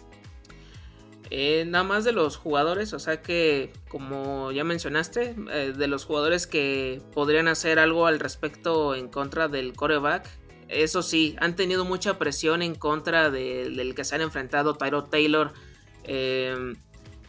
Eh, 1.30 1.64
nada 1.66 1.82
más 1.82 2.04
de 2.04 2.12
los 2.12 2.36
jugadores, 2.36 2.92
o 2.92 2.98
sea 3.00 3.20
que 3.20 3.72
como 3.88 4.52
ya 4.52 4.62
mencionaste, 4.62 5.34
eh, 5.50 5.72
de 5.76 5.88
los 5.88 6.04
jugadores 6.04 6.46
que 6.46 7.02
podrían 7.12 7.48
hacer 7.48 7.78
algo 7.78 8.06
al 8.06 8.20
respecto 8.20 8.94
en 8.94 9.08
contra 9.08 9.48
del 9.48 9.72
coreback, 9.72 10.28
eso 10.68 11.02
sí, 11.02 11.34
han 11.40 11.56
tenido 11.56 11.84
mucha 11.84 12.18
presión 12.18 12.62
en 12.62 12.74
contra 12.74 13.30
del 13.30 13.94
que 13.94 14.04
se 14.04 14.14
han 14.14 14.20
enfrentado 14.20 14.74
Tyro 14.74 15.04
Taylor, 15.04 15.52
eh, 16.04 16.74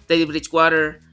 Teddy 0.07 0.25
Bridgewater, 0.25 1.06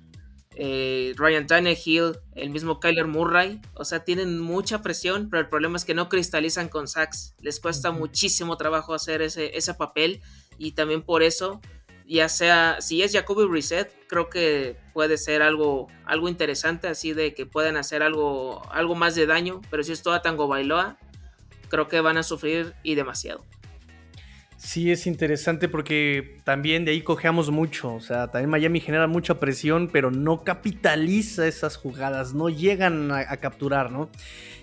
eh, 0.57 1.13
Ryan 1.17 1.47
Tannehill, 1.47 2.19
el 2.35 2.51
mismo 2.51 2.81
Kyler 2.81 3.07
Murray. 3.07 3.61
O 3.75 3.85
sea, 3.85 4.05
tienen 4.05 4.41
mucha 4.41 4.83
presión, 4.83 5.29
pero 5.31 5.41
el 5.41 5.49
problema 5.49 5.77
es 5.77 5.85
que 5.85 5.95
no 5.95 6.09
cristalizan 6.09 6.69
con 6.69 6.89
sacks. 6.89 7.35
Les 7.41 7.61
cuesta 7.61 7.91
muchísimo 7.91 8.57
trabajo 8.57 8.95
hacer 8.95 9.23
ese, 9.23 9.57
ese 9.57 9.75
papel 9.75 10.23
y 10.59 10.73
también 10.73 11.03
por 11.03 11.23
eso, 11.23 11.61
ya 12.07 12.29
sea, 12.29 12.81
si 12.81 13.03
es 13.03 13.13
Jacoby 13.13 13.47
Reset, 13.49 13.91
creo 14.09 14.29
que 14.29 14.77
puede 14.93 15.19
ser 15.19 15.43
algo, 15.43 15.89
algo 16.05 16.29
interesante, 16.29 16.87
así 16.89 17.13
de 17.13 17.35
que 17.35 17.47
puedan 17.47 17.77
hacer 17.77 18.03
algo, 18.03 18.63
algo 18.71 18.95
más 18.95 19.15
de 19.15 19.27
daño, 19.27 19.61
pero 19.71 19.83
si 19.83 19.93
es 19.93 20.03
toda 20.03 20.23
Tango 20.23 20.47
Bailoa, 20.47 20.99
creo 21.69 21.89
que 21.89 22.01
van 22.01 22.19
a 22.19 22.23
sufrir 22.23 22.75
y 22.83 22.95
demasiado. 22.95 23.45
Sí, 24.65 24.91
es 24.91 25.07
interesante 25.07 25.69
porque 25.69 26.41
también 26.43 26.87
de 26.87 26.93
ahí 26.93 27.03
cojeamos 27.03 27.51
mucho. 27.51 27.93
O 27.95 28.01
sea, 28.01 28.31
también 28.31 28.49
Miami 28.49 28.81
genera 28.81 29.07
mucha 29.07 29.39
presión, 29.39 29.91
pero 29.93 30.11
no 30.11 30.43
capitaliza 30.43 31.47
esas 31.47 31.77
jugadas, 31.77 32.33
no 32.33 32.49
llegan 32.49 33.13
a, 33.13 33.37
capturar, 33.37 33.93
¿no? 33.93 34.09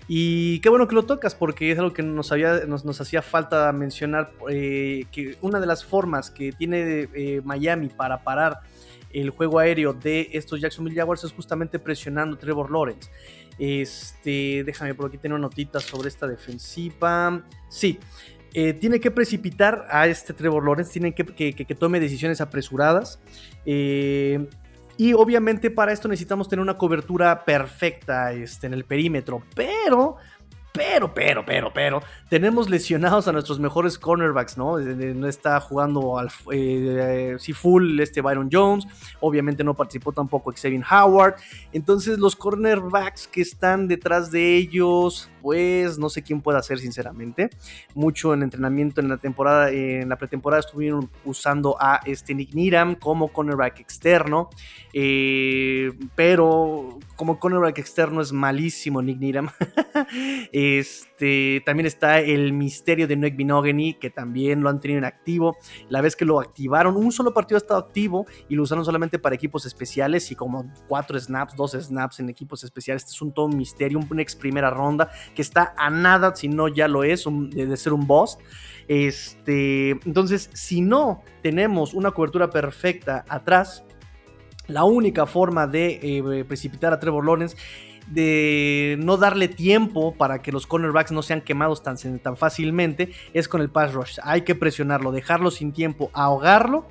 Y 0.08 0.58
qué 0.58 0.70
bueno 0.70 0.88
que 0.88 0.96
lo 0.96 1.04
tocas 1.04 1.36
porque 1.36 1.70
es 1.70 1.78
algo 1.78 1.92
que 1.92 2.02
nos, 2.02 2.32
había, 2.32 2.66
nos, 2.66 3.00
hacía 3.00 3.22
falta 3.22 3.72
mencionar, 3.72 4.32
eh, 4.50 5.04
que 5.12 5.36
una 5.40 5.60
de 5.60 5.66
las 5.66 5.84
formas 5.84 6.32
que 6.32 6.50
tiene 6.50 7.08
eh, 7.14 7.40
Miami 7.44 7.88
para 7.88 8.24
parar 8.24 8.58
el 9.12 9.30
juego 9.30 9.60
aéreo 9.60 9.92
de 9.92 10.30
estos 10.32 10.60
Jacksonville 10.60 10.96
Jaguars 10.96 11.22
es 11.22 11.32
justamente 11.32 11.78
presionando 11.78 12.36
Trevor 12.36 12.72
Lawrence. 12.72 13.08
Este, 13.56 14.64
déjame 14.64 14.94
por 14.94 15.06
aquí 15.06 15.18
tener 15.18 15.36
una 15.36 15.42
notita 15.42 15.78
sobre 15.78 16.08
esta 16.08 16.26
defensiva. 16.26 17.44
Sí, 17.68 18.00
eh, 18.54 18.74
tiene 18.74 19.00
que 19.00 19.10
precipitar 19.10 19.86
a 19.90 20.06
este 20.06 20.34
Trevor 20.34 20.64
Lawrence, 20.64 20.92
tiene 20.92 21.14
que, 21.14 21.24
que, 21.24 21.74
tome 21.74 22.00
decisiones 22.00 22.40
apresuradas. 22.40 23.20
Eh, 23.64 24.46
y 24.98 25.14
obviamente 25.14 25.70
para 25.70 25.92
esto 25.92 26.06
necesitamos 26.08 26.48
tener 26.48 26.62
una 26.62 26.76
cobertura 26.76 27.44
perfecta 27.44 28.32
este, 28.32 28.66
en 28.66 28.74
el 28.74 28.84
perímetro. 28.84 29.42
Pero 29.54 30.18
pero, 30.72 31.12
pero, 31.12 31.44
pero, 31.44 31.70
pero, 31.72 32.02
tenemos 32.30 32.70
lesionados 32.70 33.28
a 33.28 33.32
nuestros 33.32 33.60
mejores 33.60 33.98
cornerbacks, 33.98 34.56
¿no? 34.56 34.78
No 34.78 35.28
está 35.28 35.60
jugando 35.60 36.18
al 36.18 36.30
eh, 36.50 37.36
full 37.54 38.00
este 38.00 38.22
Byron 38.22 38.48
Jones. 38.50 38.86
Obviamente 39.20 39.64
no 39.64 39.74
participó 39.74 40.12
tampoco 40.12 40.50
Xavier 40.50 40.82
Howard. 40.90 41.34
Entonces, 41.74 42.18
los 42.18 42.36
cornerbacks 42.36 43.28
que 43.28 43.42
están 43.42 43.86
detrás 43.86 44.30
de 44.30 44.56
ellos, 44.56 45.30
pues 45.42 45.98
no 45.98 46.08
sé 46.08 46.22
quién 46.22 46.40
puede 46.40 46.58
hacer, 46.58 46.78
sinceramente. 46.78 47.50
Mucho 47.94 48.32
en 48.32 48.42
entrenamiento 48.42 49.00
en 49.00 49.08
la 49.08 49.18
temporada, 49.18 49.70
en 49.70 50.08
la 50.08 50.16
pretemporada 50.16 50.60
estuvieron 50.60 51.10
usando 51.24 51.76
a 51.80 52.00
este 52.06 52.34
Nick 52.34 52.54
Niram 52.54 52.94
como 52.94 53.28
cornerback 53.32 53.80
externo. 53.80 54.48
Eh, 54.94 55.92
pero 56.14 56.98
como 57.16 57.38
cornerback 57.38 57.78
externo 57.78 58.20
es 58.20 58.32
malísimo 58.32 59.02
Nick 59.02 59.18
Niram. 59.18 59.48
Este, 60.52 61.62
también 61.64 61.86
está 61.86 62.20
el 62.20 62.52
misterio 62.52 63.06
de 63.06 63.16
Noek 63.16 63.36
Binogany, 63.36 63.94
que 63.94 64.10
también 64.10 64.62
lo 64.62 64.68
han 64.68 64.80
tenido 64.80 64.98
en 64.98 65.04
activo. 65.04 65.56
La 65.88 66.00
vez 66.00 66.16
que 66.16 66.24
lo 66.24 66.40
activaron, 66.40 66.96
un 66.96 67.12
solo 67.12 67.32
partido 67.32 67.56
ha 67.56 67.58
estado 67.58 67.80
activo 67.80 68.26
y 68.48 68.54
lo 68.54 68.62
usaron 68.62 68.84
solamente 68.84 69.18
para 69.18 69.34
equipos 69.34 69.64
especiales 69.66 70.30
y 70.30 70.34
como 70.34 70.70
cuatro 70.88 71.18
snaps, 71.18 71.56
dos 71.56 71.72
snaps 71.72 72.20
en 72.20 72.28
equipos 72.28 72.64
especiales. 72.64 73.02
Este 73.02 73.12
es 73.12 73.22
un 73.22 73.32
todo 73.32 73.48
misterio, 73.48 73.98
un 73.98 74.20
ex 74.20 74.36
primera 74.36 74.70
ronda 74.70 75.10
que 75.34 75.42
está 75.42 75.74
a 75.76 75.90
nada, 75.90 76.34
si 76.34 76.48
no 76.48 76.68
ya 76.68 76.88
lo 76.88 77.04
es, 77.04 77.24
de 77.26 77.76
ser 77.76 77.92
un 77.92 78.06
boss. 78.06 78.38
Este, 78.88 79.90
entonces, 79.90 80.50
si 80.52 80.80
no 80.80 81.22
tenemos 81.42 81.94
una 81.94 82.10
cobertura 82.10 82.50
perfecta 82.50 83.24
atrás, 83.28 83.84
la 84.66 84.84
única 84.84 85.26
forma 85.26 85.66
de 85.66 86.00
eh, 86.02 86.44
precipitar 86.44 86.92
a 86.92 87.00
Trevor 87.00 87.24
Lawrence 87.24 87.56
de 88.06 88.96
no 89.00 89.16
darle 89.16 89.48
tiempo 89.48 90.14
para 90.14 90.42
que 90.42 90.52
los 90.52 90.66
cornerbacks 90.66 91.12
no 91.12 91.22
sean 91.22 91.40
quemados 91.40 91.82
tan, 91.82 91.96
tan 92.18 92.36
fácilmente 92.36 93.12
es 93.32 93.48
con 93.48 93.60
el 93.60 93.70
pass 93.70 93.92
rush. 93.92 94.18
Hay 94.22 94.42
que 94.42 94.54
presionarlo, 94.54 95.12
dejarlo 95.12 95.50
sin 95.50 95.72
tiempo, 95.72 96.10
ahogarlo 96.12 96.86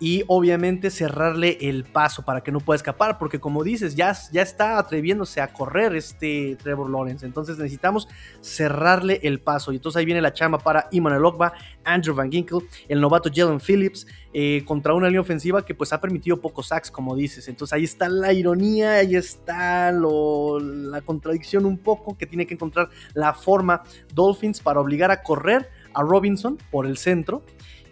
y 0.00 0.24
obviamente 0.28 0.90
cerrarle 0.90 1.58
el 1.60 1.84
paso 1.84 2.24
para 2.24 2.40
que 2.40 2.50
no 2.50 2.60
pueda 2.60 2.76
escapar, 2.76 3.18
porque 3.18 3.38
como 3.38 3.62
dices, 3.62 3.94
ya, 3.94 4.16
ya 4.32 4.40
está 4.40 4.78
atreviéndose 4.78 5.42
a 5.42 5.52
correr 5.52 5.94
este 5.94 6.56
Trevor 6.62 6.90
Lawrence, 6.90 7.26
entonces 7.26 7.58
necesitamos 7.58 8.08
cerrarle 8.40 9.20
el 9.22 9.40
paso, 9.40 9.72
y 9.72 9.76
entonces 9.76 10.00
ahí 10.00 10.06
viene 10.06 10.22
la 10.22 10.32
chamba 10.32 10.58
para 10.58 10.88
Iman 10.90 11.22
Ogba, 11.22 11.52
Andrew 11.84 12.14
Van 12.14 12.32
Ginkle, 12.32 12.60
el 12.88 13.00
novato 13.00 13.30
Jalen 13.32 13.60
Phillips, 13.60 14.06
eh, 14.32 14.62
contra 14.64 14.94
una 14.94 15.08
línea 15.08 15.20
ofensiva 15.20 15.64
que 15.64 15.74
pues 15.74 15.92
ha 15.92 16.00
permitido 16.00 16.40
pocos 16.40 16.68
sacks, 16.68 16.90
como 16.90 17.14
dices, 17.14 17.46
entonces 17.48 17.74
ahí 17.74 17.84
está 17.84 18.08
la 18.08 18.32
ironía, 18.32 18.94
ahí 18.94 19.16
está 19.16 19.92
la 19.92 21.02
contradicción 21.02 21.66
un 21.66 21.76
poco, 21.76 22.16
que 22.16 22.24
tiene 22.24 22.46
que 22.46 22.54
encontrar 22.54 22.88
la 23.12 23.34
forma 23.34 23.82
Dolphins 24.14 24.60
para 24.60 24.80
obligar 24.80 25.10
a 25.10 25.22
correr 25.22 25.68
a 25.92 26.02
Robinson 26.02 26.56
por 26.70 26.86
el 26.86 26.96
centro, 26.96 27.42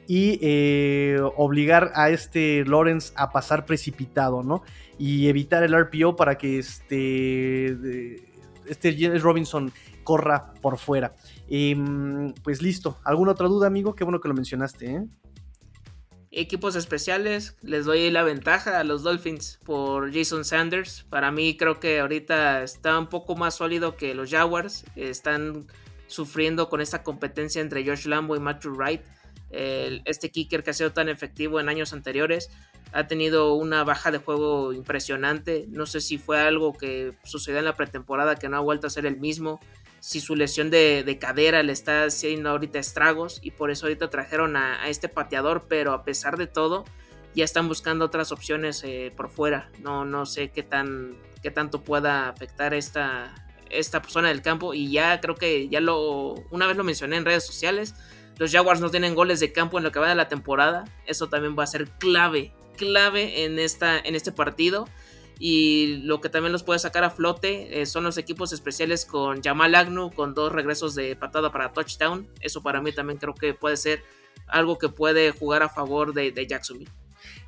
y 0.09 0.39
eh, 0.41 1.21
obligar 1.37 1.93
a 1.95 2.09
este 2.09 2.65
Lawrence 2.65 3.13
a 3.15 3.31
pasar 3.31 3.67
precipitado, 3.67 4.43
¿no? 4.43 4.63
Y 4.99 5.29
evitar 5.29 5.63
el 5.63 5.79
RPO 5.79 6.17
para 6.17 6.39
que 6.39 6.59
este, 6.59 8.17
este 8.67 8.97
James 8.99 9.23
Robinson 9.23 9.71
corra 10.05 10.55
por 10.63 10.79
fuera. 10.79 11.15
Em, 11.47 12.33
pues 12.43 12.63
listo. 12.63 12.97
¿Alguna 13.05 13.33
otra 13.33 13.49
duda, 13.49 13.67
amigo? 13.67 13.95
Qué 13.95 14.03
bueno 14.03 14.19
que 14.19 14.29
lo 14.29 14.35
mencionaste, 14.35 14.95
¿eh? 14.95 15.07
Equipos 16.31 16.75
especiales, 16.75 17.57
les 17.61 17.85
doy 17.85 18.11
la 18.11 18.23
ventaja 18.23 18.81
a 18.81 18.85
los 18.85 19.03
Dolphins 19.03 19.61
por 19.65 20.13
Jason 20.13 20.45
Sanders. 20.45 21.05
Para 21.11 21.31
mí 21.33 21.57
creo 21.59 21.81
que 21.81 22.01
ahorita 22.01 22.63
está 22.63 22.99
un 22.99 23.09
poco 23.09 23.37
más 23.37 23.57
sólido 23.57 23.97
que 23.97 24.15
los 24.15 24.31
Jaguars. 24.31 24.85
Están 24.97 25.67
sufriendo 26.07 26.71
con 26.71 26.81
esta 26.81 27.03
competencia 27.03 27.61
entre 27.61 27.85
Josh 27.87 28.07
Lambo 28.07 28.35
y 28.37 28.41
Matthew 28.41 28.75
Wright 28.75 29.03
este 29.51 30.31
kicker 30.31 30.63
que 30.63 30.71
ha 30.71 30.75
sido 30.75 30.93
tan 30.93 31.09
efectivo 31.09 31.59
en 31.61 31.69
años 31.69 31.93
anteriores 31.93 32.51
ha 32.93 33.07
tenido 33.07 33.55
una 33.55 33.85
baja 33.85 34.11
de 34.11 34.19
juego 34.19 34.73
impresionante. 34.73 35.67
No 35.69 35.87
sé 35.87 36.01
si 36.01 36.19
fue 36.19 36.41
algo 36.41 36.73
que 36.73 37.15
sucedió 37.25 37.59
en 37.59 37.67
la 37.67 37.77
pretemporada 37.77 38.37
que 38.37 38.49
no 38.49 38.57
ha 38.57 38.61
vuelto 38.61 38.87
a 38.87 38.91
ser 38.91 39.07
el 39.07 39.19
mismo. 39.19 39.61
Si 40.01 40.21
su 40.21 40.37
lesión 40.37 40.71
de, 40.71 41.19
cadera 41.21 41.63
le 41.63 41.73
está 41.73 42.05
haciendo 42.05 42.51
ahorita 42.51 42.79
estragos 42.79 43.41
y 43.43 43.51
por 43.51 43.71
eso 43.71 43.87
ahorita 43.87 44.11
trajeron 44.11 44.57
a, 44.57 44.89
este 44.89 45.09
pateador, 45.09 45.67
pero 45.69 45.93
a 45.93 46.05
pesar 46.05 46.37
de 46.37 46.47
todo 46.47 46.85
ya 47.35 47.45
están 47.45 47.69
buscando 47.69 48.05
otras 48.05 48.33
opciones 48.33 48.83
eh, 48.85 49.13
por 49.17 49.29
fuera. 49.29 49.71
No, 49.81 50.05
no 50.05 50.25
sé 50.25 50.51
qué, 50.51 50.63
tan, 50.63 51.17
qué 51.43 51.51
tanto 51.51 51.83
pueda 51.83 52.29
afectar 52.29 52.75
esta, 52.75 53.35
esta 53.71 54.03
zona 54.05 54.29
del 54.29 54.41
campo 54.41 54.73
y 54.73 54.91
ya 54.91 55.21
creo 55.21 55.35
que 55.35 55.69
ya 55.69 55.81
lo, 55.81 56.35
una 56.51 56.67
vez 56.67 56.77
lo 56.77 56.85
mencioné 56.85 57.17
en 57.17 57.25
redes 57.25 57.45
sociales, 57.45 57.95
los 58.39 58.53
Jaguars 58.53 58.80
no 58.80 58.91
tienen 58.91 59.14
goles 59.14 59.41
de 59.41 59.53
campo 59.53 59.78
en 59.78 59.84
lo 59.84 59.93
que 59.93 59.99
va 59.99 60.09
de 60.09 60.14
la 60.14 60.28
temporada. 60.28 60.84
Eso 61.07 61.28
también 61.28 61.57
va 61.59 61.64
a 61.64 61.66
ser 61.66 61.89
clave, 61.99 62.53
clave 62.76 63.45
en, 63.45 63.59
esta, 63.59 63.99
en 63.99 64.14
este 64.14 64.32
partido. 64.32 64.89
Y 65.41 65.99
lo 66.05 66.20
que 66.20 66.28
también 66.28 66.53
los 66.53 66.62
puede 66.62 66.78
sacar 66.78 67.05
a 67.05 67.11
flote 67.11 67.80
eh, 67.80 67.86
son 67.86 68.05
los 68.05 68.18
equipos 68.18 68.53
especiales 68.53 69.05
con 69.05 69.43
Jamal 69.43 69.74
Agnew, 69.74 70.11
con 70.11 70.34
dos 70.34 70.53
regresos 70.53 70.95
de 70.95 71.14
patada 71.16 71.53
para 71.53 71.72
touchdown. 71.72 72.28
Eso 72.41 72.62
para 72.62 72.80
mí 72.80 72.93
también 72.93 73.18
creo 73.18 73.34
que 73.34 73.55
puede 73.55 73.76
ser 73.76 74.03
algo 74.47 74.78
que 74.78 74.89
puede 74.89 75.30
jugar 75.32 75.62
a 75.62 75.68
favor 75.68 76.12
de, 76.12 76.32
de 76.32 76.47
Jacksonville. 76.47 76.91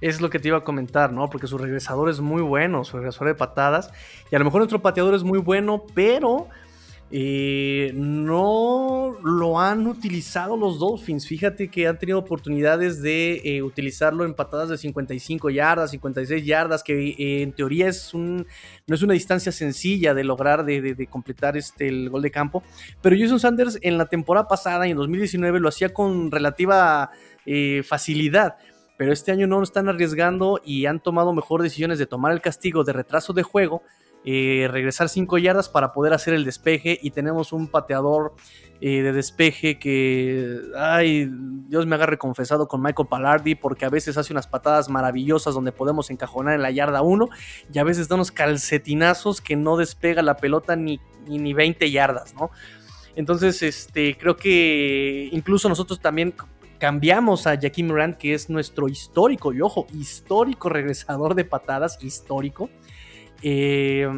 Es 0.01 0.21
lo 0.21 0.31
que 0.31 0.39
te 0.39 0.49
iba 0.49 0.59
a 0.59 0.65
comentar, 0.65 1.13
¿no? 1.13 1.29
Porque 1.31 1.47
su 1.47 1.59
regresador 1.59 2.11
es 2.11 2.21
muy 2.21 2.43
bueno, 2.43 2.85
su 2.85 2.97
regresador 2.97 3.29
de 3.29 3.35
patadas. 3.35 3.93
Y 4.31 4.37
a 4.37 4.39
lo 4.39 4.45
mejor 4.45 4.61
nuestro 4.61 4.83
pateador 4.83 5.15
es 5.15 5.23
muy 5.23 5.39
bueno, 5.39 5.85
pero 5.95 6.49
eh, 7.13 7.93
no 7.95 9.17
lo 9.25 9.59
han 9.59 9.87
utilizado 9.89 10.57
los 10.57 10.79
Dolphins. 10.79 11.27
Fíjate 11.27 11.69
que 11.69 11.89
han 11.89 11.99
tenido 11.99 12.19
oportunidades 12.19 13.03
de 13.03 13.41
eh, 13.45 13.63
utilizarlo 13.63 14.25
en 14.25 14.35
patadas 14.35 14.69
de 14.69 14.79
55 14.79 15.51
yardas, 15.51 15.91
56 15.91 16.45
yardas, 16.45 16.85
que 16.85 17.09
eh, 17.11 17.43
en 17.43 17.53
teoría 17.53 17.89
es 17.89 18.15
un, 18.15 18.47
no 18.87 18.95
es 18.95 19.03
una 19.03 19.15
distancia 19.15 19.51
sencilla 19.51 20.15
de 20.15 20.23
lograr 20.23 20.65
de, 20.65 21.09
completar 21.11 21.57
este, 21.57 21.89
el 21.89 22.11
gol 22.11 22.23
de 22.23 22.31
campo. 22.31 22.63
Pero 23.03 23.17
Jason 23.19 23.41
Sanders 23.41 23.79
en 23.83 23.99
la 23.99 24.07
temporada 24.07 24.47
pasada 24.47 24.87
en 24.87 24.97
2019 24.97 25.59
lo 25.59 25.69
hacía 25.69 25.93
con 25.93 26.31
relativa 26.31 27.11
facilidad. 27.85 28.57
Pero 28.97 29.13
este 29.13 29.33
año 29.33 29.47
no 29.47 29.57
lo 29.57 29.65
están 29.65 29.89
arriesgando 29.89 30.61
y 30.63 30.87
han 30.87 31.01
tomado 31.01 31.33
mejor 31.33 31.63
decisiones 31.63 31.99
de 31.99 32.07
tomar 32.07 32.33
el 32.33 32.41
castigo 32.41 32.85
de 32.85 32.93
retraso 32.93 33.33
de 33.33 33.43
juego 33.43 33.83
eh, 34.25 34.69
regresar 34.71 35.09
5 35.09 35.39
yardas 35.39 35.71
para 35.71 35.93
poder 35.93 36.13
hacer 36.13 36.35
el 36.35 36.45
despeje 36.45 36.99
y 37.01 37.11
tenemos 37.11 37.53
un 37.55 37.69
pateador 37.69 38.35
eh, 38.83 39.03
de 39.03 39.13
despeje 39.13 39.79
que, 39.79 40.61
ay, 40.77 41.31
Dios 41.69 41.87
me 41.87 41.95
agarre 41.95 42.19
confesado 42.19 42.69
con 42.69 42.83
Michael 42.83 43.09
Palardi 43.09 43.55
porque 43.55 43.87
a 43.87 43.89
veces 43.89 44.19
hace 44.19 44.35
unas 44.35 44.47
patadas 44.47 44.91
maravillosas 44.91 45.55
donde 45.55 45.73
podemos 45.73 46.11
encajonar 46.11 46.55
en 46.55 46.63
la 46.63 46.71
yarda 46.71 47.01
1 47.01 47.29
y 47.73 47.79
a 47.79 47.85
veces 47.85 48.09
da 48.09 48.17
unos 48.17 48.31
calcetinazos 48.31 49.41
que 49.41 49.57
no 49.57 49.79
despega 49.79 50.21
la 50.21 50.37
pelota 50.37 50.77
ni, 50.77 51.01
ni, 51.27 51.55
20 51.55 51.91
yardas, 51.91 52.35
¿no? 52.35 52.51
Entonces, 53.17 53.63
este, 53.63 54.17
creo 54.19 54.37
que 54.37 55.29
incluso 55.33 55.69
nosotros 55.69 56.01
también 56.01 56.35
cambiamos 56.79 57.47
a 57.47 57.55
Jackie 57.55 57.83
Moran, 57.85 58.17
que 58.17 58.35
es 58.35 58.51
nuestro 58.51 58.89
histórico, 58.89 59.53
y 59.53 59.61
ojo, 59.61 59.87
histórico 59.93 60.69
regresador 60.69 61.35
de 61.35 61.45
patadas, 61.45 62.03
histórico. 62.03 62.71
Eh, 63.43 64.09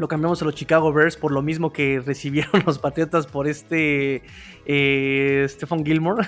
lo 0.00 0.08
cambiamos 0.08 0.40
a 0.40 0.46
los 0.46 0.54
Chicago 0.54 0.92
Bears 0.92 1.16
por 1.16 1.30
lo 1.30 1.42
mismo 1.42 1.72
que 1.72 2.00
recibieron 2.04 2.62
los 2.66 2.78
Patriotas 2.78 3.26
por 3.26 3.46
este 3.46 4.22
eh, 4.64 5.46
Stephen 5.48 5.84
Gilmore. 5.84 6.26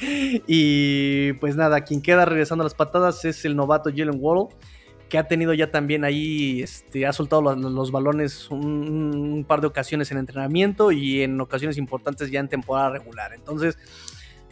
y 0.46 1.32
pues 1.34 1.56
nada, 1.56 1.82
quien 1.82 2.02
queda 2.02 2.24
regresando 2.24 2.62
a 2.62 2.66
las 2.66 2.74
patadas 2.74 3.24
es 3.24 3.44
el 3.44 3.54
novato 3.56 3.90
Jalen 3.90 4.18
Waddle, 4.18 4.54
que 5.08 5.18
ha 5.18 5.28
tenido 5.28 5.54
ya 5.54 5.70
también 5.70 6.04
ahí, 6.04 6.62
este, 6.62 7.06
ha 7.06 7.12
soltado 7.12 7.54
los, 7.54 7.92
balones 7.92 8.50
un, 8.50 9.44
par 9.46 9.60
de 9.60 9.68
ocasiones 9.68 10.10
en 10.10 10.18
entrenamiento 10.18 10.90
y 10.90 11.22
en 11.22 11.40
ocasiones 11.40 11.78
importantes 11.78 12.30
ya 12.30 12.40
en 12.40 12.48
temporada 12.48 12.90
regular. 12.90 13.32
Entonces, 13.32 13.78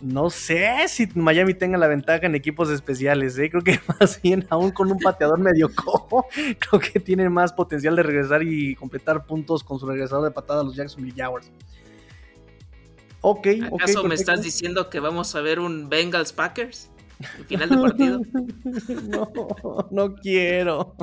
no 0.03 0.31
sé 0.31 0.89
si 0.89 1.07
Miami 1.15 1.55
tenga 1.55 1.79
la 1.79 1.87
ventaja 1.87 2.27
en 2.27 2.35
equipos 2.35 2.69
especiales, 2.71 3.39
¿eh? 3.39 3.49
creo 3.51 3.63
que 3.63 3.79
más 4.01 4.21
bien 4.21 4.47
aún 4.51 4.73
con 4.73 4.91
un 4.91 4.99
pateador 4.99 5.39
medio 5.39 5.73
cojo, 5.75 6.27
creo 6.59 6.81
que 6.81 7.01
tienen 7.01 7.33
más 7.33 7.53
potencial 7.53 7.97
de 7.97 8.03
regresar 8.03 8.43
y 8.43 8.75
completar 8.75 9.25
puntos 9.25 9.63
con 9.63 9.79
su 9.79 9.87
regresador 9.87 10.25
de 10.25 10.31
patada 10.33 10.61
a 10.61 10.65
los 10.65 10.75
Jacksonville 10.75 11.15
Jaguars. 11.17 11.51
Ok, 13.21 13.47
¿Acaso 13.73 14.03
me 14.03 14.17
estás 14.17 14.43
diciendo 14.43 14.91
que 14.91 14.99
vamos 14.99 15.37
a 15.37 15.41
ver 15.41 15.61
un 15.61 15.89
Bengals 15.89 16.33
Packers? 16.33 16.91
¿En 17.39 17.47
final 17.47 17.69
de 17.69 17.77
partido? 17.77 18.21
no, 19.09 19.89
no 19.93 20.15
quiero. 20.17 20.97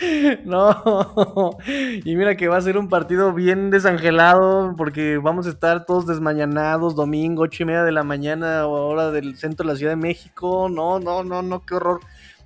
No, 0.44 1.56
y 2.04 2.16
mira 2.16 2.36
que 2.36 2.48
va 2.48 2.56
a 2.56 2.60
ser 2.60 2.78
un 2.78 2.88
partido 2.88 3.32
bien 3.32 3.70
desangelado 3.70 4.74
porque 4.76 5.18
vamos 5.18 5.46
a 5.46 5.50
estar 5.50 5.86
todos 5.86 6.06
desmañanados, 6.06 6.94
domingo, 6.94 7.42
ocho 7.42 7.62
y 7.62 7.66
media 7.66 7.84
de 7.84 7.92
la 7.92 8.02
mañana, 8.02 8.66
hora 8.66 9.10
del 9.10 9.36
centro 9.36 9.66
de 9.66 9.72
la 9.72 9.78
Ciudad 9.78 9.92
de 9.92 9.96
México. 9.96 10.68
No, 10.68 10.98
no, 10.98 11.22
no, 11.22 11.42
no, 11.42 11.64
qué 11.64 11.74
horror. 11.74 12.00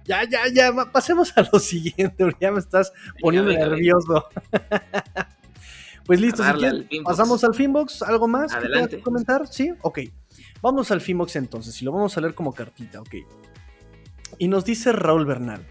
Ya, 0.05 0.25
ya, 0.25 0.41
ya, 0.53 0.73
pasemos 0.91 1.37
a 1.37 1.43
lo 1.53 1.59
siguiente, 1.59 2.25
ya 2.41 2.51
me 2.51 2.61
estás 2.61 2.93
poniendo 3.21 3.53
nervioso. 3.53 4.27
pues 6.07 6.21
listo, 6.21 6.43
si 6.91 7.01
pasamos 7.01 7.45
al 7.45 7.55
Finbox. 7.55 8.03
¿Algo 8.03 8.27
más 8.27 8.55
que 8.89 9.01
comentar? 9.01 9.47
Sí, 9.47 9.73
ok. 9.83 10.01
Vamos 10.63 10.91
al 10.91 11.01
Finbox 11.01 11.37
entonces, 11.37 11.81
y 11.81 11.85
lo 11.85 11.93
vamos 11.93 12.17
a 12.17 12.21
leer 12.21 12.35
como 12.35 12.53
cartita, 12.53 13.01
ok. 13.01 13.15
Y 14.39 14.49
nos 14.49 14.65
dice 14.65 14.93
Raúl 14.93 15.25
Bernal. 15.25 15.65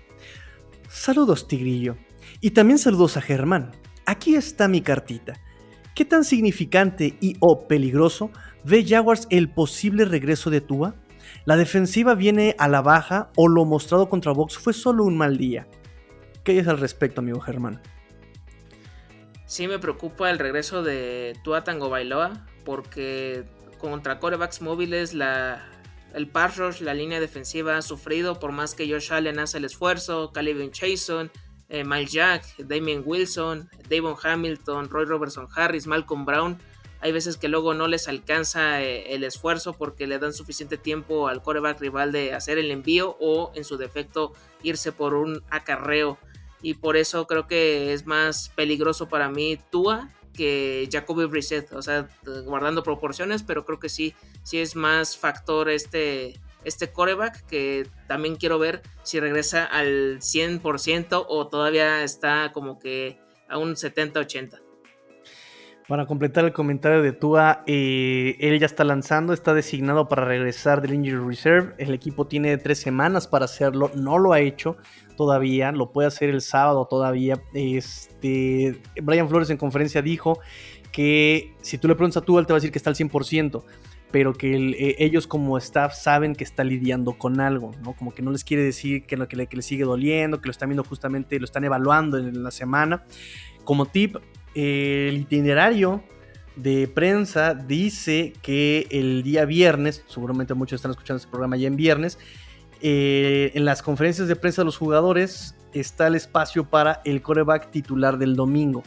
Saludos, 0.89 1.47
Tigrillo. 1.47 1.97
Y 2.41 2.51
también 2.51 2.79
saludos 2.79 3.17
a 3.17 3.21
Germán. 3.21 3.71
Aquí 4.05 4.35
está 4.35 4.67
mi 4.67 4.81
cartita. 4.81 5.33
¿Qué 5.95 6.05
tan 6.05 6.23
significante 6.23 7.17
y 7.19 7.35
o 7.39 7.67
peligroso 7.67 8.31
ve 8.63 8.85
Jaguars 8.87 9.27
el 9.29 9.49
posible 9.49 10.05
regreso 10.05 10.49
de 10.49 10.61
Tua? 10.61 10.95
¿La 11.45 11.57
defensiva 11.57 12.15
viene 12.15 12.55
a 12.57 12.67
la 12.67 12.81
baja 12.81 13.31
o 13.35 13.47
lo 13.47 13.65
mostrado 13.65 14.07
contra 14.07 14.31
Box 14.31 14.57
fue 14.57 14.73
solo 14.73 15.03
un 15.03 15.17
mal 15.17 15.37
día? 15.37 15.67
¿Qué 16.43 16.53
hay 16.53 16.59
al 16.59 16.79
respecto, 16.79 17.21
amigo 17.21 17.39
Germán? 17.39 17.81
Sí 19.45 19.67
me 19.67 19.79
preocupa 19.79 20.29
el 20.29 20.39
regreso 20.39 20.83
de 20.83 21.33
Tua 21.43 21.63
Tango 21.63 21.89
Bailoa 21.89 22.45
porque 22.63 23.45
contra 23.77 24.19
corebacks 24.19 24.61
móviles 24.61 25.13
la, 25.13 25.65
el 26.17 26.27
pass 26.27 26.57
rush, 26.57 26.81
la 26.81 26.95
línea 26.95 27.19
defensiva 27.19 27.77
ha 27.77 27.83
sufrido 27.83 28.39
por 28.39 28.51
más 28.51 28.73
que 28.73 28.91
Josh 28.91 29.13
Allen 29.13 29.37
hace 29.37 29.59
el 29.59 29.65
esfuerzo, 29.65 30.31
Calvin 30.33 30.71
Chason, 30.71 31.29
eh, 31.69 31.85
Jack, 32.09 32.57
Damien 32.57 33.03
Wilson, 33.05 33.69
Davon 33.87 34.15
Hamilton, 34.21 34.89
Roy 34.89 35.05
Robertson 35.05 35.47
Harris, 35.55 35.85
Malcolm 35.85 36.25
Brown. 36.25 36.57
Hay 37.01 37.11
veces 37.11 37.37
que 37.37 37.47
luego 37.47 37.75
no 37.75 37.87
les 37.87 38.07
alcanza 38.07 38.81
eh, 38.81 39.13
el 39.13 39.23
esfuerzo 39.23 39.73
porque 39.73 40.07
le 40.07 40.17
dan 40.17 40.33
suficiente 40.33 40.77
tiempo 40.77 41.27
al 41.27 41.43
coreback 41.43 41.79
rival 41.79 42.11
de 42.11 42.33
hacer 42.33 42.57
el 42.57 42.71
envío 42.71 43.15
o 43.19 43.51
en 43.53 43.63
su 43.63 43.77
defecto 43.77 44.33
irse 44.63 44.91
por 44.91 45.13
un 45.13 45.43
acarreo. 45.51 46.17
Y 46.63 46.73
por 46.73 46.97
eso 46.97 47.27
creo 47.27 47.45
que 47.45 47.93
es 47.93 48.07
más 48.07 48.49
peligroso 48.55 49.07
para 49.07 49.29
mí 49.29 49.59
Tua 49.69 50.09
que 50.37 50.87
Jacoby 50.89 51.25
Brissett, 51.25 51.73
o 51.73 51.81
sea, 51.81 52.07
guardando 52.45 52.83
proporciones, 52.83 53.43
pero 53.43 53.65
creo 53.65 53.79
que 53.79 53.89
sí, 53.89 54.13
sí 54.43 54.59
es 54.59 54.75
más 54.75 55.17
factor 55.17 55.69
este, 55.69 56.39
este 56.63 56.91
coreback 56.91 57.45
que 57.47 57.89
también 58.07 58.35
quiero 58.35 58.59
ver 58.59 58.83
si 59.03 59.19
regresa 59.19 59.65
al 59.65 60.19
100% 60.19 61.25
o 61.27 61.47
todavía 61.47 62.03
está 62.03 62.51
como 62.53 62.77
que 62.77 63.19
a 63.49 63.57
un 63.57 63.75
70-80. 63.75 64.66
Para 65.87 66.05
completar 66.05 66.43
el 66.43 66.51
comentario 66.51 67.01
de 67.01 67.13
Tua, 67.13 67.63
eh, 67.65 68.35
él 68.41 68.59
ya 68.59 68.65
está 68.65 68.83
lanzando, 68.83 69.31
está 69.31 69.53
designado 69.53 70.09
para 70.09 70.25
regresar 70.25 70.81
del 70.81 70.93
Injury 70.93 71.25
Reserve. 71.25 71.75
El 71.77 71.93
equipo 71.93 72.27
tiene 72.27 72.57
tres 72.57 72.79
semanas 72.79 73.25
para 73.25 73.45
hacerlo, 73.45 73.89
no 73.95 74.17
lo 74.17 74.33
ha 74.33 74.41
hecho 74.41 74.75
todavía, 75.15 75.71
lo 75.71 75.93
puede 75.93 76.09
hacer 76.09 76.29
el 76.29 76.41
sábado 76.41 76.87
todavía. 76.89 77.41
Este, 77.53 78.81
Brian 79.01 79.29
Flores 79.29 79.49
en 79.49 79.55
conferencia 79.55 80.01
dijo 80.01 80.41
que 80.91 81.55
si 81.61 81.77
tú 81.77 81.87
le 81.87 81.95
preguntas 81.95 82.21
a 82.21 82.25
Tua, 82.25 82.41
él 82.41 82.47
te 82.47 82.51
va 82.51 82.57
a 82.57 82.59
decir 82.59 82.73
que 82.73 82.79
está 82.79 82.89
al 82.89 82.97
100%, 82.97 83.63
pero 84.11 84.33
que 84.33 84.57
eh, 84.57 84.95
ellos 84.99 85.25
como 85.25 85.57
staff 85.57 85.93
saben 85.93 86.35
que 86.35 86.43
está 86.43 86.65
lidiando 86.65 87.17
con 87.17 87.39
algo, 87.39 87.71
¿no? 87.81 87.93
Como 87.93 88.13
que 88.13 88.21
no 88.21 88.31
les 88.31 88.43
quiere 88.43 88.61
decir 88.61 89.05
que, 89.05 89.15
lo, 89.15 89.29
que, 89.29 89.37
le, 89.37 89.47
que 89.47 89.55
le 89.55 89.63
sigue 89.63 89.85
doliendo, 89.85 90.41
que 90.41 90.47
lo 90.47 90.51
están 90.51 90.67
viendo 90.67 90.83
justamente, 90.83 91.39
lo 91.39 91.45
están 91.45 91.63
evaluando 91.63 92.17
en 92.17 92.43
la 92.43 92.51
semana. 92.51 93.05
Como 93.63 93.85
tip, 93.85 94.17
el 94.57 95.17
itinerario 95.17 96.03
de 96.55 96.87
prensa 96.87 97.53
dice 97.53 98.33
que 98.41 98.87
el 98.89 99.21
día 99.21 99.45
viernes, 99.45 100.03
seguramente 100.07 100.55
muchos 100.55 100.77
están 100.77 100.91
escuchando 100.91 101.17
este 101.17 101.29
programa 101.29 101.57
ya 101.57 101.67
en 101.67 101.75
viernes, 101.75 102.17
eh, 102.81 103.51
en 103.53 103.65
las 103.65 103.83
conferencias 103.83 104.27
de 104.27 104.35
prensa 104.35 104.61
de 104.61 104.65
los 104.65 104.77
jugadores 104.77 105.55
está 105.73 106.07
el 106.07 106.15
espacio 106.15 106.67
para 106.67 107.01
el 107.05 107.21
coreback 107.21 107.69
titular 107.69 108.17
del 108.17 108.35
domingo. 108.35 108.81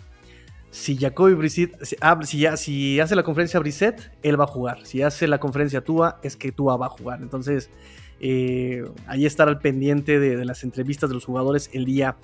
Si 0.73 0.97
Jacoby 0.97 1.35
Brissett, 1.35 1.77
si, 1.85 2.47
si, 2.57 3.01
hace 3.01 3.15
la 3.15 3.23
conferencia 3.23 3.61
Brissett, 3.61 4.11
él 4.23 4.41
va 4.41 4.45
a 4.45 4.49
jugar. 4.49 4.85
Si 4.85 5.03
hace 5.03 5.29
la 5.29 5.39
conferencia 5.39 5.83
Tua, 5.83 6.19
es 6.23 6.37
que 6.37 6.53
Tua 6.53 6.77
va 6.77 6.87
a 6.87 6.91
jugar. 6.91 7.21
Entonces, 7.23 7.71
eh, 8.21 8.85
ahí 9.07 9.25
estar 9.25 9.49
al 9.49 9.59
pendiente 9.59 10.19
de, 10.19 10.37
de, 10.37 10.45
las 10.45 10.63
entrevistas 10.63 11.11
de 11.11 11.15
los 11.15 11.25
jugadores 11.25 11.71
el 11.73 11.85
día 11.85 12.17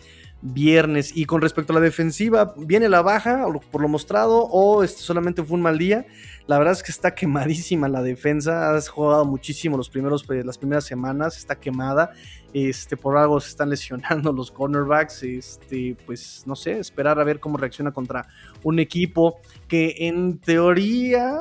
viernes. 0.43 1.17
Y 1.17 1.25
con 1.25 1.41
respecto 1.41 1.73
a 1.73 1.77
la 1.77 1.81
defensiva, 1.81 2.55
¿viene 2.57 2.89
la 2.89 3.03
baja 3.03 3.47
por 3.71 3.81
lo 3.81 3.89
mostrado 3.89 4.45
o 4.45 4.83
este 4.83 5.03
solamente 5.03 5.43
fue 5.43 5.57
un 5.57 5.63
mal 5.63 5.79
día? 5.79 6.07
La 6.47 6.59
verdad 6.59 6.73
es 6.73 6.83
que 6.83 6.93
está 6.93 7.15
quemadísima 7.15 7.89
la 7.89 8.03
defensa. 8.03 8.75
Has 8.75 8.89
jugado 8.89 9.25
muchísimo 9.25 9.77
los 9.77 9.91
primeros, 9.91 10.25
pues, 10.25 10.45
las 10.45 10.59
primeras 10.59 10.85
semanas. 10.85 11.37
Está 11.37 11.57
quemada. 11.57 12.11
Este, 12.53 12.97
por 12.97 13.17
algo 13.17 13.41
se 13.41 13.51
están 13.51 13.71
lesionando 13.71 14.33
los 14.33 14.51
cornerbacks. 14.51 15.23
Este, 15.23 15.97
pues 16.07 16.45
no 16.47 16.55
sé, 16.55 16.79
esperar 16.79 17.19
a 17.19 17.25
ver 17.25 17.41
cómo 17.41 17.57
reacciona 17.57 17.93
contra 17.93 18.29
un 18.63 18.79
equipo 18.79 19.39
que 19.69 19.95
en 19.99 20.39
teoría, 20.39 21.37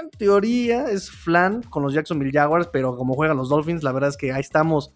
en 0.00 0.10
teoría 0.10 0.90
es 0.90 1.10
flan 1.10 1.62
con 1.62 1.82
los 1.82 1.92
Jacksonville 1.92 2.32
Jaguars, 2.32 2.68
pero 2.72 2.96
como 2.96 3.14
juegan 3.14 3.36
los 3.36 3.48
Dolphins, 3.48 3.82
la 3.82 3.92
verdad 3.92 4.10
es 4.10 4.16
que 4.16 4.32
ahí 4.32 4.40
estamos 4.40 4.92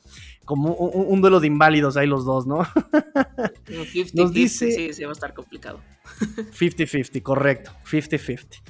como 0.49 0.72
un, 0.72 1.20
duelo 1.20 1.40
de 1.40 1.46
inválidos 1.46 1.99
ahí 1.99 2.07
los 2.07 2.24
dos, 2.24 2.46
¿no? 2.46 2.64
50, 3.66 4.12
Nos 4.14 4.32
dice... 4.32 4.72
Sí, 4.72 4.94
sí, 4.94 5.05
va 5.05 5.11
a 5.11 5.12
estar 5.12 5.34
complicado. 5.34 5.78
50-50, 6.59 7.22
correcto, 7.22 7.70
50-50. 7.84 8.62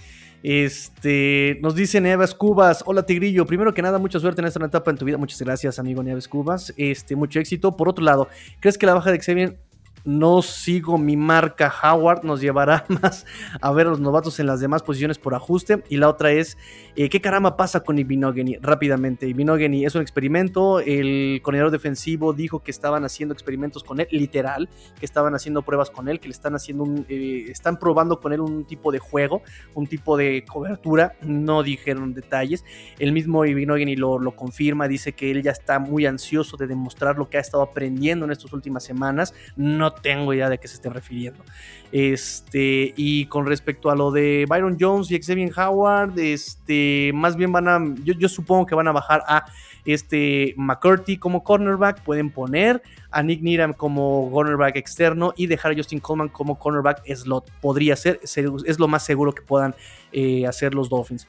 Este, 0.43 1.57
nos 1.63 1.77
dice 1.77 2.01
Nieves 2.01 2.35
Cubas, 2.35 2.83
hola 2.85 3.07
Tigrillo, 3.07 3.47
primero 3.47 3.75
que 3.75 3.83
nada, 3.83 3.99
mucha 4.01 4.19
suerte 4.19 4.41
en 4.41 4.49
esta 4.49 4.65
etapa 4.65 4.91
en 4.91 4.97
tu 4.97 5.05
vida, 5.05 5.19
muchas 5.19 5.41
gracias 5.41 5.79
amigo 5.79 6.03
Nieves 6.03 6.27
Cubas, 6.27 6.75
este, 6.77 7.15
mucho 7.15 7.39
éxito. 7.39 7.77
Por 7.77 7.89
otro 7.89 8.05
lado, 8.05 8.27
¿crees 8.59 8.77
que 8.77 8.87
la 8.87 8.95
baja 8.95 9.13
de 9.13 9.21
Xavier 9.21 9.61
no 10.09 10.41
sigo 10.41 10.97
mi 10.97 11.19
marca 11.19 11.71
Howard, 11.83 12.25
nos 12.25 12.41
llevará 12.41 12.87
más 13.03 13.27
a 13.61 13.71
ver 13.73 13.87
a 13.87 13.91
los 13.91 14.01
novatos 14.01 14.41
en 14.41 14.47
las 14.47 14.59
demás 14.59 14.83
posiciones 14.83 15.19
por 15.19 15.35
ajuste. 15.35 15.85
Y 15.91 15.99
la 15.99 16.09
otra 16.09 16.33
es, 16.33 16.57
eh, 16.97 17.11
¿qué 17.11 17.21
caramba 17.21 17.59
pasa 17.59 17.81
con 17.81 17.99
Ibinogeni? 17.99 18.57
Rápidamente, 18.57 19.29
Ibinogeni 19.29 19.85
es 19.85 19.95
un 19.95 20.01
experimento, 20.01 20.81
el 20.81 21.41
coordinador 21.43 21.71
defensivo 21.71 22.33
dijo 22.33 22.61
que 22.61 22.71
estaban 22.71 23.05
haciendo 23.05 23.35
experimentos 23.35 23.85
con 23.85 24.01
él, 24.01 24.09
literal, 24.11 24.71
que 24.99 25.05
estaban 25.05 25.35
haciendo 25.35 25.61
pruebas 25.61 25.91
con 25.91 26.09
él, 26.09 26.21
que 26.21 26.29
le 26.29 26.33
están 26.33 26.55
haciendo 26.55 26.85
un, 26.85 27.05
eh, 27.11 27.45
están 27.51 27.79
probando 27.79 28.19
con 28.19 28.33
él 28.33 28.41
un 28.41 28.65
tipo 28.65 28.91
de 28.91 29.01
juego, 29.01 29.43
un 29.75 29.87
tipo 29.87 30.17
de 30.17 30.43
cobertura, 30.51 31.17
no 31.21 31.63
dijeron 31.63 32.15
detalles. 32.15 32.65
El 32.99 33.13
mismo 33.13 33.45
Ibinogeni 33.45 33.95
lo, 33.95 34.19
lo 34.19 34.35
confirma, 34.35 34.89
dice 34.89 35.13
que 35.13 35.31
él 35.31 35.43
ya 35.43 35.51
está 35.51 35.79
muy 35.79 36.07
ansioso 36.07 36.57
de 36.57 36.67
demostrar 36.67 37.19
lo 37.19 37.29
que 37.29 37.37
ha 37.37 37.41
estado 37.41 37.63
aprendiendo 37.63 38.25
en 38.25 38.31
estas 38.31 38.55
últimas 38.55 38.85
semanas, 38.85 39.35
no 39.55 39.98
tengo 40.03 40.33
idea 40.35 40.49
de 40.49 40.59
qué 40.59 40.69
se 40.69 40.75
esté 40.75 40.89
refiriendo. 40.91 41.45
Este, 41.91 42.93
y 42.97 43.27
con 43.27 43.47
respecto 43.47 43.91
a 43.91 43.97
lo 43.97 44.11
de 44.11 44.45
Byron 44.49 44.77
Jones 44.79 45.11
y 45.11 45.19
Xavier 45.21 45.51
Howard, 45.59 46.19
este, 46.19 47.13
más 47.15 47.37
bien 47.37 47.51
van 47.53 47.69
a, 47.69 47.81
yo, 48.05 48.15
yo 48.15 48.29
supongo 48.29 48.67
que 48.67 48.75
van 48.75 48.89
a 48.89 48.93
bajar 48.93 49.23
a 49.27 49.47
este 49.85 50.55
McCurdy 50.57 51.17
como 51.17 51.43
cornerback, 51.43 52.03
pueden 52.03 52.31
poner 52.31 52.83
a 53.11 53.23
Nick 53.23 53.41
Needham 53.41 53.73
como 53.73 54.31
cornerback 54.31 54.77
externo 54.77 55.33
y 55.37 55.47
dejar 55.47 55.73
a 55.73 55.77
Justin 55.77 56.01
Coleman 56.01 56.29
como 56.29 56.59
cornerback 56.59 57.07
slot. 57.15 57.51
Podría 57.61 57.97
ser, 57.97 58.21
es 58.23 58.79
lo 58.79 58.89
más 58.89 59.05
seguro 59.05 59.33
que 59.33 59.43
puedan 59.43 59.75
eh, 60.13 60.47
hacer 60.47 60.75
los 60.75 60.91
Dolphins. 60.91 61.27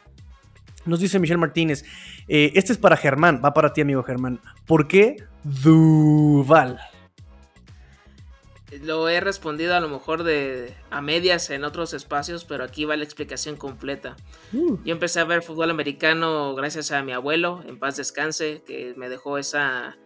Nos 0.86 1.00
dice 1.00 1.20
Michelle 1.20 1.40
Martínez, 1.40 1.86
eh, 2.28 2.52
este 2.56 2.74
es 2.74 2.78
para 2.78 2.98
Germán, 2.98 3.42
va 3.44 3.54
para 3.54 3.72
ti 3.72 3.82
amigo 3.82 4.04
Germán. 4.04 4.40
¿Por 4.66 4.88
qué 4.88 5.18
Duval? 5.44 6.80
Lo 8.82 9.10
he 9.10 9.20
respondido 9.20 9.76
a 9.76 9.80
lo 9.80 9.90
mejor 9.90 10.24
de 10.24 10.76
a 10.92 11.02
medias 11.02 11.50
en 11.50 11.64
otros 11.64 11.94
espacios, 11.94 12.46
pero 12.46 12.64
aquí 12.64 12.86
va 12.86 12.96
la 12.96 13.04
explicación 13.04 13.56
completa. 13.56 14.16
Uh. 14.54 14.78
Yo 14.84 14.94
empecé 14.94 15.20
a 15.20 15.26
ver 15.26 15.42
fútbol 15.42 15.72
americano 15.72 16.54
gracias 16.56 16.92
a 16.92 17.02
mi 17.02 17.12
abuelo, 17.12 17.64
en 17.66 17.80
paz 17.80 17.98
descanse, 17.98 18.64
que 18.66 18.94
me 18.96 19.10
dejó 19.10 19.38
esa, 19.38 19.98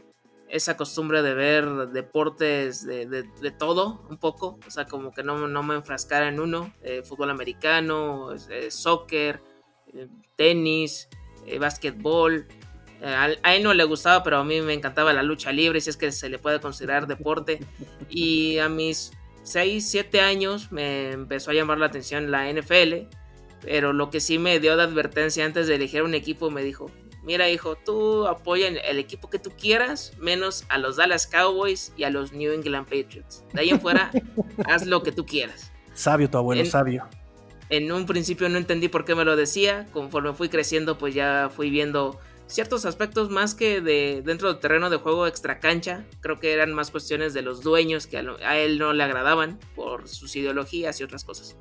esa 0.54 0.78
costumbre 0.78 1.24
de 1.24 1.34
ver 1.34 1.66
deportes 1.90 2.86
de, 2.86 3.52
todo, 3.58 4.06
un 4.10 4.18
poco. 4.18 4.60
O 4.68 4.72
sea, 4.72 4.86
como 4.86 5.12
que 5.12 5.24
no, 5.24 5.48
no 5.48 5.64
me 5.64 5.76
enfrascara 5.76 6.28
en 6.28 6.40
uno. 6.40 6.72
Eh, 6.84 7.02
fútbol 7.04 7.32
americano, 7.32 8.34
eh, 8.50 8.70
soccer, 8.70 9.42
eh, 9.94 10.08
tenis, 10.36 11.10
básquetbol. 11.60 12.48
A, 13.04 13.54
él 13.56 13.64
no 13.64 13.74
le 13.74 13.84
gustaba, 13.84 14.24
pero 14.24 14.38
a 14.38 14.44
mí 14.44 14.62
me 14.62 14.74
encantaba 14.74 15.14
la 15.14 15.24
lucha 15.24 15.52
libre, 15.52 15.82
si 15.82 15.90
es 15.90 15.98
que 15.98 16.12
se 16.12 16.30
le 16.30 16.40
puede 16.40 16.60
considerar 16.60 17.08
deporte. 17.08 17.60
Y 18.10 18.58
a 18.60 18.70
mis 18.70 19.12
6, 19.44 19.86
7 19.90 20.22
años 20.22 20.72
me 20.72 21.12
empezó 21.12 21.52
a 21.52 21.54
llamar 21.54 21.78
la 21.78 21.88
atención 21.88 22.32
la 22.32 22.52
NFL, 22.52 23.08
pero 23.62 23.94
lo 23.94 24.10
que 24.10 24.20
sí 24.20 24.40
me 24.40 24.60
dio 24.60 24.78
de 24.78 24.84
advertencia 24.84 25.46
antes 25.46 25.68
de 25.68 25.76
elegir 25.76 26.04
un 26.04 26.14
equipo 26.14 26.50
me 26.50 26.64
dijo, 26.64 26.90
mira 27.24 27.50
hijo, 27.50 27.76
tú 27.76 28.28
apoya 28.28 28.68
el 28.68 29.00
equipo 29.00 29.30
que 29.30 29.40
tú 29.40 29.52
quieras, 29.52 30.14
menos 30.20 30.66
a 30.70 30.78
los 30.78 30.98
Dallas 30.98 31.28
Cowboys 31.28 31.94
y 31.98 32.04
a 32.04 32.10
los 32.10 32.34
New 32.34 32.54
England 32.54 32.86
Patriots. 32.86 33.44
De 33.54 33.62
ahí 33.62 33.70
en 33.70 33.82
fuera, 33.82 34.12
haz 34.66 34.86
lo 34.86 35.04
que 35.04 35.12
tú 35.12 35.26
quieras. 35.26 35.72
Sabio 35.94 36.30
tu 36.30 36.38
abuelo, 36.38 36.66
sabio. 36.66 37.08
En 37.70 37.92
un 37.92 38.06
principio 38.06 38.50
no 38.50 38.58
entendí 38.58 38.88
por 38.88 39.06
qué 39.06 39.16
me 39.16 39.26
lo 39.26 39.36
decía, 39.36 39.88
conforme 39.94 40.34
fui 40.34 40.50
creciendo 40.50 40.98
pues 40.98 41.14
ya 41.14 41.50
fui 41.54 41.70
viendo 41.70 42.20
ciertos 42.54 42.86
aspectos 42.86 43.32
más 43.32 43.56
que 43.56 43.82
de 43.82 44.22
dentro 44.24 44.48
del 44.48 44.60
terreno 44.60 44.92
de 44.92 44.98
juego 44.98 45.26
extra 45.26 45.60
cancha. 45.60 46.06
Creo 46.22 46.40
que 46.40 46.54
eran 46.54 46.72
más 46.74 46.92
cuestiones 46.92 47.34
de 47.34 47.42
los 47.42 47.62
dueños 47.62 48.06
que 48.06 48.18
a, 48.18 48.58
él 48.58 48.78
no 48.78 48.94
le 48.94 49.04
agradaban 49.04 49.60
por 49.76 50.08
sus 50.08 50.36
ideologías 50.36 51.00
y 51.00 51.04
otras 51.04 51.24
cosas. 51.24 51.56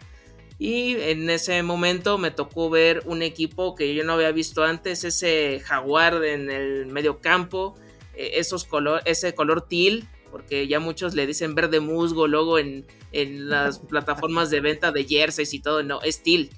Y 0.59 0.97
en 1.01 1.29
ese 1.31 1.63
momento 1.63 2.19
me 2.19 2.31
tocó 2.31 2.69
ver 2.69 3.03
un 3.07 3.23
equipo 3.23 3.75
que 3.75 3.95
yo 3.95 4.05
no 4.05 4.13
había 4.13 4.33
visto 4.33 4.63
antes, 4.63 5.03
ese 5.03 5.61
jaguar 5.65 6.23
en 6.25 6.51
el 6.51 6.87
medio 6.87 7.21
campo, 7.21 7.75
eh, 8.15 8.33
esos 8.35 8.65
color, 8.65 9.01
ese 9.07 9.35
color 9.35 9.67
teal, 9.67 10.07
porque 10.31 10.69
ya 10.69 10.79
muchos 10.79 11.15
le 11.15 11.27
dicen 11.27 11.55
verde 11.55 11.81
musgo 11.81 12.29
luego 12.29 12.59
en, 12.59 12.87
en 13.13 13.49
las 13.49 13.79
plataformas 13.89 14.51
de 14.51 14.61
venta 14.61 14.93
de 14.93 15.05
jerseys 15.05 15.55
y 15.55 15.61
todo, 15.61 15.83
no, 15.83 16.03
es 16.03 16.23
teal 16.23 16.51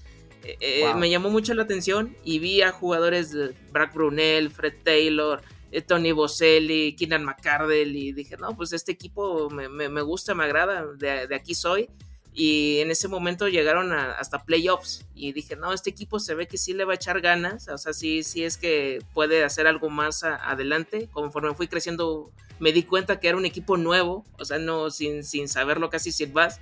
eh, 0.44 0.92
me 0.96 1.10
llamó 1.10 1.30
mucho 1.30 1.54
la 1.54 1.62
atención 1.62 2.16
y 2.24 2.38
vi 2.38 2.62
a 2.62 2.72
jugadores 2.72 3.32
de 3.32 3.54
Brad 3.72 3.92
Brunel, 3.92 4.50
Fred 4.50 4.74
Taylor, 4.82 5.42
eh, 5.70 5.80
Tony 5.80 6.12
Boselli, 6.12 6.94
Keenan 6.94 7.24
McCardell 7.24 7.96
y 7.96 8.12
dije, 8.12 8.36
no, 8.36 8.56
pues 8.56 8.72
este 8.72 8.92
equipo 8.92 9.50
me, 9.50 10.00
gusta, 10.02 10.34
me 10.34 10.44
agrada, 10.44 10.86
de, 10.96 11.34
aquí 11.34 11.54
soy. 11.54 11.88
Y 12.36 12.78
en 12.80 12.90
ese 12.90 13.06
momento 13.06 13.46
llegaron 13.46 13.92
hasta 13.92 14.44
playoffs 14.44 15.06
y 15.14 15.32
dije, 15.32 15.54
no, 15.54 15.72
este 15.72 15.90
equipo 15.90 16.18
se 16.18 16.34
ve 16.34 16.48
que 16.48 16.58
sí 16.58 16.72
le 16.72 16.84
va 16.84 16.92
a 16.92 16.96
echar 16.96 17.20
ganas, 17.20 17.68
o 17.68 17.78
sea, 17.78 17.92
sí, 17.92 18.24
sí 18.24 18.42
es 18.42 18.56
que 18.56 19.00
puede 19.14 19.44
hacer 19.44 19.68
algo 19.68 19.88
más 19.88 20.24
adelante. 20.24 21.08
Conforme 21.12 21.54
fui 21.54 21.68
creciendo 21.68 22.32
me 22.58 22.72
di 22.72 22.82
cuenta 22.82 23.20
que 23.20 23.28
era 23.28 23.36
un 23.36 23.46
equipo 23.46 23.76
nuevo, 23.76 24.24
o 24.38 24.44
sea, 24.44 24.58
no 24.58 24.90
sin, 24.90 25.24
sin 25.24 25.48
saberlo 25.48 25.90
casi 25.90 26.12
sin 26.12 26.32
más 26.32 26.60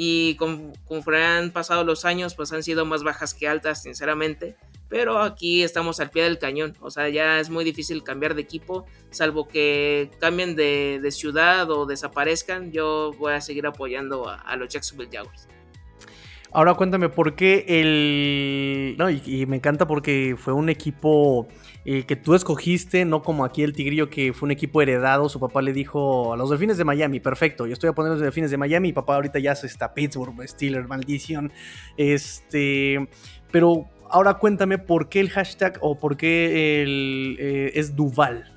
y 0.00 0.36
conforme 0.36 1.24
han 1.24 1.50
pasado 1.50 1.82
los 1.82 2.04
años, 2.04 2.36
pues 2.36 2.52
han 2.52 2.62
sido 2.62 2.86
más 2.86 3.02
bajas 3.02 3.34
que 3.34 3.48
altas, 3.48 3.82
sinceramente. 3.82 4.54
Pero 4.88 5.18
aquí 5.18 5.64
estamos 5.64 5.98
al 5.98 6.10
pie 6.10 6.22
del 6.22 6.38
cañón. 6.38 6.76
O 6.80 6.88
sea, 6.88 7.08
ya 7.08 7.40
es 7.40 7.50
muy 7.50 7.64
difícil 7.64 8.04
cambiar 8.04 8.36
de 8.36 8.42
equipo. 8.42 8.86
Salvo 9.10 9.48
que 9.48 10.08
cambien 10.20 10.54
de, 10.54 11.04
ciudad 11.10 11.68
o 11.72 11.84
desaparezcan. 11.84 12.70
Yo 12.70 13.10
voy 13.18 13.32
a 13.32 13.40
seguir 13.40 13.66
apoyando 13.66 14.28
a, 14.28 14.54
los 14.54 14.68
Jacksonville 14.68 15.10
Jaguars. 15.12 15.48
Ahora 16.52 16.74
cuéntame 16.74 17.08
por 17.08 17.34
qué 17.34 17.64
el... 17.66 18.94
No, 18.98 19.10
y 19.10 19.46
me 19.46 19.56
encanta 19.56 19.88
porque 19.88 20.36
fue 20.38 20.52
un 20.52 20.68
equipo 20.68 21.48
eh, 21.90 22.04
que 22.04 22.16
tú 22.16 22.34
escogiste, 22.34 23.06
no 23.06 23.22
como 23.22 23.46
aquí 23.46 23.62
el 23.62 23.72
Tigrillo 23.72 24.10
que 24.10 24.34
fue 24.34 24.48
un 24.48 24.50
equipo 24.50 24.82
heredado, 24.82 25.30
su 25.30 25.40
papá 25.40 25.62
le 25.62 25.72
dijo 25.72 26.34
a 26.34 26.36
los 26.36 26.50
Delfines 26.50 26.76
de 26.76 26.84
Miami, 26.84 27.18
perfecto, 27.18 27.66
yo 27.66 27.72
estoy 27.72 27.88
a 27.88 27.94
poner 27.94 28.12
los 28.12 28.20
Delfines 28.20 28.50
de 28.50 28.58
Miami, 28.58 28.90
y 28.90 28.92
papá 28.92 29.14
ahorita 29.14 29.38
ya 29.38 29.54
se 29.54 29.68
está 29.68 29.94
Pittsburgh, 29.94 30.36
Steelers, 30.46 30.86
maldición. 30.86 31.50
Este, 31.96 33.08
pero 33.50 33.86
ahora 34.10 34.34
cuéntame 34.34 34.76
por 34.76 35.08
qué 35.08 35.20
el 35.20 35.30
hashtag 35.30 35.78
o 35.80 35.98
por 35.98 36.18
qué 36.18 36.82
el, 36.82 37.36
eh, 37.40 37.72
es 37.74 37.96
Duval. 37.96 38.52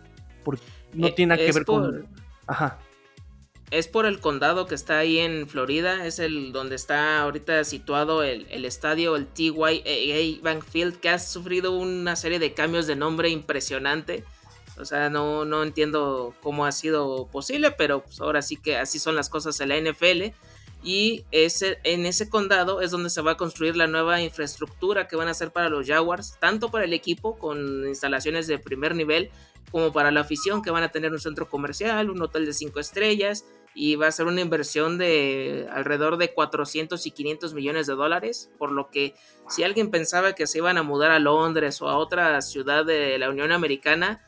no 0.93 1.07
eh, 1.07 1.13
tiene 1.15 1.33
nada 1.33 1.45
que 1.45 1.53
ver 1.53 1.63
con... 1.63 2.07
Ajá. 2.47 2.79
Es 3.71 3.87
por 3.87 4.05
el 4.05 4.19
condado 4.19 4.67
que 4.67 4.75
está 4.75 4.97
ahí 4.97 5.19
en 5.19 5.47
Florida, 5.47 6.05
es 6.05 6.19
el 6.19 6.51
donde 6.51 6.75
está 6.75 7.21
ahorita 7.21 7.63
situado 7.63 8.21
el, 8.21 8.65
estadio, 8.65 9.15
el 9.15 9.27
TYAA 9.27 10.41
Bank 10.43 10.65
Field, 10.69 10.99
que 10.99 11.07
ha 11.07 11.17
sufrido 11.17 11.71
una 11.71 12.17
serie 12.17 12.37
de 12.37 12.53
cambios 12.53 12.85
de 12.85 12.97
nombre 12.97 13.29
impresionante. 13.29 14.25
O 14.77 14.83
sea, 14.83 15.09
no, 15.09 15.45
no 15.45 15.63
entiendo 15.63 16.35
cómo 16.41 16.65
ha 16.65 16.73
sido 16.73 17.27
posible, 17.27 17.71
pero 17.71 18.03
pues 18.03 18.19
ahora 18.19 18.41
sí 18.41 18.57
que 18.57 18.75
así 18.75 18.99
son 18.99 19.15
las 19.15 19.29
cosas 19.29 19.57
en 19.61 19.69
la 19.69 19.79
NFL. 19.79 20.35
Y 20.83 21.23
ese, 21.31 21.79
en 21.85 22.05
ese 22.05 22.29
condado 22.29 22.81
es 22.81 22.91
donde 22.91 23.09
se 23.09 23.21
va 23.21 23.31
a 23.31 23.37
construir 23.37 23.77
la 23.77 23.87
nueva 23.87 24.19
infraestructura 24.19 25.07
que 25.07 25.15
van 25.15 25.29
a 25.29 25.31
hacer 25.31 25.51
para 25.51 25.69
los 25.69 25.87
Jaguars, 25.87 26.35
tanto 26.41 26.71
para 26.71 26.83
el 26.83 26.91
equipo 26.91 27.39
con 27.39 27.87
instalaciones 27.87 28.47
de 28.47 28.59
primer 28.59 28.95
nivel, 28.95 29.29
como 29.71 29.93
para 29.93 30.11
la 30.11 30.21
afición 30.21 30.61
que 30.61 30.71
van 30.71 30.83
a 30.83 30.91
tener 30.91 31.13
un 31.13 31.19
centro 31.19 31.47
comercial, 31.47 32.09
un 32.09 32.21
hotel 32.21 32.45
de 32.45 32.53
cinco 32.53 32.81
estrellas, 32.81 33.45
y 33.73 33.95
va 33.95 34.07
a 34.07 34.11
ser 34.11 34.25
una 34.25 34.41
inversión 34.41 34.97
de 34.97 35.67
alrededor 35.71 36.17
de 36.17 36.33
400 36.33 37.05
y 37.05 37.11
500 37.11 37.53
millones 37.53 37.87
de 37.87 37.93
dólares, 37.93 38.51
por 38.57 38.71
lo 38.71 38.89
que 38.89 39.15
si 39.49 39.63
alguien 39.63 39.91
pensaba 39.91 40.33
que 40.33 40.47
se 40.47 40.57
iban 40.57 40.77
a 40.77 40.83
mudar 40.83 41.11
a 41.11 41.19
Londres 41.19 41.81
o 41.81 41.89
a 41.89 41.97
otra 41.97 42.41
ciudad 42.41 42.85
de 42.85 43.17
la 43.17 43.29
Unión 43.29 43.51
Americana, 43.51 44.21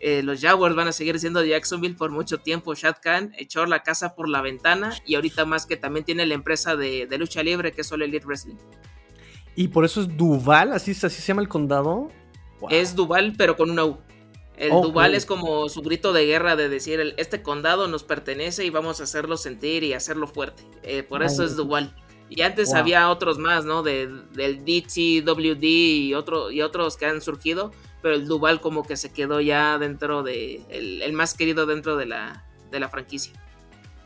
eh, 0.00 0.22
los 0.22 0.40
Jaguars 0.40 0.76
van 0.76 0.88
a 0.88 0.92
seguir 0.92 1.18
siendo 1.18 1.44
Jacksonville 1.44 1.96
por 1.96 2.10
mucho 2.10 2.38
tiempo. 2.38 2.74
Shad 2.74 2.96
Khan 3.02 3.34
echó 3.36 3.66
la 3.66 3.82
casa 3.82 4.14
por 4.14 4.28
la 4.28 4.40
ventana 4.40 4.94
y 5.04 5.16
ahorita 5.16 5.44
más 5.44 5.66
que 5.66 5.76
también 5.76 6.04
tiene 6.04 6.24
la 6.26 6.34
empresa 6.34 6.76
de, 6.76 7.08
lucha 7.18 7.42
libre 7.42 7.72
que 7.72 7.80
es 7.80 7.86
solo 7.86 8.04
Elite 8.04 8.24
Wrestling. 8.24 8.56
¿Y 9.56 9.68
por 9.68 9.84
eso 9.84 10.00
es 10.00 10.16
Duval? 10.16 10.72
¿Así, 10.72 10.92
así 10.92 11.10
se 11.10 11.26
llama 11.26 11.42
el 11.42 11.48
condado? 11.48 12.10
Es 12.70 12.94
Duval, 12.94 13.34
pero 13.36 13.56
con 13.56 13.70
una 13.70 13.84
U. 13.84 13.98
El 14.58 14.70
Duval 14.70 15.14
es 15.14 15.24
como 15.24 15.68
su 15.68 15.82
grito 15.82 16.12
de 16.12 16.26
guerra 16.26 16.56
de 16.56 16.68
decir, 16.68 17.14
este 17.16 17.42
condado 17.42 17.86
nos 17.86 18.02
pertenece 18.02 18.64
y 18.64 18.70
vamos 18.70 19.00
a 19.00 19.04
hacerlo 19.04 19.36
sentir 19.36 19.84
y 19.84 19.92
hacerlo 19.92 20.26
fuerte. 20.26 20.64
Eh, 20.82 21.02
por 21.02 21.22
eso 21.22 21.44
es 21.44 21.56
Duval. 21.56 21.94
Y 22.30 22.42
antes 22.42 22.74
había 22.74 23.08
otros 23.08 23.38
más, 23.38 23.64
¿no? 23.64 23.82
De, 23.82 24.08
del 24.34 24.58
DTWD 24.64 25.62
y, 25.62 26.14
otro, 26.14 26.50
y 26.50 26.60
otros 26.60 26.96
que 26.96 27.06
han 27.06 27.22
surgido, 27.22 27.72
pero 28.02 28.14
el 28.14 28.26
Duval 28.26 28.60
como 28.60 28.82
que 28.82 28.96
se 28.96 29.12
quedó 29.12 29.40
ya 29.40 29.78
dentro 29.78 30.22
de, 30.22 30.62
el, 30.68 31.02
el 31.02 31.12
más 31.12 31.34
querido 31.34 31.64
dentro 31.64 31.96
de 31.96 32.06
la, 32.06 32.44
de 32.70 32.80
la 32.80 32.88
franquicia. 32.88 33.32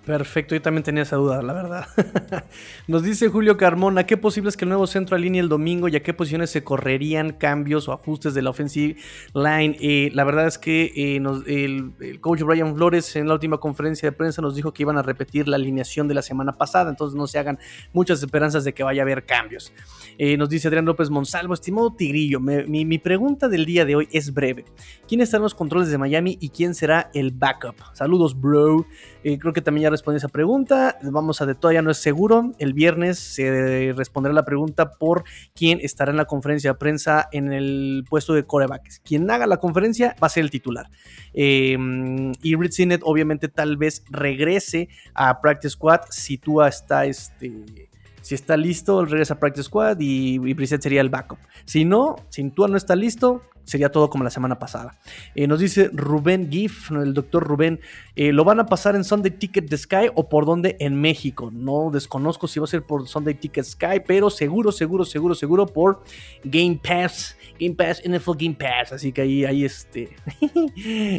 Perfecto, 0.04 0.56
yo 0.56 0.60
también 0.60 0.82
tenía 0.82 1.04
esa 1.04 1.14
duda, 1.14 1.40
la 1.42 1.52
verdad. 1.52 1.86
Nos 2.88 3.04
dice 3.04 3.28
Julio 3.28 3.56
Carmona, 3.56 4.04
¿qué 4.04 4.16
posible 4.16 4.50
es 4.50 4.56
que 4.56 4.64
el 4.64 4.70
nuevo 4.70 4.88
centro 4.88 5.14
alinee 5.14 5.40
el 5.40 5.48
domingo 5.48 5.86
y 5.86 5.94
a 5.94 6.02
qué 6.02 6.12
posiciones 6.12 6.50
se 6.50 6.64
correrían 6.64 7.30
cambios 7.30 7.86
o 7.86 7.92
ajustes 7.92 8.34
de 8.34 8.42
la 8.42 8.50
offensive 8.50 8.96
line? 9.32 9.76
Eh, 9.80 10.10
la 10.12 10.24
verdad 10.24 10.48
es 10.48 10.58
que 10.58 10.92
eh, 10.96 11.22
el, 11.46 12.20
coach 12.20 12.42
Brian 12.42 12.74
Flores 12.74 13.14
en 13.14 13.28
la 13.28 13.34
última 13.34 13.58
conferencia 13.58 14.10
de 14.10 14.16
prensa 14.16 14.42
nos 14.42 14.56
dijo 14.56 14.72
que 14.72 14.82
iban 14.82 14.98
a 14.98 15.02
repetir 15.02 15.46
la 15.46 15.54
alineación 15.54 16.08
de 16.08 16.14
la 16.14 16.22
semana 16.22 16.50
pasada, 16.50 16.90
entonces 16.90 17.16
no 17.16 17.28
se 17.28 17.38
hagan 17.38 17.60
muchas 17.92 18.18
esperanzas 18.18 18.64
de 18.64 18.74
que 18.74 18.82
vaya 18.82 19.02
a 19.02 19.04
haber 19.04 19.24
cambios. 19.24 19.72
Eh, 20.18 20.36
nos 20.36 20.48
dice 20.48 20.66
Adrián 20.66 20.84
López 20.84 21.10
Monsalvo, 21.10 21.54
estimado 21.54 21.94
Tigrillo, 21.94 22.40
mi, 22.40 22.98
pregunta 22.98 23.48
del 23.48 23.64
día 23.66 23.84
de 23.84 23.94
hoy 23.94 24.08
es 24.10 24.34
breve. 24.34 24.64
¿Quién 25.06 25.20
está 25.20 25.36
en 25.36 25.44
los 25.44 25.54
controles 25.54 25.90
de 25.90 25.98
Miami 25.98 26.38
y 26.40 26.48
quién 26.48 26.74
será 26.74 27.08
el 27.14 27.30
backup? 27.30 27.76
Saludos, 27.92 28.38
bro. 28.38 28.84
creo 29.22 29.52
que 29.52 29.62
también 29.62 29.84
ya 29.84 29.91
respondí 29.92 30.16
esa 30.16 30.28
pregunta. 30.28 30.98
Vamos 31.02 31.40
a 31.40 31.46
de 31.46 31.54
todavía 31.54 31.82
no 31.82 31.90
es 31.90 31.98
seguro. 31.98 32.52
El 32.58 32.72
viernes 32.74 33.18
se 33.20 33.92
responderá 33.96 34.34
la 34.34 34.44
pregunta 34.44 34.90
por 34.90 35.22
quién 35.54 35.78
estará 35.80 36.10
en 36.10 36.16
la 36.16 36.24
conferencia 36.24 36.72
de 36.72 36.78
prensa 36.78 37.28
en 37.30 37.52
el 37.52 38.04
puesto 38.08 38.34
de 38.34 38.44
corebacks. 38.44 38.98
Quien 39.00 39.30
haga 39.30 39.46
la 39.46 39.58
conferencia 39.58 40.16
va 40.20 40.26
a 40.26 40.30
ser 40.30 40.42
el 40.42 40.50
titular. 40.50 40.90
Em, 41.32 42.32
y 42.42 42.56
Rich 42.56 42.72
Sinet 42.72 43.00
obviamente 43.04 43.48
tal 43.48 43.76
vez 43.76 44.04
regrese 44.10 44.88
a 45.14 45.40
Practice 45.40 45.70
Squad 45.70 46.00
si 46.10 46.38
tú 46.38 46.60
está 46.62 47.04
este 47.04 47.91
si 48.22 48.34
está 48.34 48.56
listo, 48.56 49.04
regresa 49.04 49.34
a 49.34 49.38
Practice 49.38 49.64
Squad 49.64 49.98
y, 50.00 50.40
y 50.40 50.66
sería 50.66 51.00
el 51.00 51.10
backup. 51.10 51.38
Si 51.64 51.84
no, 51.84 52.16
si 52.28 52.48
Tua 52.50 52.68
no 52.68 52.76
está 52.76 52.96
listo, 52.96 53.42
sería 53.64 53.90
todo 53.90 54.10
como 54.10 54.24
la 54.24 54.30
semana 54.30 54.58
pasada. 54.58 54.98
Eh, 55.34 55.46
nos 55.46 55.60
dice 55.60 55.90
Rubén 55.92 56.50
Giff, 56.50 56.90
el 56.90 57.14
doctor 57.14 57.44
Rubén, 57.44 57.80
eh, 58.16 58.32
¿lo 58.32 58.44
van 58.44 58.60
a 58.60 58.66
pasar 58.66 58.96
en 58.96 59.04
Sunday 59.04 59.30
Ticket 59.30 59.68
de 59.68 59.76
Sky 59.76 60.10
o 60.14 60.28
por 60.28 60.46
dónde 60.46 60.76
en 60.80 61.00
México? 61.00 61.50
No 61.52 61.90
desconozco 61.92 62.48
si 62.48 62.60
va 62.60 62.64
a 62.64 62.68
ser 62.68 62.82
por 62.82 63.08
Sunday 63.08 63.34
Ticket 63.34 63.64
Sky, 63.64 64.00
pero 64.06 64.30
seguro, 64.30 64.72
seguro, 64.72 65.04
seguro, 65.04 65.34
seguro 65.34 65.66
por 65.66 66.02
Game 66.44 66.80
Pass. 66.82 67.36
Game 67.58 67.74
Pass, 67.74 68.02
NFL 68.04 68.32
Game 68.38 68.56
Pass. 68.56 68.92
Así 68.92 69.12
que 69.12 69.22
ahí, 69.22 69.44
ahí 69.44 69.64
este. 69.64 70.10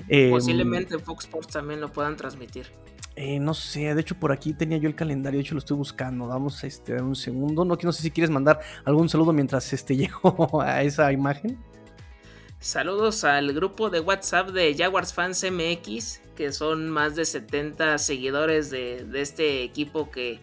Em, 0.09 0.31
Posiblemente 0.31 0.97
Fox 0.99 1.25
Sports 1.25 1.53
también 1.53 1.79
lo 1.79 1.91
puedan 1.91 2.15
transmitir. 2.15 2.67
Eh, 3.15 3.39
no 3.39 3.53
sé, 3.53 3.93
de 3.93 4.01
hecho 4.01 4.15
por 4.15 4.31
aquí 4.31 4.53
tenía 4.53 4.79
yo 4.79 4.87
el 4.87 4.95
calendario, 4.95 5.37
de 5.37 5.43
hecho 5.43 5.53
lo 5.53 5.59
estoy 5.59 5.77
buscando. 5.77 6.27
Vamos 6.27 6.63
a 6.63 6.67
este, 6.67 6.99
un 7.01 7.15
segundo. 7.15 7.63
No, 7.63 7.77
no 7.81 7.91
sé 7.91 8.01
si 8.01 8.11
quieres 8.11 8.31
mandar 8.31 8.59
algún 8.85 9.07
saludo 9.07 9.33
mientras 9.33 9.71
este, 9.71 9.95
llego 9.97 10.61
a 10.61 10.81
esa 10.81 11.11
imagen. 11.11 11.57
Saludos 12.59 13.25
al 13.25 13.53
grupo 13.53 13.89
de 13.89 13.99
WhatsApp 13.99 14.49
de 14.51 14.73
Jaguars 14.73 15.13
Fans 15.13 15.43
MX, 15.43 16.21
que 16.33 16.53
son 16.53 16.89
más 16.89 17.13
de 17.13 17.25
70 17.25 17.97
seguidores 17.97 18.69
de, 18.69 19.05
este 19.15 19.63
equipo 19.63 20.09
que 20.09 20.39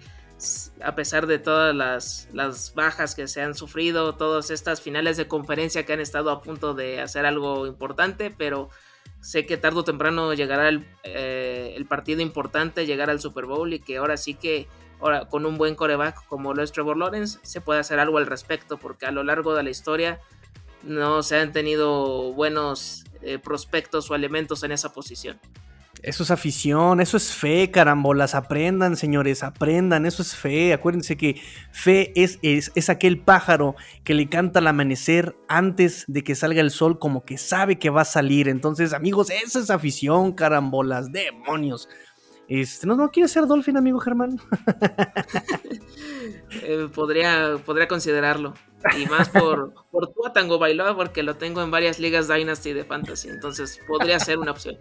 a 0.83 0.95
pesar 0.95 1.27
de 1.27 1.39
todas 1.39 1.75
las, 1.75 2.29
las, 2.33 2.75
bajas 2.75 3.15
que 3.15 3.27
se 3.27 3.41
han 3.41 3.55
sufrido, 3.55 4.17
todas 4.17 4.51
estas 4.51 4.83
finales 4.83 5.17
de 5.17 5.29
conferencia 5.29 5.87
que 5.87 5.95
han 5.95 6.01
estado 6.01 6.31
a 6.31 6.43
punto 6.43 6.75
de 6.75 7.01
hacer 7.01 7.25
algo 7.25 7.67
importante, 7.67 8.31
pero 8.31 8.69
Sé 9.21 9.45
que 9.45 9.57
tarde 9.57 9.81
o 9.81 9.85
temprano 9.85 10.33
llegará 10.33 10.71
eh, 11.03 11.75
el, 11.77 11.87
partido 11.87 12.23
importante, 12.23 12.87
llegará 12.87 13.13
al 13.13 13.21
Super 13.21 13.45
Bowl 13.45 13.73
y 13.73 13.81
que 13.81 13.99
ahora 13.99 14.17
sí 14.17 14.35
que 14.35 14.67
ahora 15.01 15.27
con 15.27 15.45
un 15.45 15.59
buen 15.59 15.75
coreback 15.75 16.27
como 16.27 16.55
lo 16.55 16.63
es 16.63 16.73
Trevor 16.73 16.97
Lawrence 16.97 17.39
se 17.43 17.61
puede 17.61 17.81
hacer 17.81 17.99
algo 17.99 18.19
al 18.19 18.27
respecto 18.27 18.79
porque 18.79 19.07
a 19.07 19.11
lo 19.11 19.23
largo 19.23 19.55
de 19.55 19.63
la 19.63 19.71
historia 19.71 20.21
no 20.83 21.23
se 21.23 21.39
han 21.39 21.53
tenido 21.53 22.33
buenos 22.33 23.05
eh, 23.23 23.39
prospectos 23.39 24.11
o 24.11 24.15
elementos 24.15 24.63
en 24.63 24.73
esa 24.73 24.93
posición. 24.93 25.39
Eso 26.03 26.23
es 26.23 26.31
afición, 26.31 27.01
eso 27.01 27.17
es 27.17 27.33
fe, 27.33 27.71
carambolas. 27.71 28.35
Aprendan, 28.35 28.97
señores, 28.97 29.43
aprendan, 29.43 30.07
eso 30.07 30.23
es 30.23 30.35
fe. 30.35 30.73
Acuérdense 30.73 31.17
que 31.17 31.41
fe 31.73 32.13
es, 32.15 32.39
es, 32.43 32.89
aquel 32.89 33.19
pájaro 33.21 33.77
que 34.03 34.15
le 34.15 34.29
canta 34.29 34.61
al 34.61 34.67
amanecer 34.67 35.37
antes 35.49 36.05
de 36.09 36.25
que 36.25 36.35
salga 36.35 36.61
el 36.61 36.71
sol, 36.71 36.99
como 36.99 37.25
que 37.25 37.37
sabe 37.37 37.79
que 37.79 37.91
va 37.91 38.03
a 38.03 38.07
salir. 38.07 38.49
Entonces, 38.49 38.93
amigos, 38.95 39.31
eso 39.31 39.61
es 39.61 39.71
afición, 39.71 40.33
carambolas, 40.33 41.13
demonios. 41.13 41.89
Este, 42.49 42.87
¿no, 42.87 42.97
¿No 42.97 43.11
quieres 43.11 43.31
ser 43.31 43.47
Dolphin, 43.47 43.77
amigo 43.77 43.99
Germán? 43.99 44.39
Eh, 46.65 46.89
podría, 46.93 47.59
podría 47.65 47.87
considerarlo. 47.87 48.55
Y 48.99 49.07
más 49.07 49.29
por, 49.29 49.73
por 49.93 50.09
tu 50.09 50.21
Tango 50.35 50.59
Bailoa, 50.59 50.97
porque 50.97 51.23
lo 51.23 51.37
tengo 51.37 51.63
en 51.63 51.71
varias 51.71 52.01
ligas 52.01 52.27
Dynasty 52.27 52.73
de 52.73 52.85
Fantasy. 52.85 53.29
Entonces, 53.29 53.81
podría 53.87 54.19
ser 54.19 54.39
una 54.39 54.51
opción. 54.51 54.77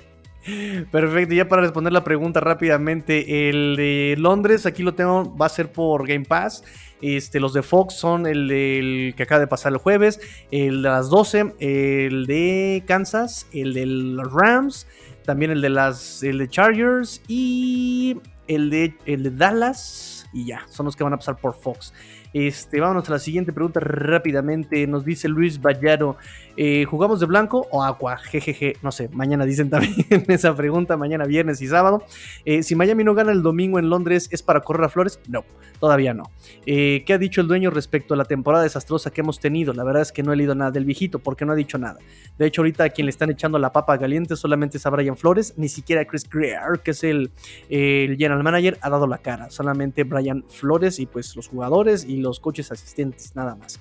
Perfecto, 0.92 1.34
ya 1.34 1.48
para 1.48 1.62
responder 1.62 1.94
la 1.94 2.04
pregunta 2.04 2.40
rápidamente, 2.40 3.50
el 3.50 3.76
de 3.76 4.16
Londres, 4.18 4.66
aquí 4.66 4.84
lo 4.84 4.94
tengo, 4.94 5.36
va 5.36 5.48
a 5.48 5.50
ser 5.50 5.72
por 5.72 6.08
Game 6.08 6.26
Pass. 6.26 6.64
Este, 7.02 7.40
los 7.40 7.54
de 7.54 7.62
Fox 7.62 7.94
son 7.94 8.26
el, 8.26 9.14
que 9.16 9.24
acaba 9.24 9.40
de 9.40 9.48
pasar 9.48 9.72
el 9.72 9.78
jueves, 9.78 10.20
el 10.52 10.82
de 10.82 10.90
las 10.90 11.10
12, 11.10 11.56
el 11.60 12.26
de 12.26 12.84
Kansas, 12.88 13.48
el 13.54 13.74
de 13.74 13.86
los 13.86 14.34
Rams, 14.34 14.88
también 15.26 15.52
el 15.52 15.62
de 15.62 15.70
las 15.70 16.24
el 16.24 16.40
de 16.40 16.50
Chargers 16.50 17.22
y 17.28 18.18
el 18.48 18.70
de, 18.70 18.96
el 19.06 19.24
de 19.24 19.32
Dallas 19.32 20.20
y 20.34 20.46
ya, 20.46 20.66
son 20.70 20.86
los 20.86 20.96
que 20.96 21.04
van 21.04 21.14
a 21.14 21.18
pasar 21.18 21.38
por 21.38 21.56
Fox. 21.56 21.94
Este, 22.34 22.80
vámonos 22.80 23.10
a 23.10 23.14
la 23.14 23.20
siguiente 23.20 23.52
pregunta 23.52 23.80
rápidamente. 23.80 24.86
Nos 24.86 25.04
dice 25.04 25.28
Luis 25.28 25.60
Vallaro: 25.60 26.18
eh, 26.56 26.86
¿Jugamos 26.86 27.20
de 27.20 27.26
blanco 27.26 27.68
o 27.72 27.84
agua? 27.84 28.18
Jejeje, 28.18 28.78
no 28.84 28.92
sé, 28.92 29.10
mañana 29.10 29.46
dicen 29.46 29.70
también 29.70 29.96
esa 30.28 30.56
pregunta, 30.56 30.96
mañana 30.96 31.26
viernes 31.26 31.62
y 31.62 31.68
sábado. 31.68 32.04
Eh, 32.46 32.62
si 32.64 32.76
Miami 32.76 33.04
no 33.04 33.16
gana 33.16 33.32
el 33.32 33.42
domingo 33.42 33.80
en 33.80 33.90
Londres, 33.90 34.30
¿es 34.32 34.44
para 34.44 34.62
correr 34.62 34.86
a 34.86 34.90
Flores? 34.90 35.20
No, 35.28 35.44
todavía 35.80 36.14
no. 36.14 36.24
Eh, 36.66 37.04
¿Qué 37.06 37.14
ha 37.14 37.18
dicho 37.18 37.42
el 37.42 37.48
dueño 37.48 37.72
respecto 37.72 38.14
a 38.14 38.18
la 38.18 38.26
temporada 38.26 38.64
desastrosa 38.64 39.10
que 39.10 39.22
hemos 39.22 39.40
tenido? 39.40 39.74
La 39.74 39.84
verdad 39.84 40.04
es 40.04 40.12
que 40.12 40.22
no 40.22 40.32
he 40.32 40.36
leído 40.36 40.54
nada 40.54 40.72
del 40.72 40.86
viejito 40.86 41.20
porque 41.20 41.46
no 41.46 41.54
ha 41.54 41.56
dicho 41.56 41.78
nada. 41.78 41.98
De 42.38 42.46
hecho, 42.46 42.62
ahorita 42.62 42.84
a 42.84 42.90
quien 42.90 43.06
le 43.06 43.10
están 43.10 43.32
echando 43.32 43.58
la 43.58 43.72
papa 43.72 43.98
caliente 43.98 44.36
solamente 44.36 44.78
es 44.78 44.86
a 44.86 44.90
Brian 44.92 45.18
Flores, 45.18 45.56
ni 45.58 45.68
siquiera 45.68 46.06
Chris 46.06 46.30
Greer, 46.30 46.80
que 46.84 46.92
es 46.92 47.04
el, 47.04 47.32
el 47.70 48.18
general 48.18 48.44
manager, 48.44 48.78
ha 48.82 48.90
dado 48.90 49.08
la 49.08 49.18
cara. 49.18 49.50
Solamente 49.50 50.04
Brian 50.04 50.44
Flores 50.48 51.00
y 51.00 51.06
pues 51.06 51.36
los 51.36 51.48
jugadores 51.48 52.06
y 52.06 52.19
los 52.22 52.40
coches 52.40 52.72
asistentes, 52.72 53.36
nada 53.36 53.56
más. 53.56 53.80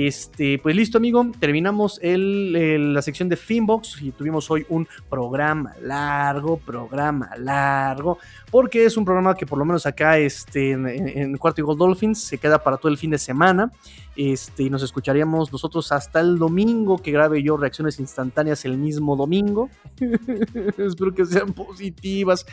Este, 0.00 0.60
pues 0.60 0.76
listo, 0.76 0.98
amigo. 0.98 1.26
Terminamos 1.40 1.98
la 2.00 3.02
sección 3.02 3.28
de 3.28 3.34
Finbox 3.34 4.00
y 4.00 4.12
tuvimos 4.12 4.48
hoy 4.48 4.64
un 4.68 4.86
programa 5.10 5.74
largo, 5.82 6.56
programa 6.56 7.30
largo, 7.36 8.18
porque 8.48 8.84
es 8.84 8.96
un 8.96 9.04
programa 9.04 9.34
que 9.34 9.44
por 9.44 9.58
lo 9.58 9.64
menos 9.64 9.86
acá 9.86 10.16
este, 10.16 10.70
en, 10.70 10.86
en 10.86 11.36
Cuarto 11.36 11.62
y 11.62 11.64
Gold 11.64 11.80
Dolphins 11.80 12.20
se 12.20 12.38
queda 12.38 12.62
para 12.62 12.76
todo 12.76 12.92
el 12.92 12.96
fin 12.96 13.10
de 13.10 13.18
semana. 13.18 13.72
Este, 14.14 14.62
y 14.62 14.70
nos 14.70 14.84
escucharíamos 14.84 15.50
nosotros 15.50 15.90
hasta 15.90 16.20
el 16.20 16.38
domingo 16.38 16.98
que 16.98 17.10
grabe 17.10 17.42
yo 17.42 17.56
reacciones 17.56 17.98
instantáneas 17.98 18.64
el 18.64 18.78
mismo 18.78 19.16
domingo. 19.16 19.68
Espero 20.78 21.12
que 21.12 21.24
sean 21.24 21.52
positivas. 21.52 22.46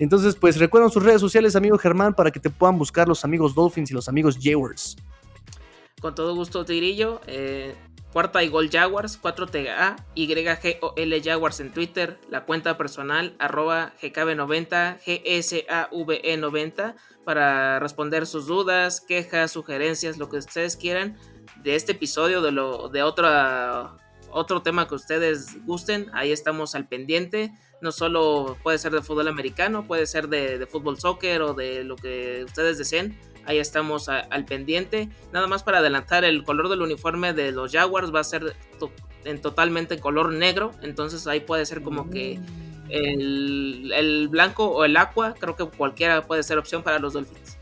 Entonces, 0.00 0.34
pues 0.34 0.58
recuerden 0.58 0.90
sus 0.90 1.04
redes 1.04 1.20
sociales, 1.20 1.54
amigo 1.54 1.78
Germán, 1.78 2.14
para 2.14 2.32
que 2.32 2.40
te 2.40 2.50
puedan 2.50 2.76
buscar 2.76 3.06
los 3.06 3.24
amigos 3.24 3.54
Dolphins 3.54 3.92
y 3.92 3.94
los 3.94 4.08
amigos 4.08 4.36
Jaguars. 4.42 4.96
Con 6.00 6.14
todo 6.14 6.34
gusto, 6.34 6.64
Tigrillo. 6.64 7.20
Eh, 7.26 7.74
cuarta 8.12 8.42
y 8.42 8.48
Gol 8.48 8.70
Jaguars, 8.70 9.20
4TA, 9.20 9.96
YGOL 10.14 11.22
Jaguars 11.22 11.60
en 11.60 11.72
Twitter, 11.72 12.18
la 12.30 12.44
cuenta 12.44 12.78
personal, 12.78 13.34
arroba 13.38 13.92
GKB90, 14.00 15.00
GSAVE90, 15.04 16.94
para 17.24 17.78
responder 17.80 18.26
sus 18.26 18.46
dudas, 18.46 19.00
quejas, 19.00 19.50
sugerencias, 19.50 20.18
lo 20.18 20.28
que 20.28 20.38
ustedes 20.38 20.76
quieran 20.76 21.16
de 21.62 21.74
este 21.74 21.92
episodio, 21.92 22.40
de, 22.40 22.52
lo, 22.52 22.88
de 22.88 23.02
otra, 23.02 23.96
otro 24.30 24.62
tema 24.62 24.88
que 24.88 24.94
ustedes 24.94 25.64
gusten. 25.66 26.10
Ahí 26.12 26.32
estamos 26.32 26.74
al 26.74 26.88
pendiente. 26.88 27.52
No 27.80 27.92
solo 27.92 28.56
puede 28.62 28.78
ser 28.78 28.92
de 28.92 29.02
fútbol 29.02 29.28
americano, 29.28 29.86
puede 29.86 30.06
ser 30.06 30.28
de, 30.28 30.58
de 30.58 30.66
fútbol 30.66 30.98
soccer 30.98 31.42
o 31.42 31.54
de 31.54 31.84
lo 31.84 31.96
que 31.96 32.42
ustedes 32.44 32.78
deseen 32.78 33.18
Ahí 33.48 33.58
estamos 33.58 34.10
al 34.10 34.44
pendiente. 34.44 35.08
Nada 35.32 35.46
más 35.46 35.62
para 35.62 35.78
adelantar, 35.78 36.22
el 36.22 36.44
color 36.44 36.68
del 36.68 36.82
uniforme 36.82 37.32
de 37.32 37.50
los 37.50 37.72
Jaguars 37.72 38.14
va 38.14 38.20
a 38.20 38.24
ser 38.24 38.54
en 39.24 39.40
totalmente 39.40 39.98
color 39.98 40.34
negro. 40.34 40.72
Entonces 40.82 41.26
ahí 41.26 41.40
puede 41.40 41.64
ser 41.64 41.80
como 41.82 42.10
que 42.10 42.38
el, 42.90 43.90
el 43.94 44.28
blanco 44.28 44.66
o 44.66 44.84
el 44.84 44.98
aqua. 44.98 45.32
Creo 45.32 45.56
que 45.56 45.64
cualquiera 45.64 46.26
puede 46.26 46.42
ser 46.42 46.58
opción 46.58 46.82
para 46.82 46.98
los 46.98 47.14
Dolphins. 47.14 47.57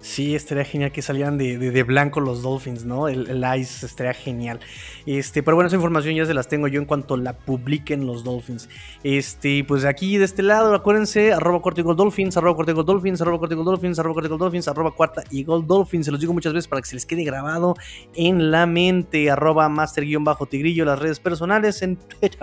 Sí, 0.00 0.34
estaría 0.36 0.64
genial 0.64 0.92
que 0.92 1.02
salieran 1.02 1.36
de, 1.38 1.82
blanco 1.82 2.20
los 2.20 2.42
Dolphins, 2.42 2.84
¿no? 2.84 3.08
El, 3.08 3.44
Ice 3.58 3.84
estaría 3.84 4.14
genial. 4.14 4.60
Este, 5.04 5.42
pero 5.42 5.56
bueno, 5.56 5.68
esa 5.68 5.76
información 5.76 6.14
ya 6.14 6.26
se 6.26 6.34
las 6.34 6.48
tengo 6.48 6.68
yo 6.68 6.80
en 6.80 6.86
cuanto 6.86 7.16
la 7.16 7.32
publiquen 7.32 8.06
los 8.06 8.22
Dolphins. 8.22 8.68
Este, 9.02 9.64
pues 9.64 9.84
aquí 9.84 10.16
de 10.18 10.24
este 10.24 10.42
lado, 10.42 10.74
acuérdense, 10.74 11.32
arroba 11.32 11.60
cuarta 11.60 11.82
Gold 11.82 11.98
Dolphins, 11.98 12.36
arroba 12.36 12.54
cuarta 12.54 12.72
Gold 12.72 12.86
Dolphins, 12.86 13.20
arroba 13.20 13.38
cuarta 13.38 13.54
Gold 13.56 13.68
Dolphins, 13.68 13.98
arroba 13.98 14.14
cuarta 14.14 14.28
Gold 14.28 14.40
Dolphins, 14.40 14.68
arroba 14.68 14.90
cuarta 14.92 15.24
y 15.30 15.44
Dolphins. 15.44 16.06
Se 16.06 16.12
los 16.12 16.20
digo 16.20 16.32
muchas 16.32 16.52
veces 16.52 16.68
para 16.68 16.82
que 16.82 16.88
se 16.88 16.94
les 16.94 17.06
quede 17.06 17.24
grabado 17.24 17.74
en 18.14 18.50
la 18.50 18.66
mente. 18.66 19.30
Arroba 19.30 19.68
master-tigrillo, 19.68 20.84
las 20.84 20.98
redes 20.98 21.20
personales 21.20 21.82
en 21.82 21.96
Twitter, 21.96 22.38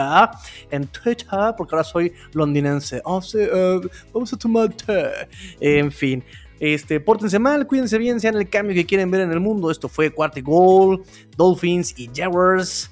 en 0.71 0.87
Twitter, 0.87 1.53
porque 1.57 1.75
ahora 1.75 1.83
soy 1.83 2.13
londinense. 2.33 3.01
Oh, 3.05 3.19
uh, 3.19 3.87
vamos 4.13 4.33
a 4.33 4.37
tomar 4.37 4.69
té. 4.73 5.27
En 5.59 5.91
fin. 5.91 6.23
Este, 6.65 7.01
pórtense 7.01 7.39
mal, 7.39 7.67
cuídense 7.67 7.97
bien, 7.97 8.21
sean 8.21 8.37
el 8.37 8.49
cambio 8.49 8.73
que 8.73 8.85
quieren 8.85 9.11
ver 9.11 9.19
en 9.19 9.33
el 9.33 9.41
mundo. 9.41 9.69
Esto 9.69 9.89
fue 9.89 10.11
Cuarto 10.11 10.39
Goal, 10.41 11.03
Dolphins 11.35 11.93
y 11.99 12.09
Jaguars. 12.15 12.89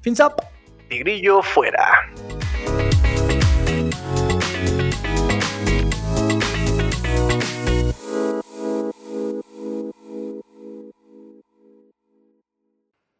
Fins 0.00 0.18
up, 0.18 0.42
Tigrillo 0.88 1.40
fuera. 1.40 2.12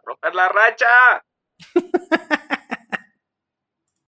¡Romper 0.05 0.35
la 0.35 0.49
racha! 0.49 1.25